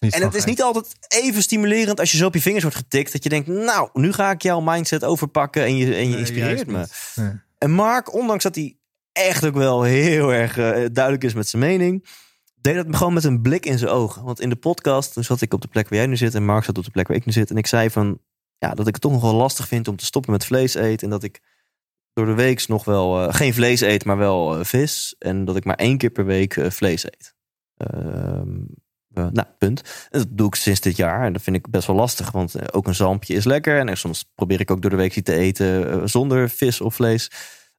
Niet 0.00 0.14
En 0.14 0.22
het 0.22 0.34
is 0.34 0.44
niet 0.44 0.62
altijd 0.62 0.94
even 1.08 1.42
stimulerend 1.42 2.00
als 2.00 2.12
je 2.12 2.16
zo 2.16 2.26
op 2.26 2.34
je 2.34 2.40
vingers 2.40 2.62
wordt 2.62 2.78
getikt. 2.78 3.12
Dat 3.12 3.22
je 3.22 3.28
denkt, 3.28 3.46
nou, 3.48 3.88
nu 3.92 4.12
ga 4.12 4.30
ik 4.30 4.42
jouw 4.42 4.60
mindset 4.60 5.04
overpakken 5.04 5.64
en 5.64 5.76
je, 5.76 5.94
en 5.94 6.02
je 6.02 6.08
Nee, 6.08 6.18
inspireert 6.18 6.66
me. 6.66 6.86
Nee. 7.14 7.30
En 7.58 7.70
Mark, 7.70 8.14
ondanks 8.14 8.42
dat 8.42 8.54
hij 8.54 8.76
echt 9.14 9.44
ook 9.46 9.54
wel 9.54 9.82
heel 9.82 10.32
erg 10.32 10.56
eh, 10.56 10.84
duidelijk 10.92 11.24
is 11.24 11.34
met 11.34 11.48
zijn 11.48 11.62
mening, 11.62 12.06
deed 12.54 12.74
dat 12.74 12.96
gewoon 12.96 13.14
met 13.14 13.24
een 13.24 13.42
blik 13.42 13.66
in 13.66 13.78
zijn 13.78 13.90
ogen. 13.90 14.24
Want 14.24 14.40
in 14.40 14.48
de 14.48 14.56
podcast, 14.56 15.12
toen 15.12 15.24
zat 15.24 15.40
ik 15.40 15.54
op 15.54 15.60
de 15.60 15.68
plek 15.68 15.88
waar 15.88 15.98
jij 15.98 16.08
nu 16.08 16.16
zit 16.16 16.34
en 16.34 16.44
Mark 16.44 16.64
zat 16.64 16.78
op 16.78 16.84
de 16.84 16.90
plek 16.90 17.08
waar 17.08 17.16
ik 17.16 17.24
nu 17.24 17.32
zit. 17.32 17.50
En 17.50 17.56
ik 17.56 17.66
zei 17.66 17.90
van, 17.90 18.18
ja, 18.58 18.74
dat 18.74 18.86
ik 18.86 18.92
het 18.92 19.02
toch 19.02 19.12
nog 19.12 19.22
wel 19.22 19.34
lastig 19.34 19.68
vind 19.68 19.88
om 19.88 19.96
te 19.96 20.04
stoppen 20.04 20.32
met 20.32 20.44
vlees 20.44 20.74
eten. 20.74 21.04
En 21.04 21.10
dat 21.10 21.22
ik 21.22 21.40
door 22.14 22.26
de 22.26 22.34
week 22.34 22.68
nog 22.68 22.84
wel 22.84 23.22
eh, 23.22 23.34
geen 23.34 23.54
vlees 23.54 23.80
eet, 23.80 24.04
maar 24.04 24.16
wel 24.16 24.58
eh, 24.58 24.64
vis. 24.64 25.14
En 25.18 25.44
dat 25.44 25.56
ik 25.56 25.64
maar 25.64 25.76
één 25.76 25.98
keer 25.98 26.10
per 26.10 26.24
week 26.24 26.58
vlees 26.68 27.04
eet. 27.04 27.34
Ehm, 27.76 28.58
eh, 29.14 29.26
nou, 29.32 29.46
punt. 29.58 30.08
En 30.10 30.18
dat 30.18 30.28
doe 30.30 30.46
ik 30.46 30.54
sinds 30.54 30.80
dit 30.80 30.96
jaar. 30.96 31.24
En 31.24 31.32
dat 31.32 31.42
vind 31.42 31.56
ik 31.56 31.70
best 31.70 31.86
wel 31.86 31.96
lastig, 31.96 32.30
want 32.30 32.72
ook 32.72 32.86
een 32.86 32.94
zalmpje 32.94 33.34
is 33.34 33.44
lekker. 33.44 33.78
En 33.78 33.96
soms 33.96 34.24
probeer 34.34 34.60
ik 34.60 34.70
ook 34.70 34.82
door 34.82 34.90
de 34.90 34.96
week 34.96 35.16
iets 35.16 35.30
te 35.30 35.36
eten 35.36 36.08
zonder 36.08 36.50
vis 36.50 36.80
of 36.80 36.94
vlees. 36.94 37.30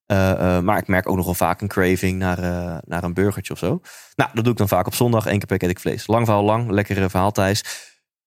Eh, 0.05 0.57
eh, 0.57 0.63
maar 0.63 0.77
ik 0.77 0.87
merk 0.87 1.09
ook 1.09 1.15
nog 1.15 1.25
wel 1.25 1.33
vaak 1.33 1.61
een 1.61 1.67
craving 1.67 2.19
naar, 2.19 2.39
eh, 2.39 2.77
naar 2.85 3.03
een 3.03 3.13
burgertje 3.13 3.53
of 3.53 3.59
zo. 3.59 3.81
Nou, 4.15 4.29
dat 4.33 4.43
doe 4.43 4.53
ik 4.53 4.59
dan 4.59 4.67
vaak 4.67 4.87
op 4.87 4.93
zondag. 4.93 5.25
Eén 5.25 5.37
keer 5.37 5.47
per 5.47 5.63
eet 5.63 5.69
ik 5.69 5.79
vlees. 5.79 6.07
Lang 6.07 6.25
verhaal 6.25 6.43
lang. 6.43 6.69
Lekkere 6.69 7.09
verhaal 7.09 7.31
Thijs. 7.31 7.63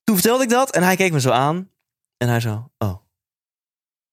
Toen 0.04 0.14
vertelde 0.14 0.42
ik 0.42 0.50
dat 0.50 0.70
en 0.70 0.82
hij 0.82 0.96
keek 0.96 1.12
me 1.12 1.20
zo 1.20 1.30
aan. 1.30 1.70
En 2.16 2.28
hij 2.28 2.40
zo, 2.40 2.70
oh. 2.78 3.06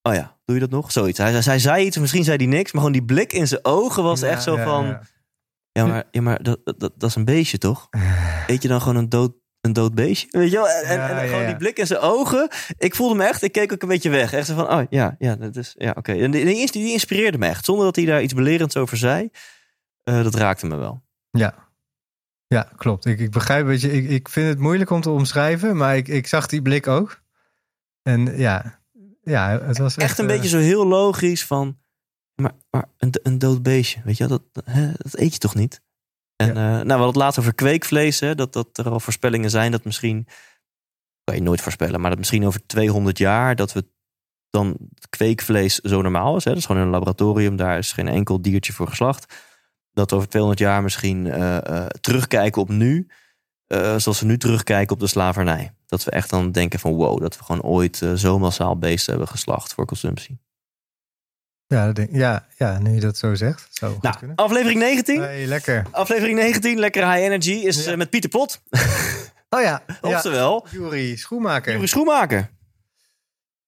Oh 0.01 0.13
ja, 0.13 0.38
doe 0.45 0.56
je 0.56 0.62
dat 0.62 0.69
nog? 0.69 0.91
Zoiets. 0.91 1.17
Hij, 1.17 1.32
hij 1.32 1.60
zei 1.60 1.86
iets, 1.86 1.97
misschien 1.97 2.23
zei 2.23 2.38
hij 2.38 2.45
niks. 2.45 2.71
Maar 2.71 2.82
gewoon 2.82 2.97
die 2.97 3.06
blik 3.06 3.34
in 3.34 3.47
zijn 3.47 3.65
ogen 3.65 4.04
was 4.04 4.19
Ja, 4.19 4.28
echt 4.28 4.43
zo 4.43 4.58
ja, 4.58 4.63
van... 4.63 4.86
ja. 4.86 5.01
Ja, 5.71 5.86
maar, 5.86 6.04
ja, 6.12 6.21
maar 6.21 6.43
dat, 6.43 6.60
dat, 6.63 6.80
dat 6.80 7.04
is 7.10 7.15
een 7.15 7.25
beestje, 7.25 7.58
toch? 7.58 7.88
Eet 8.47 8.62
je 8.62 8.67
dan 8.67 8.82
gewoon 8.82 8.95
een 8.95 9.10
dood, 9.10 9.34
een 9.65 9.73
dood 9.73 9.95
beestje? 9.95 10.28
Weet 10.32 10.51
je 10.51 10.58
wel? 10.58 10.69
En, 10.69 10.97
Ja, 10.97 11.10
en 11.10 11.28
gewoon 11.28 11.41
ja. 11.41 11.47
die 11.47 11.56
blik 11.56 11.78
in 11.78 11.88
zijn 11.88 11.99
ogen. 11.99 12.49
Ik 12.78 12.95
voelde 12.95 13.15
me 13.15 13.23
echt, 13.23 13.41
ik 13.41 13.51
keek 13.51 13.71
ook 13.71 13.82
een 13.82 13.88
beetje 13.88 14.10
weg. 14.10 14.34
Echt 14.34 14.47
zo 14.47 14.56
van, 14.56 14.71
oh 14.71 14.84
ja, 14.89 15.15
ja, 15.19 15.36
dat 15.36 15.56
is, 15.56 15.75
ja, 15.78 15.93
oké. 15.97 16.13
En 16.13 16.32
die, 16.32 16.45
die, 16.45 16.71
die 16.71 16.91
inspireerde 16.91 17.38
me 17.38 17.47
echt. 17.47 17.65
Zonder 17.65 17.86
dat 17.86 17.95
hij 17.95 18.06
daar 18.06 18.21
iets 18.21 18.34
belerends 18.34 18.78
over 18.78 18.97
zei. 18.97 19.30
Eh, 20.04 20.23
dat 20.23 20.36
raakte 20.36 20.65
me 20.65 20.75
wel. 20.75 21.04
Ja. 21.32 21.54
Ja, 22.47 22.69
klopt. 22.75 23.06
Ik, 23.06 23.19
ik 23.19 23.32
begrijp, 23.32 23.65
weet 23.65 23.82
je, 23.82 23.91
ik, 23.91 24.10
ik 24.10 24.30
vind 24.30 24.47
het 24.47 24.60
moeilijk 24.60 24.89
om 24.89 25.01
te 25.01 25.10
omschrijven, 25.10 25.78
maar 25.78 25.97
ik, 25.97 26.08
ik 26.08 26.28
zag 26.28 26.47
die 26.47 26.62
blik 26.62 26.88
ook. 26.88 27.21
En 28.01 28.38
ja, 28.38 28.80
ja 29.23 29.62
het 29.62 29.78
was 29.78 29.97
echt, 29.97 30.10
Echt 30.10 30.19
een 30.19 30.30
eh, 30.30 30.36
beetje 30.36 30.49
zo 30.49 30.58
heel 30.58 30.88
logisch 30.88 31.45
van... 31.45 31.78
Maar, 32.36 32.51
maar 32.69 32.86
een, 32.97 33.13
een 33.23 33.39
dood 33.39 33.63
beestje, 33.63 34.01
weet 34.04 34.17
je 34.17 34.28
wel? 34.28 34.41
Dat, 34.51 34.65
hè, 34.65 34.91
dat 34.97 35.17
eet 35.17 35.34
je 35.34 35.39
toch 35.39 35.56
niet? 35.56 35.82
En 36.36 36.50
eh, 36.50 36.56
nou, 36.56 36.84
we 36.84 36.89
hadden 36.89 37.08
het 37.08 37.15
laatst 37.15 37.39
over 37.39 37.56
kweekvlees. 37.56 38.19
Hè, 38.19 38.36
dat, 38.36 38.54
dat 38.54 38.78
er 38.78 38.89
al 38.89 39.00
voorspellingen 39.00 39.50
zijn 39.50 39.71
dat 39.71 39.86
misschien... 39.86 40.28
Kan 41.24 41.36
je 41.36 41.41
nooit 41.41 41.62
voorspellen, 41.62 42.02
maar 42.02 42.10
dat 42.10 42.19
misschien 42.19 42.45
over 42.45 42.65
200 42.65 43.17
jaar... 43.17 43.56
dat 43.56 43.74
we 43.74 43.86
dan 44.50 44.78
kweekvlees 45.10 45.76
zo 45.76 46.02
normaal 46.02 46.36
is. 46.36 46.43
Hè? 46.43 46.50
Dat 46.50 46.60
is 46.60 46.65
gewoon 46.65 46.82
in 46.82 46.88
een 46.88 46.93
laboratorium. 46.93 47.56
Daar 47.56 47.78
is 47.78 47.91
geen 47.91 48.08
enkel 48.08 48.41
diertje 48.41 48.74
voor 48.74 48.88
geslacht. 48.88 49.36
Dat 49.91 50.10
we 50.10 50.15
over 50.15 50.30
200 50.30 50.62
jaar 50.62 50.84
misschien 50.84 51.32
eh, 51.32 51.58
eh, 51.58 51.88
terugkijken 51.88 52.62
op 52.62 52.69
nu... 52.69 53.08
zoals 53.98 54.19
we 54.19 54.26
nu 54.26 54.38
terugkijken 54.38 54.93
op 54.93 55.00
de 55.00 55.08
slavernij. 55.08 55.74
Dat 55.86 56.04
we 56.04 56.12
echt 56.12 56.30
dan 56.30 56.52
denken 56.52 56.80
van 56.80 56.93
wow, 56.93 57.21
dat 57.21 57.38
we 57.38 57.43
gewoon 57.43 57.62
ooit 57.62 58.06
zo 58.15 58.39
massaal 58.39 58.78
beesten 58.78 59.12
hebben 59.12 59.30
geslacht 59.30 59.74
voor 59.74 59.86
consumptie. 59.86 60.45
Ja, 61.67 61.86
dat 61.86 61.95
denk, 61.95 62.10
ja, 62.12 62.45
ja, 62.58 62.80
nu 62.80 62.93
je 62.93 62.99
dat 62.99 63.17
zo 63.17 63.36
zegt. 63.36 63.67
Zou 63.69 63.97
Nou, 64.01 64.17
kunnen. 64.17 64.36
aflevering 64.36 64.80
19. 64.80 65.21
Hey, 65.21 65.45
lekker. 65.45 65.86
Aflevering 65.91 66.38
19, 66.39 66.80
lekker 66.80 67.12
high 67.12 67.23
energy, 67.23 67.51
is 67.51 67.86
Ja. 67.86 67.91
eh, 67.91 67.97
met 67.97 68.10
Pieter 68.10 68.30
Pot. 68.30 68.62
Oh 69.49 69.62
ja, 69.62 69.82
ja. 69.88 69.95
Oftewel, 70.01 70.67
Jury 70.71 71.15
Schoenmaker. 71.15 71.73
Jury 71.73 71.86
Schoenmaker. 71.86 72.49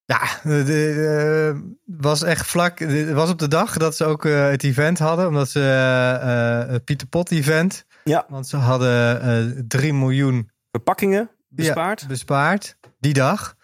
Ja, 0.04 0.20
eh, 0.42 1.56
was 1.84 2.22
echt 2.22 2.46
vlak. 2.46 2.78
Het 2.78 3.12
was 3.12 3.30
op 3.30 3.38
de 3.38 3.48
dag 3.48 3.76
dat 3.76 3.96
ze 3.96 4.04
ook 4.04 4.24
eh, 4.24 4.48
het 4.48 4.62
event 4.64 4.98
hadden, 4.98 5.26
omdat 5.26 5.48
ze 5.50 5.60
eh, 5.60 6.60
eh, 6.62 6.68
het 6.68 6.84
Pieter 6.84 7.06
Pot 7.06 7.30
event. 7.30 7.84
Ja. 8.04 8.26
Want 8.28 8.48
ze 8.48 8.56
hadden 8.56 9.20
eh 9.22 9.62
3 9.68 9.92
miljoen 9.94 10.50
Verpakkingen 10.70 11.30
bespaard. 11.48 12.00
Ja, 12.00 12.06
bespaard 12.06 12.76
die 13.00 13.12
dag. 13.12 13.56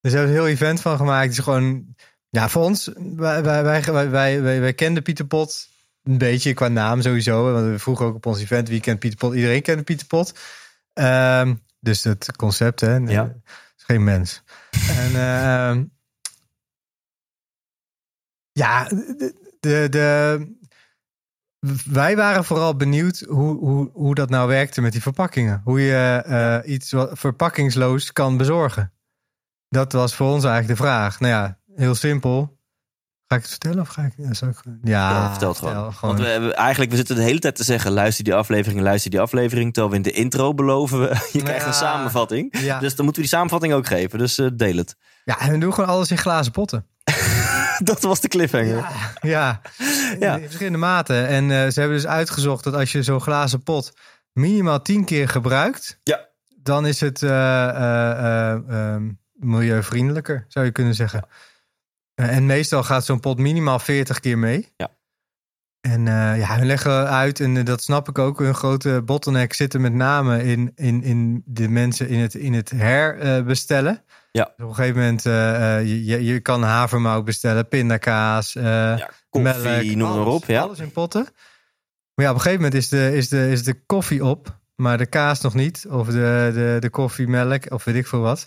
Dus 0.00 0.10
ze 0.12 0.16
hebben 0.18 0.36
een 0.36 0.40
heel 0.42 0.52
event 0.52 0.80
van 0.80 0.96
gemaakt. 0.96 1.22
Het 1.28 1.32
is 1.38 1.44
gewoon, 1.44 1.94
ja, 2.30 2.48
voor 2.48 2.62
ons, 2.62 2.90
wij, 2.96 3.42
wij, 3.42 3.82
wij, 4.10 4.60
wij, 4.60 4.74
kenden 4.74 5.02
Pieter 5.02 5.26
Pot 5.26 5.68
een 6.02 6.18
beetje 6.18 6.54
qua 6.54 6.68
naam 6.68 7.02
sowieso. 7.02 7.52
Want 7.52 7.66
we 7.66 7.78
vroegen 7.78 8.06
ook 8.06 8.14
op 8.14 8.26
ons 8.26 8.40
event 8.40 8.68
wie 8.68 8.80
kent 8.80 8.98
Pieter 8.98 9.18
Pot. 9.18 9.34
Iedereen 9.34 9.62
kent 9.62 9.84
Pieter 9.84 10.06
Pot. 10.06 10.34
Ehm, 10.92 11.54
dus 11.80 12.04
het 12.04 12.36
concept, 12.36 12.80
hè. 12.80 12.96
Ja. 12.96 13.34
is 13.76 13.84
geen 13.84 14.04
mens. 14.04 14.42
en 14.70 15.14
ehm, 15.14 15.84
ja, 18.52 18.84
de, 18.84 19.34
de, 19.60 19.86
de- 19.90 20.56
wij 21.84 22.16
waren 22.16 22.44
vooral 22.44 22.76
benieuwd 22.76 23.18
hoe, 23.18 23.58
hoe, 23.58 23.90
hoe 23.92 24.14
dat 24.14 24.30
nou 24.30 24.48
werkte 24.48 24.80
met 24.80 24.92
die 24.92 25.02
verpakkingen. 25.02 25.60
Hoe 25.64 25.80
je 25.80 26.22
eh, 26.26 26.72
iets 26.72 26.92
wat 26.92 27.18
verpakkingsloos 27.18 28.12
kan 28.12 28.36
bezorgen. 28.36 28.92
Dat 29.68 29.92
was 29.92 30.14
voor 30.14 30.32
ons 30.32 30.44
eigenlijk 30.44 30.78
de 30.78 30.84
vraag. 30.84 31.20
Nou 31.20 31.32
ja, 31.32 31.58
heel 31.78 31.94
simpel. 31.94 32.56
Ga 33.26 33.36
ik 33.36 33.42
het 33.42 33.50
vertellen 33.50 33.80
of 33.80 33.88
ga 33.88 34.02
ik... 34.02 34.12
Ja, 34.16 34.34
zou 34.34 34.50
ik 34.50 34.56
ja, 34.82 35.10
Ja, 35.10 35.30
vertel 35.30 35.48
het 35.48 35.58
gewoon. 35.58 35.94
Want 36.00 36.18
we 36.18 36.26
hebben 36.26 36.54
eigenlijk, 36.56 36.90
we 36.90 36.96
zitten 36.96 37.16
de 37.16 37.22
hele 37.22 37.38
tijd 37.38 37.56
te 37.56 37.64
zeggen: 37.64 37.90
luister 37.92 38.24
die 38.24 38.34
aflevering, 38.34 38.80
luister 38.80 39.10
die 39.10 39.20
aflevering. 39.20 39.72
Terwijl 39.72 39.90
we 39.92 39.96
in 39.96 40.12
de 40.12 40.18
intro 40.18 40.54
beloven 40.54 41.00
we, 41.00 41.06
je 41.38 41.42
krijgt 41.42 41.66
een 41.66 41.74
samenvatting. 41.74 42.58
ja. 42.58 42.78
Dus 42.78 42.94
dan 42.94 43.04
moeten 43.04 43.22
we 43.22 43.28
die 43.28 43.36
samenvatting 43.38 43.72
ook 43.72 43.86
geven. 43.86 44.18
Dus 44.18 44.38
eh, 44.38 44.46
deel 44.54 44.76
het. 44.76 44.96
ja, 45.24 45.40
en 45.40 45.52
we 45.52 45.58
doen 45.58 45.74
gewoon 45.74 45.90
alles 45.90 46.10
in 46.10 46.18
glazen 46.18 46.52
potten. 46.52 46.86
Dat 47.78 48.02
was 48.02 48.20
de 48.20 48.28
cliffhanger. 48.28 48.76
Ja, 48.76 48.90
ja. 49.20 49.60
Ja. 50.18 50.34
in 50.36 50.42
verschillende 50.44 50.78
maten. 50.78 51.26
En 51.26 51.42
eh, 51.50 51.68
ze 51.70 51.80
hebben 51.80 51.96
dus 51.98 52.06
uitgezocht 52.06 52.64
dat 52.64 52.74
als 52.74 52.92
je 52.92 53.02
zo'n 53.02 53.20
glazen 53.20 53.62
pot 53.62 53.92
minimaal 54.32 54.82
tien 54.82 55.04
keer 55.04 55.28
gebruikt, 55.28 56.00
Ja. 56.04 56.28
dan 56.62 56.86
is 56.86 57.00
het 57.00 57.22
eh, 57.22 57.68
eh, 57.68 58.52
eh, 58.52 58.60
ehm, 58.68 59.10
milieuvriendelijker, 59.32 60.44
zou 60.48 60.64
je 60.64 60.72
kunnen 60.72 60.94
zeggen. 60.94 61.26
En 62.18 62.46
meestal 62.46 62.82
gaat 62.82 63.04
zo'n 63.04 63.20
pot 63.20 63.38
minimaal 63.38 63.78
40 63.78 64.20
keer 64.20 64.38
mee. 64.38 64.72
Ja. 64.76 64.88
En 65.80 66.08
eh, 66.08 66.38
ja, 66.38 66.56
hun 66.56 66.66
leggen 66.66 67.08
uit, 67.08 67.40
en 67.40 67.56
eh, 67.56 67.64
dat 67.64 67.82
snap 67.82 68.08
ik 68.08 68.18
ook, 68.18 68.38
hun 68.38 68.54
grote 68.54 69.02
bottleneck 69.04 69.52
zitten 69.52 69.80
met 69.80 69.92
name 69.92 70.44
in, 70.44 70.72
in, 70.74 71.02
in 71.02 71.42
de 71.46 71.68
mensen 71.68 72.08
in 72.08 72.18
het, 72.18 72.34
in 72.34 72.52
het 72.52 72.70
herbestellen. 72.70 74.02
Ja. 74.32 74.44
Dus 74.44 74.64
op 74.64 74.68
een 74.70 74.74
gegeven 74.74 74.96
moment, 74.98 75.26
eh, 75.26 75.78
eh, 75.78 75.86
je, 75.86 76.04
je- 76.04 76.24
je 76.24 76.40
kan 76.40 76.62
havermout 76.62 77.24
bestellen, 77.24 77.68
pindakaas, 77.68 78.54
eh, 78.56 78.64
Ja, 78.64 79.10
koffie, 79.30 79.62
melk, 79.62 79.84
noem 79.84 80.16
maar 80.16 80.26
op. 80.26 80.44
Ja. 80.44 80.60
Alles 80.60 80.78
in 80.78 80.92
potten. 80.92 81.22
Maar 82.14 82.24
ja, 82.24 82.30
op 82.30 82.36
een 82.36 82.42
gegeven 82.42 82.64
moment 82.64 82.82
is 82.82 82.88
de, 82.88 83.16
is 83.16 83.28
de, 83.28 83.50
is 83.50 83.62
de 83.64 83.74
koffie 83.86 84.24
op, 84.24 84.58
maar 84.76 84.98
de 84.98 85.06
kaas 85.06 85.40
nog 85.40 85.54
niet. 85.54 85.86
Of 85.88 86.06
de, 86.06 86.50
de, 86.54 86.76
de 86.80 86.90
koffiemelk, 86.90 87.72
of 87.72 87.84
weet 87.84 87.94
ik 87.94 88.06
veel 88.06 88.20
wat. 88.20 88.46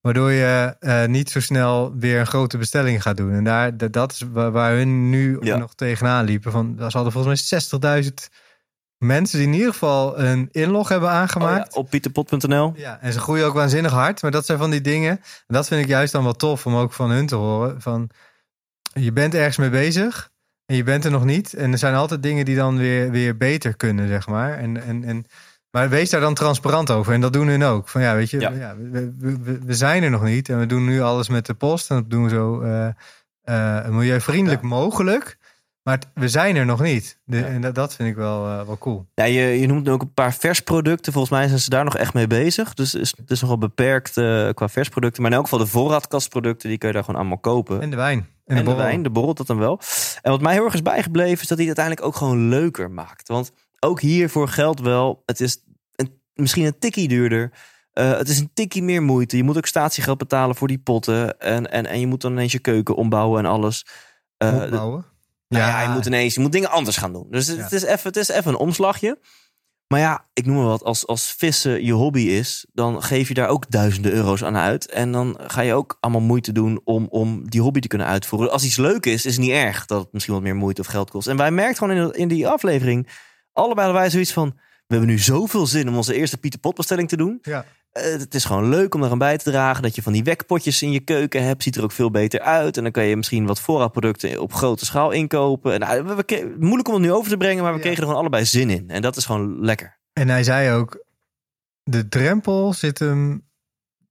Waardoor 0.00 0.30
je 0.30 0.76
eh, 0.80 1.04
niet 1.06 1.30
zo 1.30 1.40
snel 1.40 1.94
weer 1.96 2.20
een 2.20 2.26
grote 2.26 2.58
bestelling 2.58 3.02
gaat 3.02 3.16
doen. 3.16 3.32
En 3.32 3.44
daar, 3.44 3.76
dat- 3.90 4.12
is 4.12 4.24
waar, 4.32 4.50
waar 4.52 4.72
hun 4.72 5.10
nu 5.10 5.36
Ja. 5.40 5.56
nog 5.56 5.74
tegenaan 5.74 6.24
liepen. 6.24 6.52
Van, 6.52 6.74
ze 6.78 6.82
hadden 6.96 7.12
volgens 7.12 7.50
mij 7.50 7.60
60.000 8.02 8.28
mensen 8.98 9.38
die 9.38 9.46
in 9.46 9.54
ieder 9.54 9.72
geval 9.72 10.18
een 10.20 10.48
inlog 10.50 10.88
hebben 10.88 11.08
Oh 11.08 11.14
ja, 11.14 11.20
aangemaakt. 11.20 11.74
op 11.74 11.90
pieterpot.nl. 11.90 12.72
Ja, 12.76 13.00
en 13.00 13.12
ze 13.12 13.20
groeien 13.20 13.46
ook 13.46 13.54
waanzinnig 13.54 13.92
hard. 13.92 14.22
Maar 14.22 14.30
dat 14.30 14.46
zijn 14.46 14.58
van 14.58 14.70
die 14.70 14.80
dingen. 14.80 15.10
En 15.46 15.54
dat 15.54 15.66
vind 15.68 15.82
ik 15.82 15.88
juist 15.88 16.12
dan 16.12 16.22
wel 16.24 16.36
tof 16.36 16.66
om 16.66 16.74
ook 16.76 16.92
van 16.92 17.10
hun 17.10 17.26
te 17.26 17.34
horen. 17.34 17.80
Van, 17.80 18.10
je 18.92 19.12
bent 19.12 19.34
ergens 19.34 19.56
mee 19.56 19.70
bezig 19.70 20.30
en 20.66 20.76
je 20.76 20.82
bent 20.82 21.04
er 21.04 21.10
nog 21.10 21.24
niet. 21.24 21.54
En 21.54 21.72
er 21.72 21.78
zijn 21.78 21.94
altijd 21.94 22.22
dingen 22.22 22.44
die 22.44 22.56
dan 22.56 22.76
weer, 22.78 23.10
weer 23.10 23.36
beter 23.36 23.76
kunnen, 23.76 24.08
zeg 24.08 24.26
maar. 24.26 24.58
En, 24.58 24.82
en, 24.82 25.04
en, 25.04 25.24
maar 25.70 25.88
wees 25.88 26.10
daar 26.10 26.20
dan 26.20 26.34
transparant 26.34 26.90
over. 26.90 27.12
En 27.12 27.20
dat 27.20 27.32
doen 27.32 27.46
hun 27.48 27.62
ook. 27.62 27.88
Van 27.88 28.00
ja, 28.02 28.14
weet 28.14 28.30
je, 28.30 28.40
Ja. 28.40 28.50
ja. 28.50 28.76
we, 28.76 29.14
we, 29.18 29.38
we, 29.42 29.58
we 29.64 29.74
zijn 29.74 30.02
er 30.02 30.10
nog 30.10 30.22
niet. 30.22 30.48
En 30.48 30.58
we 30.58 30.66
doen 30.66 30.84
nu 30.84 31.00
alles 31.00 31.28
met 31.28 31.46
de 31.46 31.54
post. 31.54 31.90
En 31.90 31.96
dat 31.96 32.10
doen 32.10 32.22
we 32.24 32.28
zo 32.30 32.60
eh, 32.60 32.88
eh, 33.42 33.88
milieuvriendelijk 33.88 34.62
mogelijk. 34.62 35.38
Maar 35.82 35.94
het- 35.94 36.08
we 36.14 36.28
zijn 36.28 36.56
er 36.56 36.64
nog 36.66 36.80
niet. 36.82 37.18
De, 37.24 37.36
Ja. 37.36 37.44
En 37.44 37.60
dat, 37.60 37.74
dat 37.74 37.94
vind 37.94 38.08
ik 38.08 38.14
wel, 38.16 38.46
eh, 38.46 38.66
wel 38.66 38.78
cool. 38.78 39.06
Ja, 39.14 39.24
je, 39.24 39.40
je 39.60 39.66
noemt 39.66 39.88
ook 39.88 40.02
een 40.02 40.12
paar 40.12 40.34
versproducten. 40.34 41.12
Volgens 41.12 41.32
mij 41.32 41.46
zijn 41.48 41.60
ze 41.60 41.70
daar 41.70 41.84
nog 41.84 41.96
echt 41.96 42.14
mee 42.14 42.26
bezig. 42.26 42.74
Dus 42.74 42.92
het 42.92 43.02
is, 43.02 43.14
het 43.16 43.30
is 43.30 43.40
nogal 43.40 43.58
beperkt 43.58 44.12
qua 44.54 44.68
versproducten. 44.68 45.22
Maar 45.22 45.30
in 45.30 45.36
elk 45.36 45.46
geval 45.48 45.64
de 45.64 45.70
voorraadkastproducten, 45.70 46.68
die 46.68 46.78
kun 46.78 46.88
je 46.88 46.94
daar 46.94 47.04
gewoon 47.04 47.20
allemaal 47.20 47.38
kopen. 47.38 47.80
En 47.80 47.90
de 47.90 47.96
wijn. 47.96 48.28
En 48.46 48.56
de, 48.56 48.62
borrel. 48.62 48.82
wijn, 48.82 49.02
de 49.02 49.10
borrelt 49.10 49.36
dat 49.36 49.46
dan 49.46 49.58
wel. 49.58 49.80
En 50.22 50.30
wat 50.30 50.40
mij 50.40 50.52
heel 50.52 50.64
erg 50.64 50.74
is 50.74 50.82
bijgebleven, 50.82 51.42
is 51.42 51.48
dat 51.48 51.58
hij 51.58 51.66
het 51.66 51.78
uiteindelijk 51.78 52.06
ook 52.06 52.16
gewoon 52.16 52.48
leuker 52.48 52.90
maakt. 52.90 53.28
Want 53.28 53.52
ook 53.80 54.00
hiervoor 54.00 54.48
geldt 54.48 54.80
wel, 54.80 55.22
het 55.26 55.40
is 55.40 55.58
een, 55.96 56.20
misschien 56.34 56.64
een 56.64 56.78
tikkie 56.78 57.08
duurder. 57.08 57.52
Eh, 57.92 58.16
het 58.16 58.28
is 58.28 58.38
een 58.38 58.50
tikkie 58.54 58.82
meer 58.82 59.02
moeite. 59.02 59.36
Je 59.36 59.42
moet 59.44 59.56
ook 59.56 59.66
statiegeld 59.66 60.18
betalen 60.18 60.56
voor 60.56 60.68
die 60.68 60.78
potten. 60.78 61.38
En, 61.38 61.70
en, 61.70 61.86
en 61.86 62.00
je 62.00 62.06
moet 62.06 62.20
dan 62.20 62.32
ineens 62.32 62.52
je 62.52 62.58
keuken 62.58 62.94
ombouwen 62.96 63.44
en 63.44 63.50
alles. 63.50 63.86
Eh, 64.36 64.62
Opbouwen. 64.62 65.04
nou 65.48 65.64
ja, 65.64 65.82
je 65.82 65.88
moet 65.88 66.06
ineens 66.06 66.34
je 66.34 66.40
moet 66.40 66.52
dingen 66.52 66.70
anders 66.70 66.96
gaan 66.96 67.12
doen. 67.12 67.26
Dus 67.30 67.46
het, 67.46 67.56
Ja. 67.56 67.62
het 67.62 67.72
is 67.72 67.82
even, 67.82 68.00
het 68.08 68.16
is 68.16 68.28
even 68.28 68.50
een 68.52 68.58
omslagje. 68.58 69.18
Maar 69.86 70.00
ja, 70.00 70.28
ik 70.32 70.46
noem 70.46 70.56
maar 70.56 70.64
wat. 70.64 70.84
Als, 70.84 71.06
als 71.06 71.32
vissen 71.32 71.84
je 71.84 71.92
hobby 71.92 72.20
is, 72.20 72.66
dan 72.72 73.02
geef 73.02 73.28
je 73.28 73.34
daar 73.34 73.48
ook 73.48 73.70
duizenden 73.70 74.12
euro's 74.12 74.44
aan 74.44 74.56
uit. 74.56 74.90
En 74.90 75.12
dan 75.12 75.38
ga 75.46 75.60
je 75.60 75.74
ook 75.74 75.96
allemaal 76.00 76.20
moeite 76.20 76.52
doen 76.52 76.80
om, 76.84 77.06
om 77.10 77.50
die 77.50 77.60
hobby 77.60 77.80
te 77.80 77.88
kunnen 77.88 78.06
uitvoeren. 78.06 78.50
Als 78.50 78.64
iets 78.64 78.76
leuk 78.76 79.06
is, 79.06 79.26
is 79.26 79.32
het 79.36 79.44
niet 79.44 79.50
erg 79.54 79.86
dat 79.86 80.00
het 80.02 80.12
misschien 80.12 80.34
wat 80.34 80.42
meer 80.42 80.56
moeite 80.56 80.80
of 80.80 80.86
geld 80.86 81.10
kost. 81.10 81.28
En 81.28 81.36
wij 81.36 81.50
merkten 81.50 81.76
gewoon 81.88 82.06
in, 82.06 82.18
in 82.18 82.28
die 82.28 82.48
aflevering, 82.48 83.08
allebei 83.60 83.86
hadden 83.86 84.02
wij 84.02 84.10
zoiets 84.10 84.32
van... 84.32 84.48
We 84.86 84.96
hebben 84.96 85.14
nu 85.14 85.18
zoveel 85.20 85.66
zin 85.66 85.88
om 85.88 85.96
onze 85.96 86.14
eerste 86.14 86.38
Pieter 86.38 86.60
Pot 86.60 86.74
bestelling 86.74 87.08
te 87.08 87.16
doen. 87.16 87.38
Ja. 87.42 87.64
Eh, 87.92 88.02
het 88.04 88.34
is 88.34 88.44
gewoon 88.44 88.68
leuk 88.68 88.94
om 88.94 89.02
er 89.02 89.10
aan 89.10 89.18
bij 89.18 89.38
te 89.38 89.50
dragen. 89.50 89.82
Dat 89.82 89.94
je 89.94 90.02
van 90.02 90.12
die 90.12 90.24
wekpotjes 90.24 90.82
in 90.82 90.92
je 90.92 91.00
keuken 91.00 91.44
hebt. 91.44 91.62
Ziet 91.62 91.76
er 91.76 91.82
ook 91.82 91.92
veel 91.92 92.10
beter 92.10 92.40
uit. 92.40 92.76
En 92.76 92.82
dan 92.82 92.92
kan 92.92 93.04
je 93.04 93.16
misschien 93.16 93.46
wat 93.46 93.60
voorraadproducten 93.60 94.40
op 94.40 94.52
grote 94.52 94.84
schaal 94.84 95.10
inkopen. 95.10 95.72
En, 95.72 95.80
nou, 95.80 96.02
we, 96.02 96.14
we 96.26 96.54
moeilijk 96.58 96.88
om 96.88 96.94
het 96.94 97.02
nu 97.02 97.12
over 97.12 97.30
te 97.30 97.36
brengen. 97.36 97.62
Maar 97.62 97.72
we 97.72 97.78
Ja. 97.78 97.82
kregen 97.84 97.98
er 98.00 98.04
gewoon 98.06 98.20
allebei 98.20 98.44
zin 98.44 98.70
in. 98.70 98.90
En 98.90 99.02
dat 99.02 99.16
is 99.16 99.24
gewoon 99.24 99.64
lekker. 99.64 99.98
En 100.12 100.28
hij 100.28 100.44
zei 100.44 100.72
ook, 100.76 101.04
de 101.82 102.08
drempel 102.08 102.72
zit 102.72 102.98
hem 102.98 103.48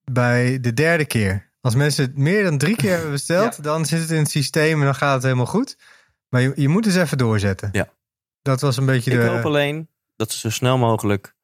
bij 0.04 0.60
de 0.60 0.74
derde 0.74 1.06
keer. 1.06 1.52
Als 1.62 1.76
mensen 1.76 2.04
het 2.06 2.18
meer 2.18 2.44
dan 2.44 2.58
drie 2.58 2.76
keer 2.76 2.92
hebben 2.92 3.12
besteld, 3.12 3.64
dan 3.70 3.86
zit 3.86 4.00
het 4.00 4.10
in 4.12 4.18
het 4.18 4.32
systeem 4.32 4.80
en 4.80 4.86
dan 4.86 4.96
gaat 4.96 5.14
het 5.14 5.24
helemaal 5.24 5.46
goed. 5.46 5.78
Maar 6.30 6.42
je, 6.42 6.52
je 6.56 6.68
moet 6.68 6.84
dus 6.84 6.96
even 6.96 7.18
doorzetten. 7.18 7.70
Ja. 7.72 7.90
Dat 8.42 8.62
was 8.62 8.78
een 8.78 8.86
beetje 8.86 9.12
Ik 9.12 9.20
de... 9.20 9.28
hoop 9.28 9.46
alleen 9.46 9.90
dat 10.16 10.32
ze 10.32 10.40
zo 10.40 10.50
snel 10.50 10.78
mogelijk 10.78 11.36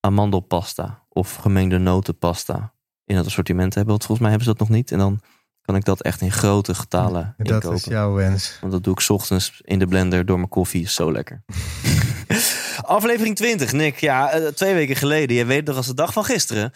amandelpasta 0.00 1.04
of 1.08 1.34
gemengde 1.34 1.78
notenpasta 1.78 2.74
in 3.04 3.16
het 3.16 3.26
assortiment 3.26 3.74
hebben. 3.74 3.92
Want 3.92 4.04
volgens 4.04 4.20
mij 4.20 4.30
hebben 4.30 4.48
ze 4.48 4.56
dat 4.58 4.68
nog 4.68 4.76
niet. 4.76 4.90
En 4.90 4.98
dan 4.98 5.20
kan 5.60 5.76
ik 5.76 5.84
dat 5.84 6.02
echt 6.02 6.20
in 6.20 6.32
grote 6.32 6.74
getalen 6.74 7.34
dat 7.36 7.46
inkopen. 7.46 7.76
is 7.76 7.84
jouw 7.84 8.12
wens. 8.12 8.58
Want 8.60 8.72
dat 8.72 8.84
doe 8.84 8.92
ik 8.92 9.00
's 9.00 9.10
ochtends 9.10 9.60
in 9.64 9.78
de 9.78 9.86
blender 9.86 10.26
door 10.26 10.36
mijn 10.36 10.48
koffie. 10.48 10.82
Is 10.82 10.94
zo 10.94 11.12
lekker. 11.12 11.44
aflevering 12.82 13.36
20, 13.36 13.72
Nick. 13.72 13.98
Ja, 13.98 14.30
eh, 14.30 14.46
twee 14.46 14.74
weken 14.74 14.96
geleden. 14.96 15.36
Je 15.36 15.44
weet 15.44 15.66
nog 15.66 15.76
als 15.76 15.86
de 15.86 15.94
dag 15.94 16.12
van 16.12 16.24
gisteren. 16.24 16.72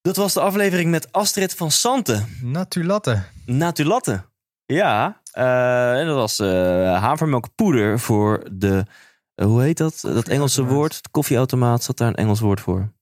Dat 0.00 0.16
was 0.16 0.32
de 0.32 0.40
aflevering 0.40 0.90
met 0.90 1.12
Astrid 1.12 1.54
van 1.54 1.70
Santen. 1.70 2.38
Natulatte. 2.42 3.22
Natulatte. 3.46 4.24
Ja, 4.66 5.20
eh, 5.34 6.00
en 6.00 6.06
dat 6.06 6.16
was 6.16 6.38
eh 6.38 7.00
havermelkpoeder 7.02 8.00
voor 8.00 8.48
de... 8.52 8.84
eh, 9.34 9.46
hoe 9.46 9.62
heet 9.62 9.78
dat? 9.78 10.00
Dat 10.00 10.28
Engelse 10.28 10.64
woord. 10.64 11.02
De 11.02 11.08
koffieautomaat. 11.10 11.82
Zat 11.82 11.96
daar 11.96 12.08
een 12.08 12.14
Engels 12.14 12.40
woord 12.40 12.60
voor? 12.60 12.92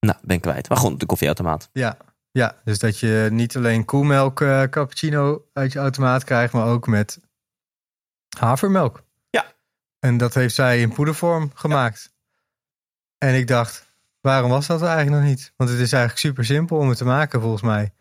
Nou, 0.00 0.18
ben 0.22 0.40
kwijt. 0.40 0.68
Maar 0.68 0.78
gewoon 0.78 0.98
de 0.98 1.06
koffieautomaat. 1.06 1.68
Ja. 1.72 1.96
ja, 2.30 2.56
dus 2.64 2.78
dat 2.78 2.98
je 2.98 3.28
niet 3.32 3.56
alleen 3.56 3.84
koelmelk 3.84 4.40
eh, 4.40 4.62
cappuccino 4.62 5.44
uit 5.52 5.72
je 5.72 5.78
automaat 5.78 6.24
krijgt, 6.24 6.52
maar 6.52 6.66
ook 6.66 6.86
met 6.86 7.20
havermelk. 8.38 9.02
Ja. 9.30 9.44
En 9.98 10.16
dat 10.16 10.34
heeft 10.34 10.54
zij 10.54 10.80
in 10.80 10.92
poedervorm 10.92 11.50
gemaakt. 11.54 12.12
En 13.18 13.34
ik 13.34 13.46
dacht, 13.46 13.92
waarom 14.20 14.50
was 14.50 14.66
dat 14.66 14.82
eigenlijk 14.82 15.16
nog 15.16 15.28
niet? 15.28 15.52
Want 15.56 15.70
het 15.70 15.78
is 15.78 15.92
eigenlijk 15.92 16.20
super 16.20 16.44
simpel 16.44 16.76
om 16.78 16.88
het 16.88 16.98
te 16.98 17.04
maken 17.04 17.40
volgens 17.40 17.62
mij. 17.62 17.92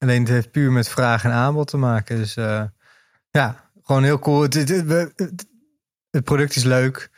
Alleen 0.00 0.20
het 0.20 0.28
heeft 0.28 0.50
puur 0.50 0.72
met 0.72 0.88
vraag 0.88 1.24
en 1.24 1.30
aanbod 1.30 1.66
te 1.66 1.76
maken. 1.76 2.16
Dus 2.16 2.36
eh, 2.36 2.64
ja, 3.30 3.70
gewoon 3.82 4.02
heel 4.02 4.18
cool. 4.18 4.42
Het, 4.42 4.54
het, 6.10 6.24
product 6.24 6.56
is 6.56 6.64
leuk. 6.64 7.08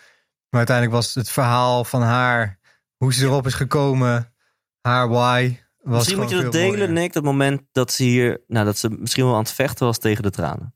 Maar 0.49 0.59
uiteindelijk 0.59 0.97
was 0.97 1.15
het 1.15 1.31
verhaal 1.31 1.85
van 1.85 2.03
haar, 2.03 2.59
hoe 2.97 3.15
ze 3.15 3.25
erop 3.25 3.47
is 3.47 3.55
gekomen, 3.55 4.33
haar 4.81 5.09
why. 5.09 5.57
Was 5.79 5.97
misschien 5.97 6.19
moet 6.19 6.31
je 6.31 6.43
dat 6.43 6.53
delen, 6.53 6.79
mooier. 6.79 6.93
Nick. 6.93 7.13
Dat 7.13 7.23
moment 7.23 7.63
dat 7.73 7.93
ze 7.93 8.03
hier... 8.03 8.43
Nou, 8.47 8.65
dat 8.65 8.79
ze 8.79 8.91
misschien 8.91 9.25
wel 9.25 9.35
aan 9.35 9.43
het 9.43 9.53
vechten 9.53 9.87
was 9.87 9.99
tegen 9.99 10.23
de 10.23 10.31
tranen. 10.31 10.75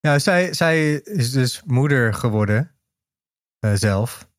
Ja, 0.00 0.18
zij, 0.18 0.52
zij 0.52 0.92
is 0.94 1.30
dus 1.30 1.62
moeder 1.64 2.14
geworden 2.14 2.76
eh, 3.58 3.72
zelf. 3.74 4.32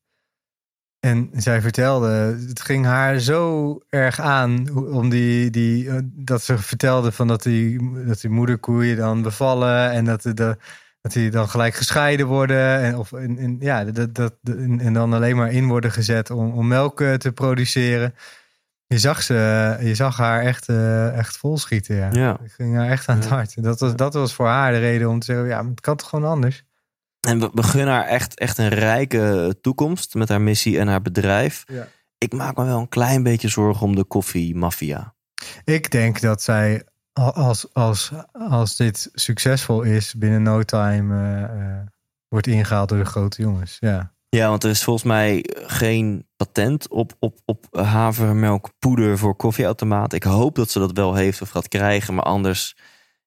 En 1.06 1.30
zij 1.32 1.60
vertelde, 1.60 2.08
het 2.48 2.60
ging 2.60 2.84
haar 2.84 3.18
zo 3.18 3.78
erg 3.88 4.20
aan 4.20 4.76
om 4.76 5.08
die, 5.08 5.50
die, 5.50 5.90
eh, 5.90 5.98
dat 6.02 6.42
ze 6.42 6.58
vertelde 6.58 7.12
van 7.12 7.28
dat 7.28 7.42
die, 7.42 8.04
dat 8.06 8.20
die 8.20 8.30
moederkoeien 8.30 8.96
dan 8.96 9.22
bevallen 9.22 9.90
en 9.90 10.04
dat, 10.04 10.22
de, 10.22 10.56
dat 11.00 11.12
die 11.12 11.30
dan 11.30 11.48
gelijk 11.48 11.74
gescheiden 11.74 12.26
worden 12.26 12.80
en, 12.80 12.96
of, 12.96 13.12
en, 13.12 13.38
en, 13.38 13.56
ja, 13.60 13.84
dat, 13.84 14.14
dat, 14.14 14.34
en, 14.44 14.80
en 14.80 14.92
dan 14.92 15.12
alleen 15.12 15.36
maar 15.36 15.52
in 15.52 15.68
worden 15.68 15.92
gezet 15.92 16.30
om, 16.30 16.52
om 16.52 16.66
melk 16.66 17.00
eh, 17.00 17.14
te 17.14 17.32
produceren. 17.32 18.14
Je 18.86 18.98
zag, 18.98 19.22
ze, 19.22 19.76
je 19.80 19.94
zag 19.94 20.16
haar 20.16 20.42
echt, 20.42 20.68
eh, 20.68 21.18
echt 21.18 21.36
vol 21.36 21.58
schieten. 21.58 21.96
Ja. 21.96 22.08
Ja. 22.12 22.38
Het 22.42 22.52
ging 22.52 22.76
haar 22.76 22.88
echt 22.88 23.08
aan 23.08 23.16
het 23.16 23.28
hart. 23.28 23.62
Dat 23.62 23.80
was, 23.80 23.96
dat 23.96 24.14
was 24.14 24.34
voor 24.34 24.46
haar 24.46 24.72
de 24.72 24.78
reden 24.78 25.08
om 25.08 25.18
te 25.18 25.26
zeggen: 25.26 25.46
ja, 25.46 25.68
het 25.68 25.80
kan 25.80 25.96
toch 25.96 26.08
gewoon 26.08 26.30
anders? 26.30 26.64
En 27.26 27.40
we, 27.40 27.50
we 27.54 27.62
gunnen 27.62 27.94
haar 27.94 28.06
echt, 28.06 28.38
echt 28.38 28.58
een 28.58 28.68
rijke 28.68 29.56
toekomst 29.60 30.14
met 30.14 30.28
haar 30.28 30.40
missie 30.40 30.78
en 30.78 30.88
haar 30.88 31.02
bedrijf. 31.02 31.64
Ja. 31.66 31.88
Ik 32.18 32.32
maak 32.32 32.56
me 32.56 32.64
wel 32.64 32.78
een 32.78 32.88
klein 32.88 33.22
beetje 33.22 33.48
zorgen 33.48 33.86
om 33.86 33.96
de 33.96 34.04
koffiemafia. 34.04 35.14
Ik 35.64 35.90
denk 35.90 36.20
dat 36.20 36.42
zij, 36.42 36.84
al- 37.12 37.32
als, 37.32 37.74
als, 37.74 38.12
als 38.32 38.76
dit 38.76 39.08
succesvol 39.12 39.82
is, 39.82 40.14
binnen 40.14 40.42
no 40.42 40.62
time 40.62 41.14
eh, 41.14 41.42
eh, 41.42 41.86
wordt 42.28 42.46
ingehaald 42.46 42.88
door 42.88 42.98
de 42.98 43.04
grote 43.04 43.42
jongens. 43.42 43.76
Ja. 43.80 44.14
Ja, 44.28 44.48
want 44.48 44.64
er 44.64 44.70
is 44.70 44.84
volgens 44.84 45.04
mij 45.04 45.44
geen 45.66 46.26
patent 46.36 46.88
op, 46.88 47.16
op, 47.18 47.38
op 47.44 47.66
havermelkpoeder 47.70 49.18
voor 49.18 49.36
koffieautomaat. 49.36 50.12
Ik 50.12 50.22
hoop 50.22 50.54
dat 50.54 50.70
ze 50.70 50.78
dat 50.78 50.92
wel 50.92 51.14
heeft 51.14 51.42
of 51.42 51.50
gaat 51.50 51.68
krijgen. 51.68 52.14
Maar 52.14 52.24
anders 52.24 52.76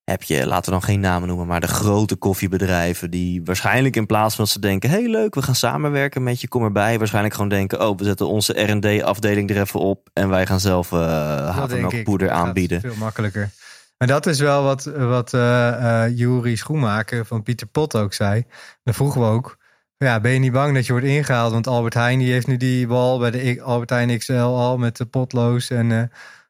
heb 0.10 0.24
je, 0.24 0.47
laten 0.47 0.66
we 0.66 0.80
dan 0.80 0.89
geen 0.89 0.99
namen 0.99 1.28
noemen, 1.28 1.47
maar 1.47 1.60
de 1.60 1.68
grote 1.68 2.16
koffiebedrijven 2.16 3.12
die 3.12 3.41
waarschijnlijk 3.43 3.95
in 3.95 4.05
plaats 4.05 4.36
van 4.36 4.43
dat 4.43 4.53
ze 4.53 4.60
denken, 4.60 4.89
hey 4.89 5.07
leuk, 5.07 5.36
we 5.36 5.41
gaan 5.41 5.55
samenwerken 5.55 6.24
met 6.24 6.41
je, 6.41 6.47
kom 6.47 6.64
erbij. 6.64 6.97
Waarschijnlijk 6.97 7.34
gewoon 7.34 7.49
denken, 7.49 7.88
oh, 7.88 7.97
we 7.97 8.03
zetten 8.03 8.28
onze 8.28 8.62
R&D 8.62 9.03
afdeling 9.03 9.49
er 9.49 9.62
even 9.62 9.80
op 9.80 10.10
en 10.14 10.30
wij 10.30 10.45
gaan 10.45 10.60
zelf 10.60 10.91
eh 10.91 10.99
denk 10.99 11.49
ik. 11.49 11.55
havermelkpoeder 11.55 12.30
aanbieden. 12.30 12.82
Veel 12.82 12.95
makkelijker. 12.95 13.49
Maar 13.97 14.07
dat 14.07 14.26
is 14.26 14.39
wel 14.39 14.64
wat, 14.64 14.84
wat 14.84 15.34
eh 15.34 16.05
eh 16.05 16.18
Juri 16.18 16.55
Schoenmaker 16.55 17.26
van 17.26 17.43
Pieter 17.43 17.68
Pot 17.68 17.95
ook 17.95 18.14
zei. 18.14 18.45
Dan 18.84 18.93
vroegen 18.93 19.22
we 19.22 19.28
ook. 19.28 19.57
Ja, 19.97 20.20
ben 20.20 20.32
je 20.32 20.39
niet 20.39 20.51
bang 20.51 20.74
dat 20.76 20.86
je 20.86 20.91
wordt 20.91 21.07
ingehaald? 21.07 21.51
Want 21.51 21.68
Albert 21.68 21.93
Heijn 21.93 22.20
die 22.20 22.32
heeft 22.32 22.47
nu 22.47 22.57
die 22.57 22.88
wal 22.88 23.20
bij 23.20 23.32
de 23.32 23.62
Albert 23.62 23.89
Heijn 23.89 24.18
XL 24.18 24.34
al 24.34 24.78
met 24.78 24.97
de 24.97 25.05
potloos 25.05 25.70
en 25.70 25.91
eh, 25.91 26.03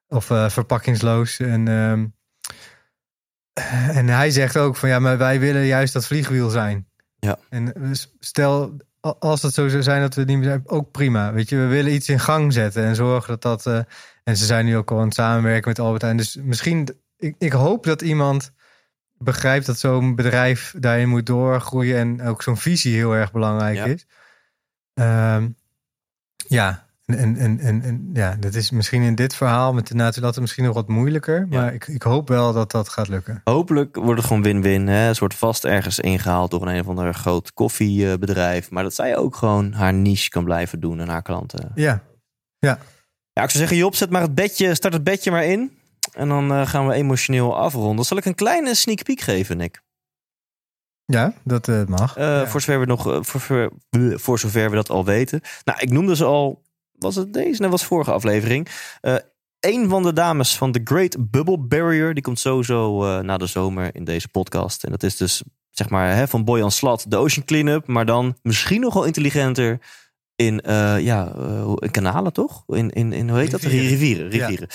of 0.07 0.32
eh, 0.32 0.49
verpakkingsloos. 0.49 1.39
En, 1.39 1.68
ehm, 1.68 2.05
en 3.91 4.07
hij 4.07 4.32
zegt 4.32 4.57
ook 4.57 4.76
van 4.76 4.89
ja, 4.89 4.99
maar 4.99 5.18
wij 5.18 5.39
willen 5.39 5.66
juist 5.66 5.93
dat 5.93 6.05
vliegwiel 6.05 6.49
zijn. 6.49 6.88
Ja. 7.20 7.38
En 7.49 7.74
stel 8.20 8.78
als 9.20 9.41
het 9.41 9.53
zo 9.53 9.68
zou 9.68 9.84
zijn 9.84 10.01
dat 10.01 10.14
we 10.14 10.20
het 10.22 10.30
niet 10.30 10.39
meer 10.39 10.47
zijn, 10.47 10.62
ook 10.66 10.91
prima. 10.91 11.34
Weet 11.34 11.49
je, 11.49 11.55
we 11.55 11.66
willen 11.66 11.93
iets 11.93 12.10
in 12.10 12.20
gang 12.20 12.53
zetten 12.53 12.84
en 12.84 12.95
zorgen 12.95 13.39
dat 13.39 13.41
dat. 13.41 13.66
eh, 13.66 13.84
en 14.24 14.38
ze 14.38 14.45
zijn 14.45 14.66
nu 14.66 14.78
ook 14.78 14.91
al 14.91 14.97
aan 14.99 15.05
het 15.05 15.14
samenwerken 15.14 15.70
met 15.70 15.80
Albert 15.80 16.01
Heijn. 16.01 16.18
Dus 16.18 16.36
misschien, 16.41 16.88
ik, 17.18 17.36
ik 17.38 17.51
hoop 17.51 17.84
dat 17.84 18.01
iemand 18.01 18.51
begrijpt 19.18 19.66
dat 19.66 19.80
zo'n 19.80 20.16
bedrijf 20.16 20.74
daarin 20.78 21.10
moet 21.10 21.26
doorgroeien 21.26 21.97
en 21.97 22.22
ook 22.28 22.41
zo'n 22.43 22.57
visie 22.57 22.95
heel 22.95 23.14
erg 23.16 23.32
belangrijk 23.32 23.76
Ja. 23.76 23.86
is. 23.86 24.05
Ehm, 24.93 25.47
ja, 26.47 26.88
en, 27.18 27.38
en, 27.38 27.60
en, 27.60 27.82
en, 27.82 28.10
ja, 28.14 28.36
dat 28.39 28.53
is 28.55 28.72
misschien 28.72 29.01
in 29.01 29.16
dit 29.16 29.36
verhaal 29.36 29.74
met 29.74 29.88
de 29.88 29.95
Natulatte 29.95 30.41
misschien 30.41 30.64
nog 30.64 30.74
wat 30.74 30.88
moeilijker. 30.88 31.47
Ja. 31.49 31.62
Maar 31.62 31.74
ik, 31.74 31.88
ik 31.88 32.01
hoop 32.01 32.28
wel 32.28 32.53
dat 32.53 32.72
dat 32.72 32.89
gaat 32.89 33.07
lukken. 33.07 33.41
Hopelijk 33.43 33.95
wordt 33.95 34.18
het 34.20 34.28
gewoon 34.28 34.43
win-win. 34.43 34.88
hè. 34.88 35.07
Een 35.07 35.16
soort 35.16 35.34
vast 35.34 35.66
ergens 35.66 35.99
ingehaald 35.99 36.51
door 36.51 36.62
een, 36.62 36.68
een 36.68 36.80
of 36.80 36.88
ander 36.88 37.14
groot 37.14 37.53
koffiebedrijf. 37.53 38.70
Maar 38.72 38.84
dat 38.84 38.93
zij 38.95 39.18
ook 39.18 39.36
gewoon 39.36 39.74
haar 39.74 39.93
niche 39.93 40.30
kan 40.30 40.43
blijven 40.43 40.80
doen 40.80 40.99
en 40.99 41.10
haar 41.10 41.22
klanten. 41.22 41.72
Ja, 41.76 42.03
Ja, 42.60 43.45
ik 43.45 43.49
zou 43.49 43.60
zeggen, 43.60 43.78
Job, 43.78 43.95
zet 43.95 44.10
maar 44.10 44.22
het 44.22 44.36
bedje, 44.36 44.76
start 44.76 44.93
het 44.93 45.03
bedje 45.03 45.32
maar 45.32 45.45
in. 45.45 45.78
En 46.14 46.28
dan 46.28 46.51
eh, 46.51 46.68
gaan 46.68 46.88
we 46.88 46.93
emotioneel 46.93 47.57
afronden. 47.57 48.05
Zal 48.05 48.18
ik 48.18 48.26
een 48.26 48.36
kleine 48.36 48.76
sneak 48.76 49.03
peek 49.03 49.22
geven, 49.22 49.57
Nick? 49.57 49.82
ja 51.05 51.34
dat 51.43 51.68
eh, 51.68 51.86
mag. 51.86 52.18
Eh, 52.18 52.26
Ja. 52.26 52.47
Voor 52.47 52.62
zover 52.62 52.80
we 52.80 52.86
nog, 52.86 53.01
voor, 53.26 53.41
voor, 53.41 53.72
voor 54.20 54.39
zover 54.39 54.70
we 54.70 54.76
dat 54.76 54.89
al 54.89 55.05
weten. 55.05 55.41
Nou, 55.66 55.80
ik 55.80 55.89
noemde 55.89 56.16
ze 56.16 56.26
al. 56.26 56.62
Was 57.00 57.16
het 57.16 57.34
deze? 57.34 57.62
Dat 57.62 57.72
was 57.72 57.86
vorige 57.86 58.12
aflevering. 58.12 58.68
Eh 59.02 59.16
een 59.60 59.89
van 59.89 60.04
de 60.04 60.14
dames 60.14 60.58
van 60.58 60.72
The 60.72 60.82
Great 60.84 61.32
Bubble 61.32 61.58
Barrier. 61.60 62.14
Die 62.14 62.24
komt 62.24 62.39
sowieso 62.39 63.04
eh, 63.06 63.20
na 63.20 63.38
de 63.38 63.45
zomer 63.45 63.95
in 63.95 64.04
deze 64.04 64.28
podcast. 64.28 64.84
En 64.84 64.91
dat 64.91 65.04
is 65.04 65.18
dus, 65.18 65.43
zeg 65.70 65.89
maar, 65.89 66.16
hè, 66.16 66.28
van 66.28 66.43
Boyan 66.43 66.72
Slat, 66.72 67.06
de 67.08 67.18
Ocean 67.18 67.45
Cleanup. 67.45 67.88
Maar 67.88 68.06
dan 68.06 68.38
misschien 68.41 68.82
nog 68.82 68.93
wel 68.93 69.04
intelligenter 69.04 69.80
in, 70.36 70.62
eh, 70.62 71.00
ja, 71.00 71.34
in 71.76 71.91
kanalen, 71.91 72.34
toch? 72.34 72.64
In, 72.68 72.89
in, 72.89 73.14
in 73.14 73.30
hoe 73.30 73.39
heet 73.39 73.52
dat? 73.52 73.62
Rivieren. 73.62 74.30
Rivieren. 74.30 74.30
Rivieren. 74.30 74.68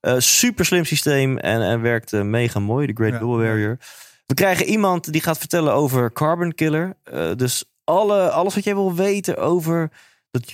ja. 0.00 0.20
Super 0.20 0.64
slim 0.64 0.84
systeem 0.84 1.38
en, 1.38 1.62
en 1.62 1.80
werkt 1.80 2.12
mega 2.12 2.58
mooi, 2.58 2.86
de 2.86 2.92
Great 2.92 3.12
Ja. 3.12 3.18
Bubble 3.18 3.38
Barrier. 3.38 3.78
We 4.26 4.34
krijgen 4.34 4.66
iemand 4.66 5.12
die 5.12 5.22
gaat 5.22 5.38
vertellen 5.38 5.72
over 5.72 6.12
Carbon 6.12 6.54
Killer. 6.54 6.96
Dus 7.36 7.64
alle, 7.84 8.30
alles 8.30 8.54
wat 8.54 8.64
jij 8.64 8.74
wil 8.74 8.94
weten 8.94 9.36
over 9.36 9.90
Dat 10.32 10.50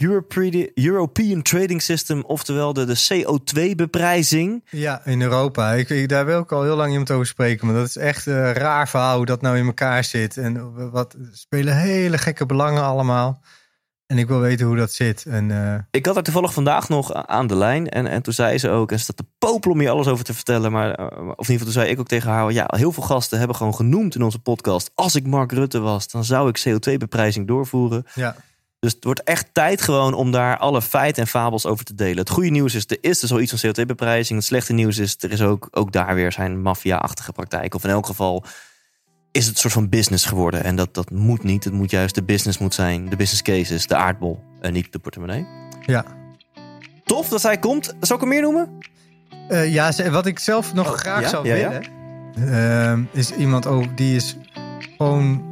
European 0.75 1.43
Trading 1.43 1.83
System, 1.83 2.25
oftewel 2.25 2.73
de, 2.73 2.85
de 2.85 2.97
CO2-beprijzing. 2.97 4.65
Ja, 4.71 5.05
in 5.05 5.23
Europa. 5.23 5.73
Ik, 5.73 5.89
ik- 5.91 6.09
daar 6.09 6.27
wil 6.27 6.41
ik 6.41 6.53
al 6.53 6.63
heel 6.63 6.77
lang 6.77 6.91
iemand 6.91 7.11
over 7.11 7.27
spreken. 7.27 7.67
Maar 7.67 7.77
dat 7.77 7.87
is 7.87 7.97
echt 7.97 8.27
een 8.27 8.53
raar 8.53 8.89
verhaal 8.89 9.17
hoe 9.17 9.27
dat 9.27 9.41
nou 9.41 9.57
in 9.59 9.67
elkaar 9.67 10.05
zit. 10.05 10.37
En 10.37 10.91
wat 10.91 11.17
spelen 11.33 11.77
hele 11.77 12.19
gekke 12.19 12.47
belangen 12.47 12.83
allemaal. 12.83 13.41
En 14.07 14.19
ik 14.19 14.29
wil 14.29 14.41
weten 14.41 14.67
hoe 14.67 14.77
dat 14.77 14.93
zit. 14.93 15.25
En 15.27 15.51
eh, 15.51 15.79
Ik 15.91 16.07
had 16.07 16.15
haar 16.15 16.25
toevallig 16.25 16.53
vandaag 16.53 16.89
nog 16.89 17.13
aan 17.15 17.47
de 17.47 17.57
lijn. 17.57 17.89
En, 17.89 18.07
en 18.07 18.23
toen 18.23 18.33
zei 18.33 18.59
ze 18.59 18.69
ook, 18.69 18.91
en 18.91 18.97
ze 18.99 19.03
staat 19.05 19.17
te 19.17 19.25
popelen 19.39 19.75
om 19.77 19.81
hier 19.81 19.91
alles 19.91 20.07
over 20.07 20.25
te 20.25 20.35
vertellen. 20.35 20.73
Maar, 20.73 20.95
eh, 20.95 21.05
of 21.07 21.13
in 21.13 21.25
ieder 21.27 21.37
geval 21.45 21.59
toen 21.59 21.73
zei 21.73 21.89
ik 21.89 21.99
ook 21.99 22.09
tegen 22.09 22.31
haar... 22.31 22.53
ja, 22.53 22.65
heel 22.77 22.93
veel 22.93 23.03
gasten 23.03 23.39
hebben 23.39 23.57
gewoon 23.57 23.75
genoemd 23.75 24.15
in 24.15 24.23
onze 24.23 24.39
podcast... 24.39 24.91
als 24.95 25.15
ik 25.15 25.27
Mark 25.27 25.53
Rutte 25.53 25.79
was, 25.81 26.09
dan 26.09 26.25
zou 26.25 26.49
ik 26.49 26.65
CO2-beprijzing 26.69 27.47
doorvoeren. 27.47 28.05
ja, 28.15 28.37
Dus 28.81 28.93
het 28.95 29.05
wordt 29.05 29.23
echt 29.23 29.49
tijd 29.53 29.83
gewoon 29.83 30.15
om 30.15 30.31
daar 30.31 30.59
alle 30.59 30.83
feiten 30.83 31.23
en 31.23 31.29
fabels 31.29 31.67
over 31.67 31.85
te 31.85 31.95
delen. 31.95 32.17
Het 32.19 32.31
goede 32.31 32.51
nieuws 32.51 32.75
is, 32.75 32.85
er 32.87 32.99
is 33.01 33.19
dus 33.21 33.33
al 33.33 33.41
iets 33.41 33.55
van 33.61 33.71
CO2-beprijzing. 33.71 34.39
Het 34.39 34.45
slechte 34.45 34.73
nieuws 34.73 34.99
is, 34.99 35.17
er 35.19 35.31
is 35.31 35.43
ook, 35.43 35.69
ook 35.71 35.93
daar 35.93 36.15
weer 36.15 36.33
zijn 36.33 36.63
maffia-achtige 36.63 37.33
praktijken. 37.33 37.75
Of 37.79 37.85
in 37.85 37.91
elk 37.91 38.07
geval 38.07 38.45
is 39.33 39.45
het 39.47 39.55
een 39.55 39.61
soort 39.61 39.73
van 39.73 39.89
business 39.89 40.25
geworden. 40.25 40.65
En 40.65 40.77
dat, 40.77 40.95
dat 40.95 41.11
moet 41.11 41.43
niet. 41.43 41.65
Het 41.65 41.73
moet 41.73 41.91
juist 41.91 42.15
de 42.15 42.23
business 42.23 42.59
moet 42.59 42.75
zijn. 42.75 43.09
De 43.09 43.17
business 43.17 43.43
case 43.43 43.75
is 43.75 43.87
de 43.87 43.97
aardbol 43.97 44.43
en 44.61 44.73
niet 44.73 44.93
de 44.93 44.99
portemonnee. 44.99 45.47
ja. 45.87 46.05
Tof 47.05 47.29
dat 47.29 47.41
zij 47.41 47.59
komt. 47.59 47.95
Zal 48.01 48.17
ik 48.17 48.23
er 48.23 48.29
meer 48.29 48.43
noemen? 48.43 48.79
Eh, 49.49 49.73
ja, 49.73 49.93
wat 50.11 50.27
ik 50.27 50.39
zelf 50.39 50.75
nog 50.75 50.89
Oh, 50.91 50.93
graag 50.97 51.21
ja? 51.21 51.29
zou 51.29 51.47
Ja, 51.47 51.55
ja. 51.55 51.69
willen, 51.69 52.53
ehm, 52.53 53.03
is 53.13 53.33
iemand 53.33 53.67
over 53.67 53.95
die 53.95 54.17
is 54.17 54.37
gewoon 54.97 55.43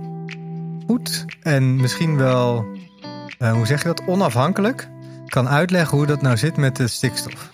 goed 0.87 1.24
en 1.43 1.77
misschien 1.77 2.16
wel, 2.16 2.64
eh, 3.39 3.53
hoe 3.53 3.66
zeg 3.66 3.82
je 3.82 3.89
dat, 3.89 4.03
onafhankelijk 4.07 4.89
kan 5.26 5.49
uitleggen 5.49 5.97
hoe 5.99 6.07
dat 6.07 6.22
nou 6.22 6.37
zit 6.37 6.57
met 6.57 6.76
de 6.76 6.87
stikstof. 6.89 7.51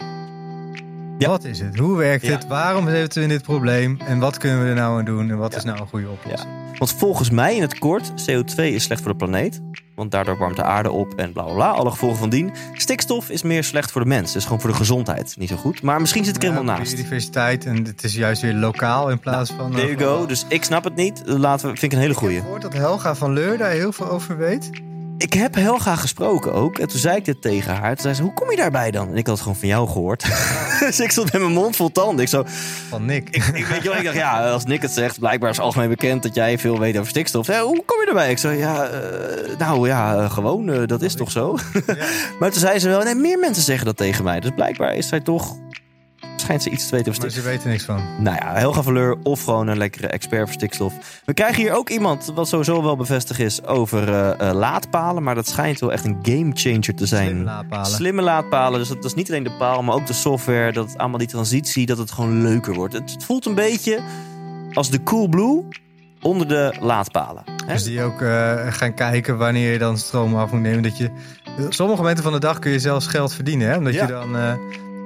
Ja. 1.18 1.28
Wat 1.28 1.45
is 1.45 1.61
het? 1.61 1.78
Hoe 1.78 1.97
werkt 1.97 2.26
Ja. 2.26 2.33
het? 2.33 2.47
Waarom 2.47 2.89
zitten 2.89 3.18
we 3.18 3.28
in 3.28 3.28
dit 3.35 3.43
probleem? 3.43 3.99
En 4.07 4.18
wat 4.18 4.39
kunnen 4.39 4.62
we 4.62 4.68
er 4.68 4.74
nou 4.74 4.99
aan 4.99 5.05
doen? 5.05 5.30
En 5.30 5.39
wat 5.39 5.53
Ja. 5.53 5.59
is 5.59 5.64
nou 5.64 5.80
een 5.80 5.87
goede 5.87 6.09
oplossing? 6.09 6.51
Want 6.78 6.93
volgens 6.93 7.30
mij 7.30 7.57
in 7.57 7.62
het 7.62 7.78
kort, 7.78 8.12
CO2 8.30 8.55
is 8.74 8.83
slecht 8.83 9.01
voor 9.03 9.11
de 9.11 9.16
planeet. 9.16 9.61
Want 9.95 10.11
daardoor 10.11 10.37
warmt 10.39 10.57
de 10.57 10.62
aarde 10.62 10.91
op 10.91 11.14
en 11.14 11.33
bla 11.33 11.43
bla 11.43 11.53
bla. 11.55 11.70
Alle 11.70 11.91
gevolgen 11.91 12.18
van 12.18 12.30
dien. 12.30 12.53
Stikstof 12.72 13.30
is 13.30 13.43
meer 13.43 13.64
slecht 13.64 13.91
voor 13.93 14.01
de 14.01 14.07
mens. 14.09 14.33
Dus 14.33 14.45
gewoon 14.45 14.61
voor 14.61 14.70
de 14.70 14.76
gezondheid. 14.76 15.35
Niet 15.39 15.49
zo 15.49 15.57
goed. 15.57 15.83
Maar 15.83 16.01
misschien 16.01 16.24
zit 16.24 16.37
ik 16.37 16.43
er 16.43 16.53
helemaal 16.53 16.76
naast. 16.76 16.93
Biodiversiteit 16.95 17.64
en 17.66 17.85
het 17.85 18.05
is 18.05 18.14
juist 18.14 18.43
weer 18.43 18.55
lokaal 18.55 19.11
in 19.11 19.18
plaats 19.18 19.51
van... 19.57 19.70
There 19.70 19.87
you 19.97 19.99
go. 19.99 20.26
Dus 20.26 20.45
ik 20.49 20.64
snap 20.64 20.85
het 20.85 20.95
niet. 20.97 21.22
Laten 21.24 21.70
we, 21.70 21.76
vind 21.76 21.93
ik 21.93 21.99
een 21.99 22.05
hele 22.05 22.12
Ik 22.12 22.18
heb 22.18 22.28
goeie. 22.28 22.41
gehoord 22.43 22.62
dat 22.62 22.72
Helga 22.72 23.14
van 23.14 23.33
Leur 23.33 23.59
daar 23.59 23.70
heel 23.70 23.93
veel 23.93 24.11
over 24.11 24.37
weet. 24.37 24.70
Ik 25.23 25.33
heb 25.33 25.55
Helga 25.55 25.97
gesproken 25.97 26.53
ook. 26.53 26.79
En 26.79 26.89
toen 26.89 26.99
zei 26.99 27.16
ik 27.16 27.25
dit 27.25 27.43
tegen 27.43 27.75
haar. 27.75 27.93
Toen 27.93 28.03
zei 28.03 28.14
ze, 28.14 28.23
hoe 28.23 28.35
kom 28.35 28.51
je 28.51 28.57
daarbij 28.57 28.91
dan? 28.91 29.09
En 29.09 29.16
ik 29.16 29.27
had 29.27 29.35
het 29.35 29.43
gewoon 29.43 29.59
van 29.59 29.68
jou 29.68 29.89
gehoord. 29.89 30.25
dus 30.81 31.01
ik 31.01 31.11
stond 31.11 31.33
met 31.33 31.41
mijn 31.41 31.55
mond 31.55 31.77
vol 31.77 31.93
tanden. 31.93 32.23
Ik 32.25 32.29
zo, 32.29 32.45
Van 32.89 33.05
Nick. 33.05 33.29
ik, 33.31 33.66
weet 33.66 33.83
je 33.83 33.89
wel, 33.89 33.99
ik 33.99 34.05
dacht, 34.05 34.16
ja, 34.16 34.51
als 34.51 34.64
Nick 34.64 34.83
het 34.83 34.91
zegt, 34.91 35.18
blijkbaar 35.18 35.51
is 35.51 35.61
algemeen 35.61 35.89
bekend 35.89 36.23
dat 36.23 36.35
jij 36.35 36.59
veel 36.59 36.79
weet 36.79 36.97
over 36.97 37.11
stikstof. 37.11 37.45
Zei, 37.45 37.62
hoe 37.62 37.83
kom 37.85 38.01
je 38.01 38.07
erbij? 38.07 38.31
Ik 38.31 38.39
zo, 38.39 38.51
ja, 38.51 38.85
eh, 38.85 39.59
nou 39.59 39.89
ja, 39.89 40.29
gewoon, 40.29 40.70
eh, 40.70 40.87
dat 40.87 41.03
is 41.03 41.14
toch 41.14 41.31
zo? 41.31 41.59
maar 42.39 42.51
toen 42.51 42.61
zei 42.61 42.79
ze 42.79 42.89
wel, 42.89 43.03
nee, 43.03 43.14
meer 43.14 43.39
mensen 43.39 43.62
zeggen 43.62 43.87
dat 43.87 43.97
tegen 43.97 44.25
mij. 44.25 44.41
Dus 44.41 44.51
blijkbaar 44.55 44.95
is 44.95 45.09
zij 45.09 45.20
toch, 45.20 45.57
schijnt 46.43 46.62
ze 46.62 46.70
iets 46.70 46.88
te 46.88 46.90
weten 46.97 47.09
over 47.12 47.22
Maar 47.22 47.30
stikstof. 47.30 47.53
ze 47.53 47.57
weten 47.59 47.70
niks 47.70 47.84
van. 47.84 48.22
Nou 48.22 48.36
ja, 48.40 48.53
Helga 48.55 48.82
Valeur 48.82 49.16
of 49.22 49.45
gewoon 49.45 49.66
een 49.68 49.76
lekkere 49.78 50.07
expert 50.07 50.43
voor 50.45 50.53
stikstof. 50.53 51.20
We 51.24 51.34
krijgen 51.34 51.62
hier 51.62 51.74
ook 51.76 51.90
iemand, 51.90 52.32
wat 52.34 52.49
sowieso 52.49 52.82
wel 52.82 52.97
bevestigd 52.97 53.40
is, 53.40 53.64
over 53.64 54.09
eh, 54.09 54.49
eh, 54.49 54.55
laadpalen. 54.55 55.22
Maar 55.22 55.34
dat 55.34 55.49
schijnt 55.49 55.80
wel 55.80 55.93
echt 55.93 56.05
een 56.05 56.18
gamechanger 56.22 56.95
te 56.95 57.07
zijn. 57.07 57.28
Slim 57.28 57.43
laadpalen. 57.45 57.86
Slimme 57.86 58.22
laadpalen. 58.22 58.78
Dus 58.78 58.88
dat, 58.88 58.97
dat 58.97 59.05
is 59.05 59.14
niet 59.14 59.28
alleen 59.30 59.43
de 59.45 59.57
paal, 59.59 59.82
maar 59.82 59.95
ook 59.95 60.07
de 60.07 60.12
software. 60.12 60.72
Dat 60.72 60.86
het 60.88 60.99
allemaal 60.99 61.18
die 61.18 61.28
transitie, 61.28 61.86
dat 61.86 61.99
het 61.99 62.11
gewoon 62.11 62.43
leuker 62.43 62.74
wordt. 62.74 62.95
Het, 62.95 63.11
het 63.12 63.24
voelt 63.24 63.47
een 63.47 63.55
beetje 63.55 64.01
als 64.72 64.90
de 64.90 65.03
Coolblue 65.03 65.62
onder 66.20 66.49
de 66.49 66.74
laadpalen. 66.80 67.43
Hè? 67.66 67.72
Dus 67.72 67.84
die 67.84 68.03
ook 68.03 68.20
eh, 68.20 68.55
gaan 68.68 68.95
kijken 68.95 69.38
wanneer 69.38 69.72
je 69.72 69.78
dan 69.78 69.99
stroom 69.99 70.34
af 70.36 70.53
moet 70.53 70.61
nemen. 70.61 70.82
Dat 70.82 70.97
je, 70.99 71.11
sommige 71.68 72.01
momenten 72.01 72.24
van 72.24 72.32
de 72.32 72.38
dag 72.40 72.59
kun 72.59 72.70
je 72.70 72.78
zelfs 72.78 73.07
geld 73.07 73.34
verdienen. 73.34 73.68
Hè? 73.68 73.76
Omdat 73.76 73.95
Ja. 73.95 74.07
je 74.07 74.12
dan, 74.12 74.36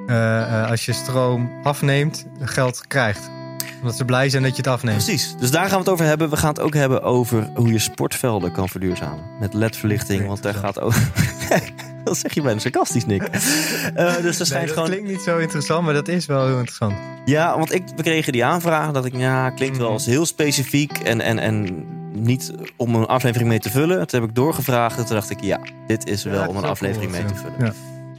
eh, 0.06 0.62
eh, 0.62 0.70
als 0.70 0.84
je 0.84 0.92
stroom 0.92 1.50
afneemt, 1.62 2.26
geld 2.40 2.86
krijgt. 2.86 3.30
Omdat 3.80 3.96
ze 3.96 4.04
blij 4.04 4.28
zijn 4.28 4.42
dat 4.42 4.50
je 4.50 4.56
het 4.56 4.66
afneemt. 4.66 5.04
Precies, 5.04 5.34
dus 5.38 5.50
daar 5.50 5.62
gaan 5.64 5.72
we 5.72 5.78
het 5.78 5.88
over 5.88 6.04
hebben. 6.04 6.30
We 6.30 6.36
gaan 6.36 6.48
het 6.48 6.60
ook 6.60 6.74
hebben 6.74 7.02
over 7.02 7.50
hoe 7.54 7.72
je 7.72 7.78
sportvelden 7.78 8.52
kan 8.52 8.68
verduurzamen. 8.68 9.24
Met 9.40 9.54
LED-verlichting, 9.54 10.26
want 10.26 10.42
daar 10.42 10.54
gaat 10.54 10.80
ook... 10.80 10.92
dat 12.04 12.16
zeg 12.18 12.34
je 12.34 12.42
bijna 12.42 12.60
sarcastisch, 12.60 13.06
Nick. 13.06 13.22
Eh, 13.22 14.16
dus 14.22 14.50
Nee, 14.50 14.60
dat 14.60 14.70
gewoon... 14.70 14.88
klinkt 14.88 15.08
niet 15.08 15.20
zo 15.20 15.38
interessant, 15.38 15.84
maar 15.84 15.94
dat 15.94 16.08
is 16.08 16.26
wel 16.26 16.46
heel 16.46 16.58
interessant. 16.58 16.94
Ja, 17.24 17.56
want 17.58 17.74
ik, 17.74 17.82
we 17.96 18.02
kregen 18.02 18.32
die 18.32 18.44
aanvraag 18.44 18.90
dat 18.92 19.04
ik, 19.04 19.16
ja, 19.16 19.50
klinkt 19.50 19.76
wel 19.76 19.86
Mhm. 19.86 19.94
als 19.94 20.06
heel 20.06 20.26
specifiek 20.26 20.98
en, 20.98 21.20
en, 21.20 21.38
en 21.38 21.84
niet 22.12 22.52
om 22.76 22.94
een 22.94 23.06
aflevering 23.06 23.48
mee 23.48 23.58
te 23.58 23.70
vullen. 23.70 24.06
Toen 24.06 24.20
heb 24.20 24.28
ik 24.28 24.34
doorgevraagd 24.34 24.98
en 24.98 25.04
toen 25.06 25.14
dacht 25.14 25.30
ik, 25.30 25.40
ja, 25.40 25.58
dit 25.86 26.06
is 26.08 26.24
wel 26.24 26.40
Ja, 26.42 26.46
om 26.46 26.56
een 26.56 26.64
aflevering 26.64 27.12
cool, 27.12 27.22
mee 27.22 27.32
te 27.32 27.64
ja. 27.64 27.72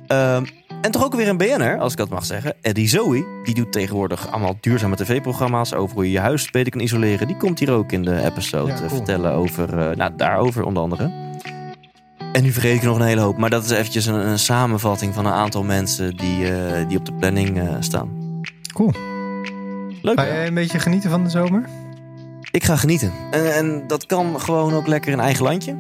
vullen. 0.08 0.48
En 0.82 0.92
toch 0.92 1.04
ook 1.04 1.16
weer 1.16 1.28
een 1.28 1.38
BN'er, 1.38 1.80
als 1.80 1.92
ik 1.92 1.98
dat 1.98 2.10
mag 2.10 2.26
zeggen. 2.26 2.54
Eddie 2.62 2.88
Zoe, 2.88 3.26
die 3.44 3.54
doet 3.56 3.72
tegenwoordig 3.72 4.32
allemaal 4.32 4.58
duurzame 4.62 4.96
tv-programma's 4.96 5.74
over 5.74 5.96
hoe 5.96 6.06
je 6.06 6.12
je 6.12 6.20
huis 6.20 6.52
beter 6.52 6.72
kan 6.72 6.82
isoleren. 6.82 7.28
Die 7.28 7.38
komt 7.38 7.60
hier 7.60 7.72
ook 7.72 7.92
in 7.92 8.04
de 8.04 8.24
episode 8.24 8.72
Ja, 8.72 8.78
cool. 8.78 8.90
vertellen 8.90 9.32
over, 9.32 9.80
eh, 9.80 9.96
nou, 9.96 10.12
daarover 10.16 10.64
onder 10.64 10.84
andere. 10.84 11.12
En 12.32 12.44
nu 12.44 12.52
vergeet 12.52 12.76
ik 12.76 12.84
nog 12.84 13.00
een 13.00 13.06
hele 13.06 13.22
hoop, 13.22 13.38
maar 13.38 13.50
dat 13.50 13.64
is 13.64 13.70
eventjes 13.70 14.06
een, 14.06 14.28
een 14.28 14.40
samenvatting 14.40 15.14
van 15.14 15.26
een 15.26 15.34
aantal 15.34 15.64
mensen 15.64 16.18
die, 16.18 16.52
eh, 16.54 16.88
die 16.88 16.98
op 16.98 17.06
de 17.06 17.14
planning 17.14 17.60
eh, 17.60 17.76
staan. 17.80 18.10
Cool. 18.74 18.92
Leuk, 20.02 20.20
Ga 20.20 20.26
jij 20.26 20.48
een 20.48 20.54
beetje 20.54 20.80
genieten 20.80 21.10
van 21.10 21.24
de 21.24 21.30
zomer? 21.30 21.66
Ik 22.52 22.64
ga 22.64 22.76
genieten. 22.76 23.12
En, 23.32 23.56
en 23.56 23.84
dat 23.88 24.06
kan 24.06 24.40
gewoon 24.40 24.74
ook 24.74 24.88
lekker 24.88 25.12
in 25.12 25.20
eigen 25.20 25.44
landje. 25.44 25.76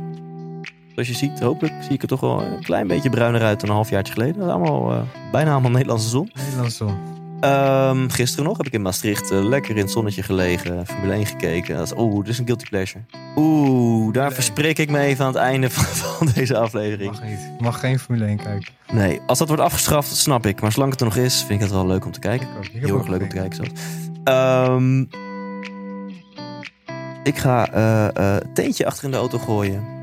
Zoals 0.98 1.12
je 1.12 1.16
ziet, 1.28 1.40
hopelijk 1.40 1.74
zie 1.82 1.94
ik 1.94 2.02
er 2.02 2.08
toch 2.08 2.20
wel 2.20 2.42
een 2.42 2.64
klein 2.64 2.88
beetje 2.88 3.10
bruiner 3.10 3.42
uit 3.42 3.60
dan 3.60 3.70
een 3.70 3.76
halfjaartje 3.76 4.14
geleden. 4.14 4.36
Dat 4.38 4.48
is 4.48 4.54
allemaal, 4.54 4.92
eh, 4.92 5.02
bijna 5.32 5.52
allemaal 5.52 5.72
Nederlandse 5.72 6.10
zon. 6.10 6.32
Nederlandse 6.34 6.78
zon. 6.78 6.96
Ehm, 7.40 8.10
gisteren 8.10 8.46
nog 8.46 8.58
heb 8.58 8.66
ik 8.66 8.74
in 8.74 8.82
Maastricht 8.82 9.32
eh, 9.32 9.44
lekker 9.44 9.72
in 9.76 9.82
het 9.82 9.92
zonnetje 9.92 10.24
gelegen. 10.24 10.86
Formule 10.88 11.14
1 11.14 11.26
gekeken. 11.26 11.86
Oeh, 11.98 12.18
dit 12.20 12.28
is 12.28 12.40
een 12.40 12.46
guilty 12.46 12.66
pleasure. 12.70 13.04
Oeh, 13.36 14.14
daar 14.14 14.26
Nee. 14.26 14.34
verspreek 14.34 14.78
ik 14.80 14.90
me 14.90 15.00
even 15.00 15.26
aan 15.26 15.32
het 15.32 15.42
einde 15.42 15.70
van, 15.70 15.84
van 16.18 16.28
deze 16.34 16.58
aflevering. 16.58 17.12
Mag 17.12 17.24
niet. 17.24 17.52
Mag 17.60 17.80
geen 17.80 18.00
Formule 18.00 18.26
1 18.26 18.38
kijken. 18.38 18.74
Nee, 18.92 19.22
als 19.26 19.38
dat 19.40 19.48
wordt 19.48 19.64
afgeschaft, 19.64 20.16
snap 20.16 20.46
ik. 20.46 20.62
Maar 20.62 20.72
zolang 20.72 20.92
het 20.92 21.00
er 21.02 21.08
nog 21.08 21.16
is, 21.16 21.38
vind 21.38 21.52
ik 21.52 21.60
het 21.60 21.72
wel 21.72 21.88
leuk 21.88 22.06
om 22.06 22.12
te 22.12 22.20
kijken. 22.20 22.48
Ik 22.62 22.72
Heel 22.72 22.98
erg 22.98 23.08
leuk 23.08 23.22
om 23.22 23.30
te 23.30 23.36
kijken 23.36 23.56
zelfs. 23.56 23.72
Ehm, 24.24 25.00
ik 27.24 27.38
ga 27.38 27.72
eh, 27.72 28.34
het 28.36 28.56
teentje 28.56 28.86
achter 28.86 29.04
in 29.04 29.12
de 29.12 29.18
auto 29.18 29.38
gooien. 29.38 29.96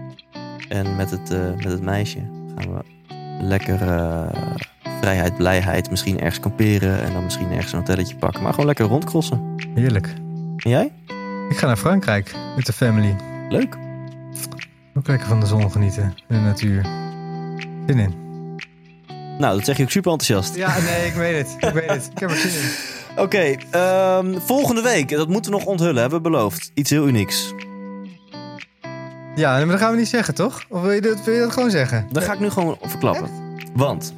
En 0.74 0.96
met 0.96 1.10
het, 1.10 1.30
eh, 1.30 1.38
met 1.56 1.64
het 1.64 1.82
meisje 1.82 2.18
gaan 2.56 2.74
we 2.74 2.82
lekker 3.40 3.82
eh, 3.82 4.26
vrijheid, 5.00 5.36
blijheid. 5.36 5.90
Misschien 5.90 6.20
ergens 6.20 6.40
kamperen. 6.40 7.02
En 7.02 7.12
dan 7.12 7.24
misschien 7.24 7.50
ergens 7.50 7.72
een 7.72 7.78
hotelletje 7.78 8.16
pakken. 8.16 8.42
Maar 8.42 8.50
gewoon 8.50 8.66
lekker 8.66 8.86
rondcrossen. 8.86 9.54
Heerlijk. 9.74 10.14
En 10.56 10.70
jij? 10.70 10.92
Ik 11.48 11.56
ga 11.56 11.66
naar 11.66 11.76
Frankrijk 11.76 12.34
met 12.56 12.66
de 12.66 12.72
family. 12.72 13.16
Leuk. 13.48 13.76
Ook 14.94 15.06
lekker 15.06 15.28
van 15.28 15.40
de 15.40 15.46
zon 15.46 15.70
genieten. 15.70 16.02
En 16.02 16.14
de 16.38 16.44
natuur. 16.44 16.86
Zin 17.86 17.98
in. 17.98 18.14
Nou, 19.38 19.56
dat 19.56 19.64
zeg 19.64 19.76
je 19.76 19.82
ook 19.82 19.90
super 19.90 20.12
enthousiast. 20.12 20.56
Ja, 20.56 20.78
nee, 20.80 21.06
ik 21.06 21.14
weet 21.14 21.36
het. 21.36 21.68
Ik 21.68 21.72
weet 21.72 21.90
het. 21.90 22.10
Ik 22.14 22.18
heb 22.18 22.30
er 22.30 22.36
zin 22.36 22.50
in. 22.50 22.68
Oké, 23.24 23.54
ehm, 23.70 24.38
volgende 24.38 24.82
week. 24.82 25.08
Dat 25.08 25.28
moeten 25.28 25.50
we 25.50 25.56
nog 25.56 25.66
onthullen, 25.66 26.00
hebben 26.00 26.22
we 26.22 26.30
beloofd. 26.30 26.70
Iets 26.74 26.90
heel 26.90 27.08
unieks. 27.08 27.52
Ja, 29.36 29.56
maar 29.56 29.66
dat 29.66 29.78
gaan 29.78 29.90
we 29.90 29.98
niet 29.98 30.08
zeggen, 30.08 30.34
toch? 30.34 30.64
Of 30.68 30.82
wil 30.82 30.90
je 30.90 31.00
dat, 31.00 31.24
wil 31.24 31.34
je 31.34 31.50
gewoon 31.50 31.70
zeggen? 31.70 32.06
Dat 32.12 32.24
ga 32.24 32.32
ik 32.32 32.40
nu 32.40 32.50
gewoon 32.50 32.76
verklappen. 32.80 33.30
Want 33.74 34.14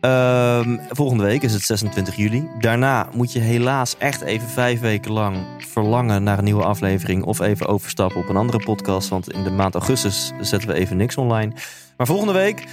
ehm, 0.00 0.76
volgende 0.90 1.24
week 1.24 1.42
is 1.42 1.52
het 1.52 1.62
26 1.62 2.16
juli. 2.16 2.48
Daarna 2.58 3.08
moet 3.14 3.32
je 3.32 3.38
helaas 3.38 3.96
echt 3.98 4.20
even 4.20 4.48
vijf 4.48 4.80
weken 4.80 5.12
lang 5.12 5.36
verlangen 5.58 6.22
naar 6.22 6.38
een 6.38 6.44
nieuwe 6.44 6.64
aflevering. 6.64 7.22
Of 7.22 7.40
even 7.40 7.66
overstappen 7.66 8.20
op 8.20 8.28
een 8.28 8.36
andere 8.36 8.64
podcast. 8.64 9.08
Want 9.08 9.32
in 9.32 9.44
de 9.44 9.50
maand 9.50 9.74
augustus 9.74 10.32
zetten 10.40 10.68
we 10.68 10.74
even 10.74 10.96
niks 10.96 11.16
online. 11.16 11.52
Maar 11.96 12.06
volgende 12.06 12.32
week 12.32 12.64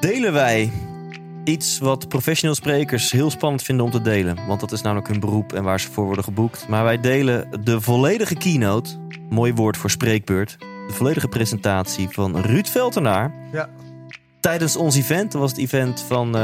delen 0.00 0.32
wij 0.32 0.72
iets 1.44 1.78
wat 1.78 2.08
professioneel 2.08 2.54
sprekers 2.54 3.10
heel 3.10 3.30
spannend 3.30 3.62
vinden 3.62 3.84
om 3.84 3.90
te 3.90 4.00
delen. 4.00 4.46
Want 4.46 4.60
dat 4.60 4.72
is 4.72 4.82
namelijk 4.82 5.08
hun 5.08 5.20
beroep 5.20 5.52
en 5.52 5.62
waar 5.64 5.80
ze 5.80 5.92
voor 5.92 6.04
worden 6.04 6.24
geboekt. 6.24 6.68
Maar 6.68 6.84
wij 6.84 7.00
delen 7.00 7.64
de 7.64 7.80
volledige 7.80 8.34
keynote. 8.34 8.90
Mooi 9.30 9.54
woord 9.54 9.76
voor 9.76 9.90
spreekbeurt. 9.90 10.58
De 10.88 10.94
volledige 10.94 11.28
presentatie 11.28 12.08
van 12.10 12.36
Ruud 12.40 12.66
Veltenaar 12.68 13.32
Ja. 13.52 13.68
tijdens 14.40 14.76
ons 14.76 14.96
event. 14.96 15.32
Dat 15.32 15.40
was 15.40 15.50
het 15.50 15.60
event 15.60 16.00
van 16.00 16.26
eh, 16.26 16.40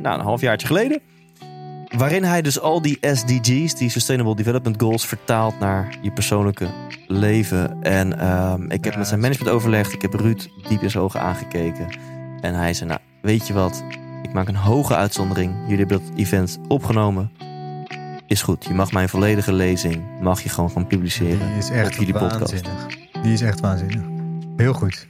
nou, 0.00 0.18
een 0.18 0.20
halfjaartje 0.24 0.66
geleden. 0.66 1.00
waarin 1.96 2.24
hij 2.24 2.42
dus 2.42 2.60
al 2.60 2.82
die 2.82 2.98
SDG's, 3.00 3.74
die 3.74 3.88
Sustainable 3.90 4.36
Development 4.36 4.80
Goals, 4.82 5.06
vertaalt 5.06 5.58
naar 5.58 5.98
je 6.02 6.10
persoonlijke 6.12 6.68
leven. 7.06 7.82
En 7.82 8.18
ehm, 8.18 8.62
ik 8.62 8.84
heb 8.84 8.92
Ja, 8.92 8.98
met 8.98 9.08
zijn 9.08 9.20
management 9.20 9.54
overlegd. 9.54 9.92
Ik 9.92 10.02
heb 10.02 10.14
Ruud 10.14 10.48
diep 10.68 10.82
in 10.82 10.90
zijn 10.90 11.02
ogen 11.04 11.20
aangekeken. 11.20 11.86
En 12.40 12.54
hij 12.54 12.74
zei, 12.74 12.88
nou, 12.88 13.00
weet 13.22 13.46
je 13.46 13.52
wat? 13.52 13.82
Ik 14.22 14.32
maak 14.32 14.48
een 14.48 14.56
hoge 14.56 14.94
uitzondering. 14.94 15.54
Jullie 15.62 15.78
hebben 15.86 16.00
dat 16.00 16.18
event 16.18 16.58
opgenomen. 16.68 17.30
Is 18.26 18.42
goed. 18.42 18.64
Je 18.64 18.74
mag 18.74 18.92
mijn 18.92 19.08
volledige 19.08 19.52
lezing, 19.52 20.02
mag 20.20 20.42
je 20.42 20.48
gewoon 20.48 20.70
gaan 20.70 20.86
publiceren. 20.86 21.48
Die 21.48 21.56
is 21.58 21.70
echt 21.70 21.86
op 21.92 21.98
jullie 21.98 22.12
podcast. 22.12 22.38
waanzinnig. 22.38 22.86
Die 23.28 23.36
is 23.36 23.42
echt 23.42 23.60
waanzinnig. 23.60 24.00
Heel 24.56 24.72
goed. 24.72 25.06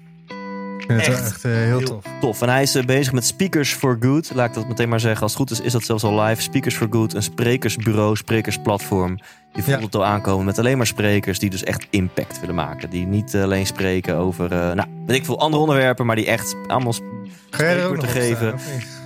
Ik 0.79 0.85
vind 0.87 1.01
het 1.01 1.07
wel 1.07 1.16
Echt 1.16 1.27
echt 1.33 1.45
eh, 1.45 1.53
heel, 1.53 1.61
heel 1.79 1.81
tof. 1.81 2.05
Tof. 2.21 2.43
En 2.43 2.49
hij 2.49 2.62
is 2.62 2.75
eh, 2.75 2.85
bezig 2.85 3.12
met 3.12 3.25
Speakers 3.25 3.73
for 3.73 3.97
Good. 4.01 4.31
Laat 4.35 4.49
ik 4.49 4.55
dat 4.55 4.69
meteen 4.69 4.89
maar 4.89 5.01
zeggen. 5.01 5.23
Als 5.23 5.33
het 5.33 5.41
goed 5.41 5.51
is, 5.51 5.61
is 5.61 5.73
dat 5.73 5.83
zelfs 5.85 6.05
al 6.05 6.21
live. 6.21 6.43
Speakers 6.43 6.77
for 6.77 6.87
Good, 6.91 7.14
een 7.14 7.23
sprekersbureau, 7.23 8.16
sprekersplatform. 8.16 9.19
Je 9.53 9.62
voelt 9.62 9.79
Ja. 9.79 9.85
het 9.85 9.95
al 9.95 10.05
aankomen 10.05 10.45
met 10.45 10.59
alleen 10.59 10.77
maar 10.77 10.87
sprekers 10.87 11.39
die 11.39 11.51
dus 11.51 11.64
echt 11.64 11.87
impact 11.91 12.41
willen 12.41 12.55
maken. 12.55 12.91
Die 12.91 13.07
niet 13.07 13.35
alleen 13.37 13.66
spreken 13.66 14.14
over, 14.16 14.53
eh, 14.53 14.59
nou, 14.73 14.89
weet 15.07 15.16
ik 15.16 15.25
veel, 15.25 15.41
andere 15.41 15.62
onderwerpen, 15.62 16.07
maar 16.07 16.16
die 16.16 16.27
echt 16.27 16.57
allemaal 16.66 16.93
sp- 16.93 17.03
Ga 17.51 17.62
jij 17.64 17.77
er 17.77 17.89
ook 17.89 17.97
spreekwoord 17.97 18.01
nog 18.03 18.11
te 18.11 18.21
geven. 18.21 18.55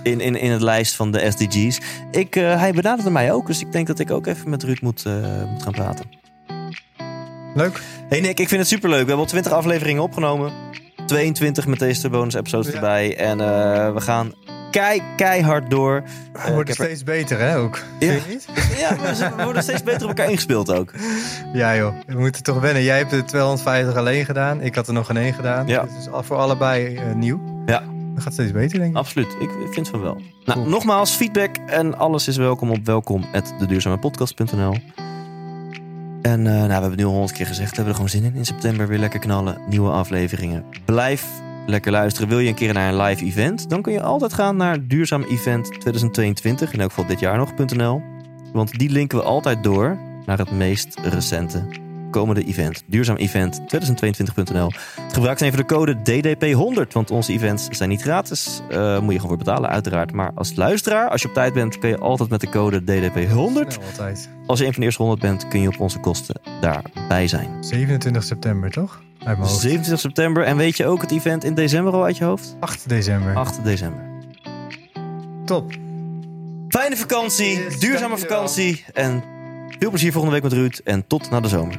in, 0.03 0.21
in, 0.21 0.35
in 0.35 0.51
het 0.51 0.61
lijst 0.61 0.95
van 0.95 1.11
de 1.11 1.31
SDG's. 1.31 1.79
Ik, 2.11 2.35
eh, 2.35 2.59
hij 2.59 2.71
benaderde 2.73 3.11
mij 3.11 3.31
ook, 3.33 3.47
dus 3.47 3.61
ik 3.61 3.71
denk 3.71 3.87
dat 3.87 3.99
ik 3.99 4.11
ook 4.11 4.27
even 4.27 4.49
met 4.49 4.63
Ruud 4.63 4.81
moet, 4.81 5.05
eh, 5.05 5.13
moet 5.51 5.63
gaan 5.63 5.71
praten. 5.73 6.05
Leuk. 7.53 7.81
Hey 8.09 8.19
Nick, 8.21 8.39
ik 8.39 8.47
vind 8.47 8.59
het 8.61 8.69
superleuk. 8.69 9.01
We 9.01 9.07
hebben 9.07 9.25
al 9.25 9.31
20 9.31 9.51
afleveringen 9.51 10.01
opgenomen. 10.03 10.51
22 11.05 11.67
met 11.67 11.79
deze 11.79 12.09
bonus 12.09 12.33
episodes 12.33 12.67
Ja. 12.67 12.73
erbij. 12.73 13.17
En 13.17 13.39
eh, 13.41 13.93
we 13.93 14.01
gaan 14.01 14.33
kei, 14.71 15.01
keihard 15.15 15.69
door. 15.69 16.03
We 16.33 16.39
Eh, 16.39 16.45
worden 16.53 16.75
er- 16.77 16.83
steeds 16.85 17.03
beter, 17.03 17.39
hè, 17.39 17.57
ook. 17.57 17.79
Ja. 17.99 18.07
Vind 18.11 18.23
je 18.23 18.29
niet? 18.29 18.47
Ja, 18.79 18.95
we, 19.35 19.43
worden 19.43 19.63
steeds 19.63 19.83
beter 19.83 20.01
op 20.01 20.07
elkaar 20.07 20.29
ingespeeld 20.29 20.71
ook. 20.71 20.91
Ja, 21.53 21.75
joh. 21.75 21.93
We 22.07 22.19
moeten 22.19 22.43
toch 22.43 22.59
wennen. 22.59 22.83
Jij 22.83 22.97
hebt 22.97 23.09
de 23.09 23.23
250 23.23 23.95
alleen 23.95 24.25
gedaan. 24.25 24.61
Ik 24.61 24.75
had 24.75 24.87
er 24.87 24.93
nog 24.93 25.09
een 25.09 25.17
één 25.17 25.33
gedaan. 25.33 25.67
Ja. 25.67 25.81
Het 25.81 25.91
is 25.99 26.09
al 26.09 26.23
voor 26.23 26.37
allebei 26.37 26.95
eh, 26.95 27.03
nieuw. 27.15 27.63
Ja. 27.65 27.83
Dat 28.13 28.23
gaat 28.23 28.33
steeds 28.33 28.51
beter, 28.51 28.79
denk 28.79 28.91
ik. 28.91 28.97
Absoluut, 28.97 29.35
ik 29.39 29.49
vind 29.71 29.89
van 29.89 30.01
wel. 30.01 30.13
Nou, 30.45 30.59
Cool. 30.59 30.69
nogmaals, 30.69 31.11
feedback 31.11 31.55
en 31.67 31.97
alles 31.97 32.27
is 32.27 32.37
welkom 32.37 32.71
op 32.71 32.85
welkom.deduurzamepodcast.nl 32.85 34.75
En 36.23 36.47
eh, 36.47 36.53
nou, 36.53 36.67
we 36.67 36.73
hebben 36.73 36.97
nu 36.97 37.05
al 37.05 37.11
honderd 37.11 37.31
keer 37.31 37.45
gezegd. 37.45 37.69
We 37.69 37.75
hebben 37.75 37.93
er 37.93 37.95
gewoon 37.95 38.09
zin 38.09 38.23
in. 38.23 38.35
In 38.35 38.45
september 38.45 38.87
weer 38.87 38.99
lekker 38.99 39.19
knallen. 39.19 39.57
Nieuwe 39.69 39.89
afleveringen. 39.89 40.65
Blijf 40.85 41.25
lekker 41.67 41.91
luisteren. 41.91 42.29
Wil 42.29 42.39
je 42.39 42.49
een 42.49 42.55
keer 42.55 42.73
naar 42.73 42.93
een 42.93 43.01
live 43.01 43.25
event? 43.25 43.69
Dan 43.69 43.81
kun 43.81 43.93
je 43.93 44.01
altijd 44.01 44.33
gaan 44.33 44.55
naar 44.55 44.87
Duurzaam 44.87 45.23
Event 45.23 45.65
2022. 45.65 46.73
In 46.73 46.79
elk 46.79 46.89
geval 46.89 47.05
dit 47.05 47.19
jaar 47.19 47.37
nog.nl. 47.37 48.01
Want 48.53 48.71
die 48.79 48.89
linken 48.89 49.17
we 49.17 49.23
altijd 49.23 49.63
door 49.63 49.97
naar 50.25 50.37
het 50.37 50.51
meest 50.51 50.99
recente 51.03 51.82
komende 52.13 52.43
event. 52.43 52.83
Duurzaam 52.87 53.15
Event 53.15 53.61
2022.nl. 53.61 54.71
Gebruik 55.11 55.39
dan 55.39 55.47
even 55.47 55.59
de 55.59 55.65
code 55.65 55.95
DDP100. 55.97 56.91
Want 56.91 57.11
onze 57.11 57.33
events 57.33 57.67
zijn 57.69 57.89
niet 57.89 58.01
gratis. 58.01 58.61
Eh 58.69 58.99
moet 58.99 59.13
je 59.13 59.19
gewoon 59.19 59.37
voor 59.37 59.37
betalen, 59.45 59.69
uiteraard. 59.69 60.11
Maar 60.13 60.31
als 60.35 60.55
luisteraar, 60.55 61.09
als 61.09 61.21
je 61.21 61.27
op 61.27 61.33
tijd 61.33 61.53
bent, 61.53 61.79
kun 61.79 61.89
je 61.89 61.97
altijd 61.97 62.29
met 62.29 62.41
de 62.41 62.49
code 62.49 62.81
DDP100. 62.81 63.71
Snel 63.71 63.85
altijd. 63.91 64.29
Als 64.47 64.59
je 64.59 64.65
een 64.65 64.71
van 64.71 64.79
de 64.79 64.85
eerste 64.85 65.01
100 65.01 65.21
bent, 65.21 65.47
kun 65.47 65.61
je 65.61 65.67
op 65.67 65.79
onze 65.79 65.99
kosten 65.99 66.35
daarbij 66.61 67.27
zijn. 67.27 67.47
27 67.59 68.23
september, 68.23 68.71
toch? 68.71 69.01
Uit 69.17 69.37
mijn 69.37 69.49
hoofd. 69.49 69.61
27 69.61 69.99
september. 69.99 70.43
En 70.43 70.57
weet 70.57 70.77
je 70.77 70.85
ook 70.85 71.01
het 71.01 71.11
event 71.11 71.43
in 71.43 71.53
december 71.53 71.93
al 71.93 72.03
uit 72.03 72.17
je 72.17 72.23
hoofd? 72.23 72.55
8 72.59 72.89
december. 72.89 73.35
8 73.35 73.63
december. 73.63 74.01
Top. 75.45 75.71
Fijne 76.69 76.95
vakantie, 76.97 77.45
Yes, 77.63 77.79
duurzame 77.79 78.07
dankjewel. 78.07 78.17
vakantie. 78.37 78.85
En 78.93 79.23
veel 79.79 79.89
plezier 79.89 80.11
volgende 80.11 80.35
week 80.35 80.43
met 80.43 80.53
Ruud. 80.53 80.81
En 80.83 81.07
tot 81.07 81.29
na 81.29 81.39
de 81.39 81.47
zomer. 81.47 81.75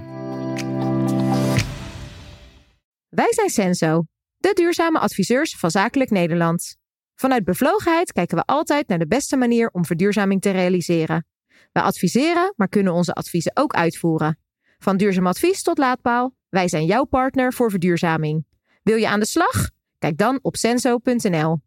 Wij 3.14 3.32
zijn 3.32 3.50
Senso, 3.50 4.04
de 4.36 4.50
duurzame 4.54 4.98
adviseurs 4.98 5.56
van 5.56 5.70
Zakelijk 5.70 6.10
Nederland. 6.10 6.76
Vanuit 7.14 7.44
bevlogenheid 7.44 8.12
kijken 8.12 8.36
we 8.36 8.44
altijd 8.44 8.88
naar 8.88 8.98
de 8.98 9.06
beste 9.06 9.36
manier 9.36 9.68
om 9.72 9.84
verduurzaming 9.84 10.40
te 10.40 10.50
realiseren. 10.50 11.26
Wij 11.72 11.82
adviseren, 11.82 12.52
maar 12.56 12.68
kunnen 12.68 12.92
onze 12.92 13.12
adviezen 13.12 13.50
ook 13.54 13.74
uitvoeren. 13.74 14.38
Van 14.78 14.96
duurzaam 14.96 15.26
advies 15.26 15.62
tot 15.62 15.78
laadpaal, 15.78 16.34
wij 16.48 16.68
zijn 16.68 16.84
jouw 16.84 17.04
partner 17.04 17.52
voor 17.52 17.70
verduurzaming. 17.70 18.46
Wil 18.82 18.96
je 18.96 19.08
aan 19.08 19.20
de 19.20 19.26
slag? 19.26 19.70
Kijk 19.98 20.18
dan 20.18 20.38
op 20.42 20.56
senso.nl. 20.56 21.60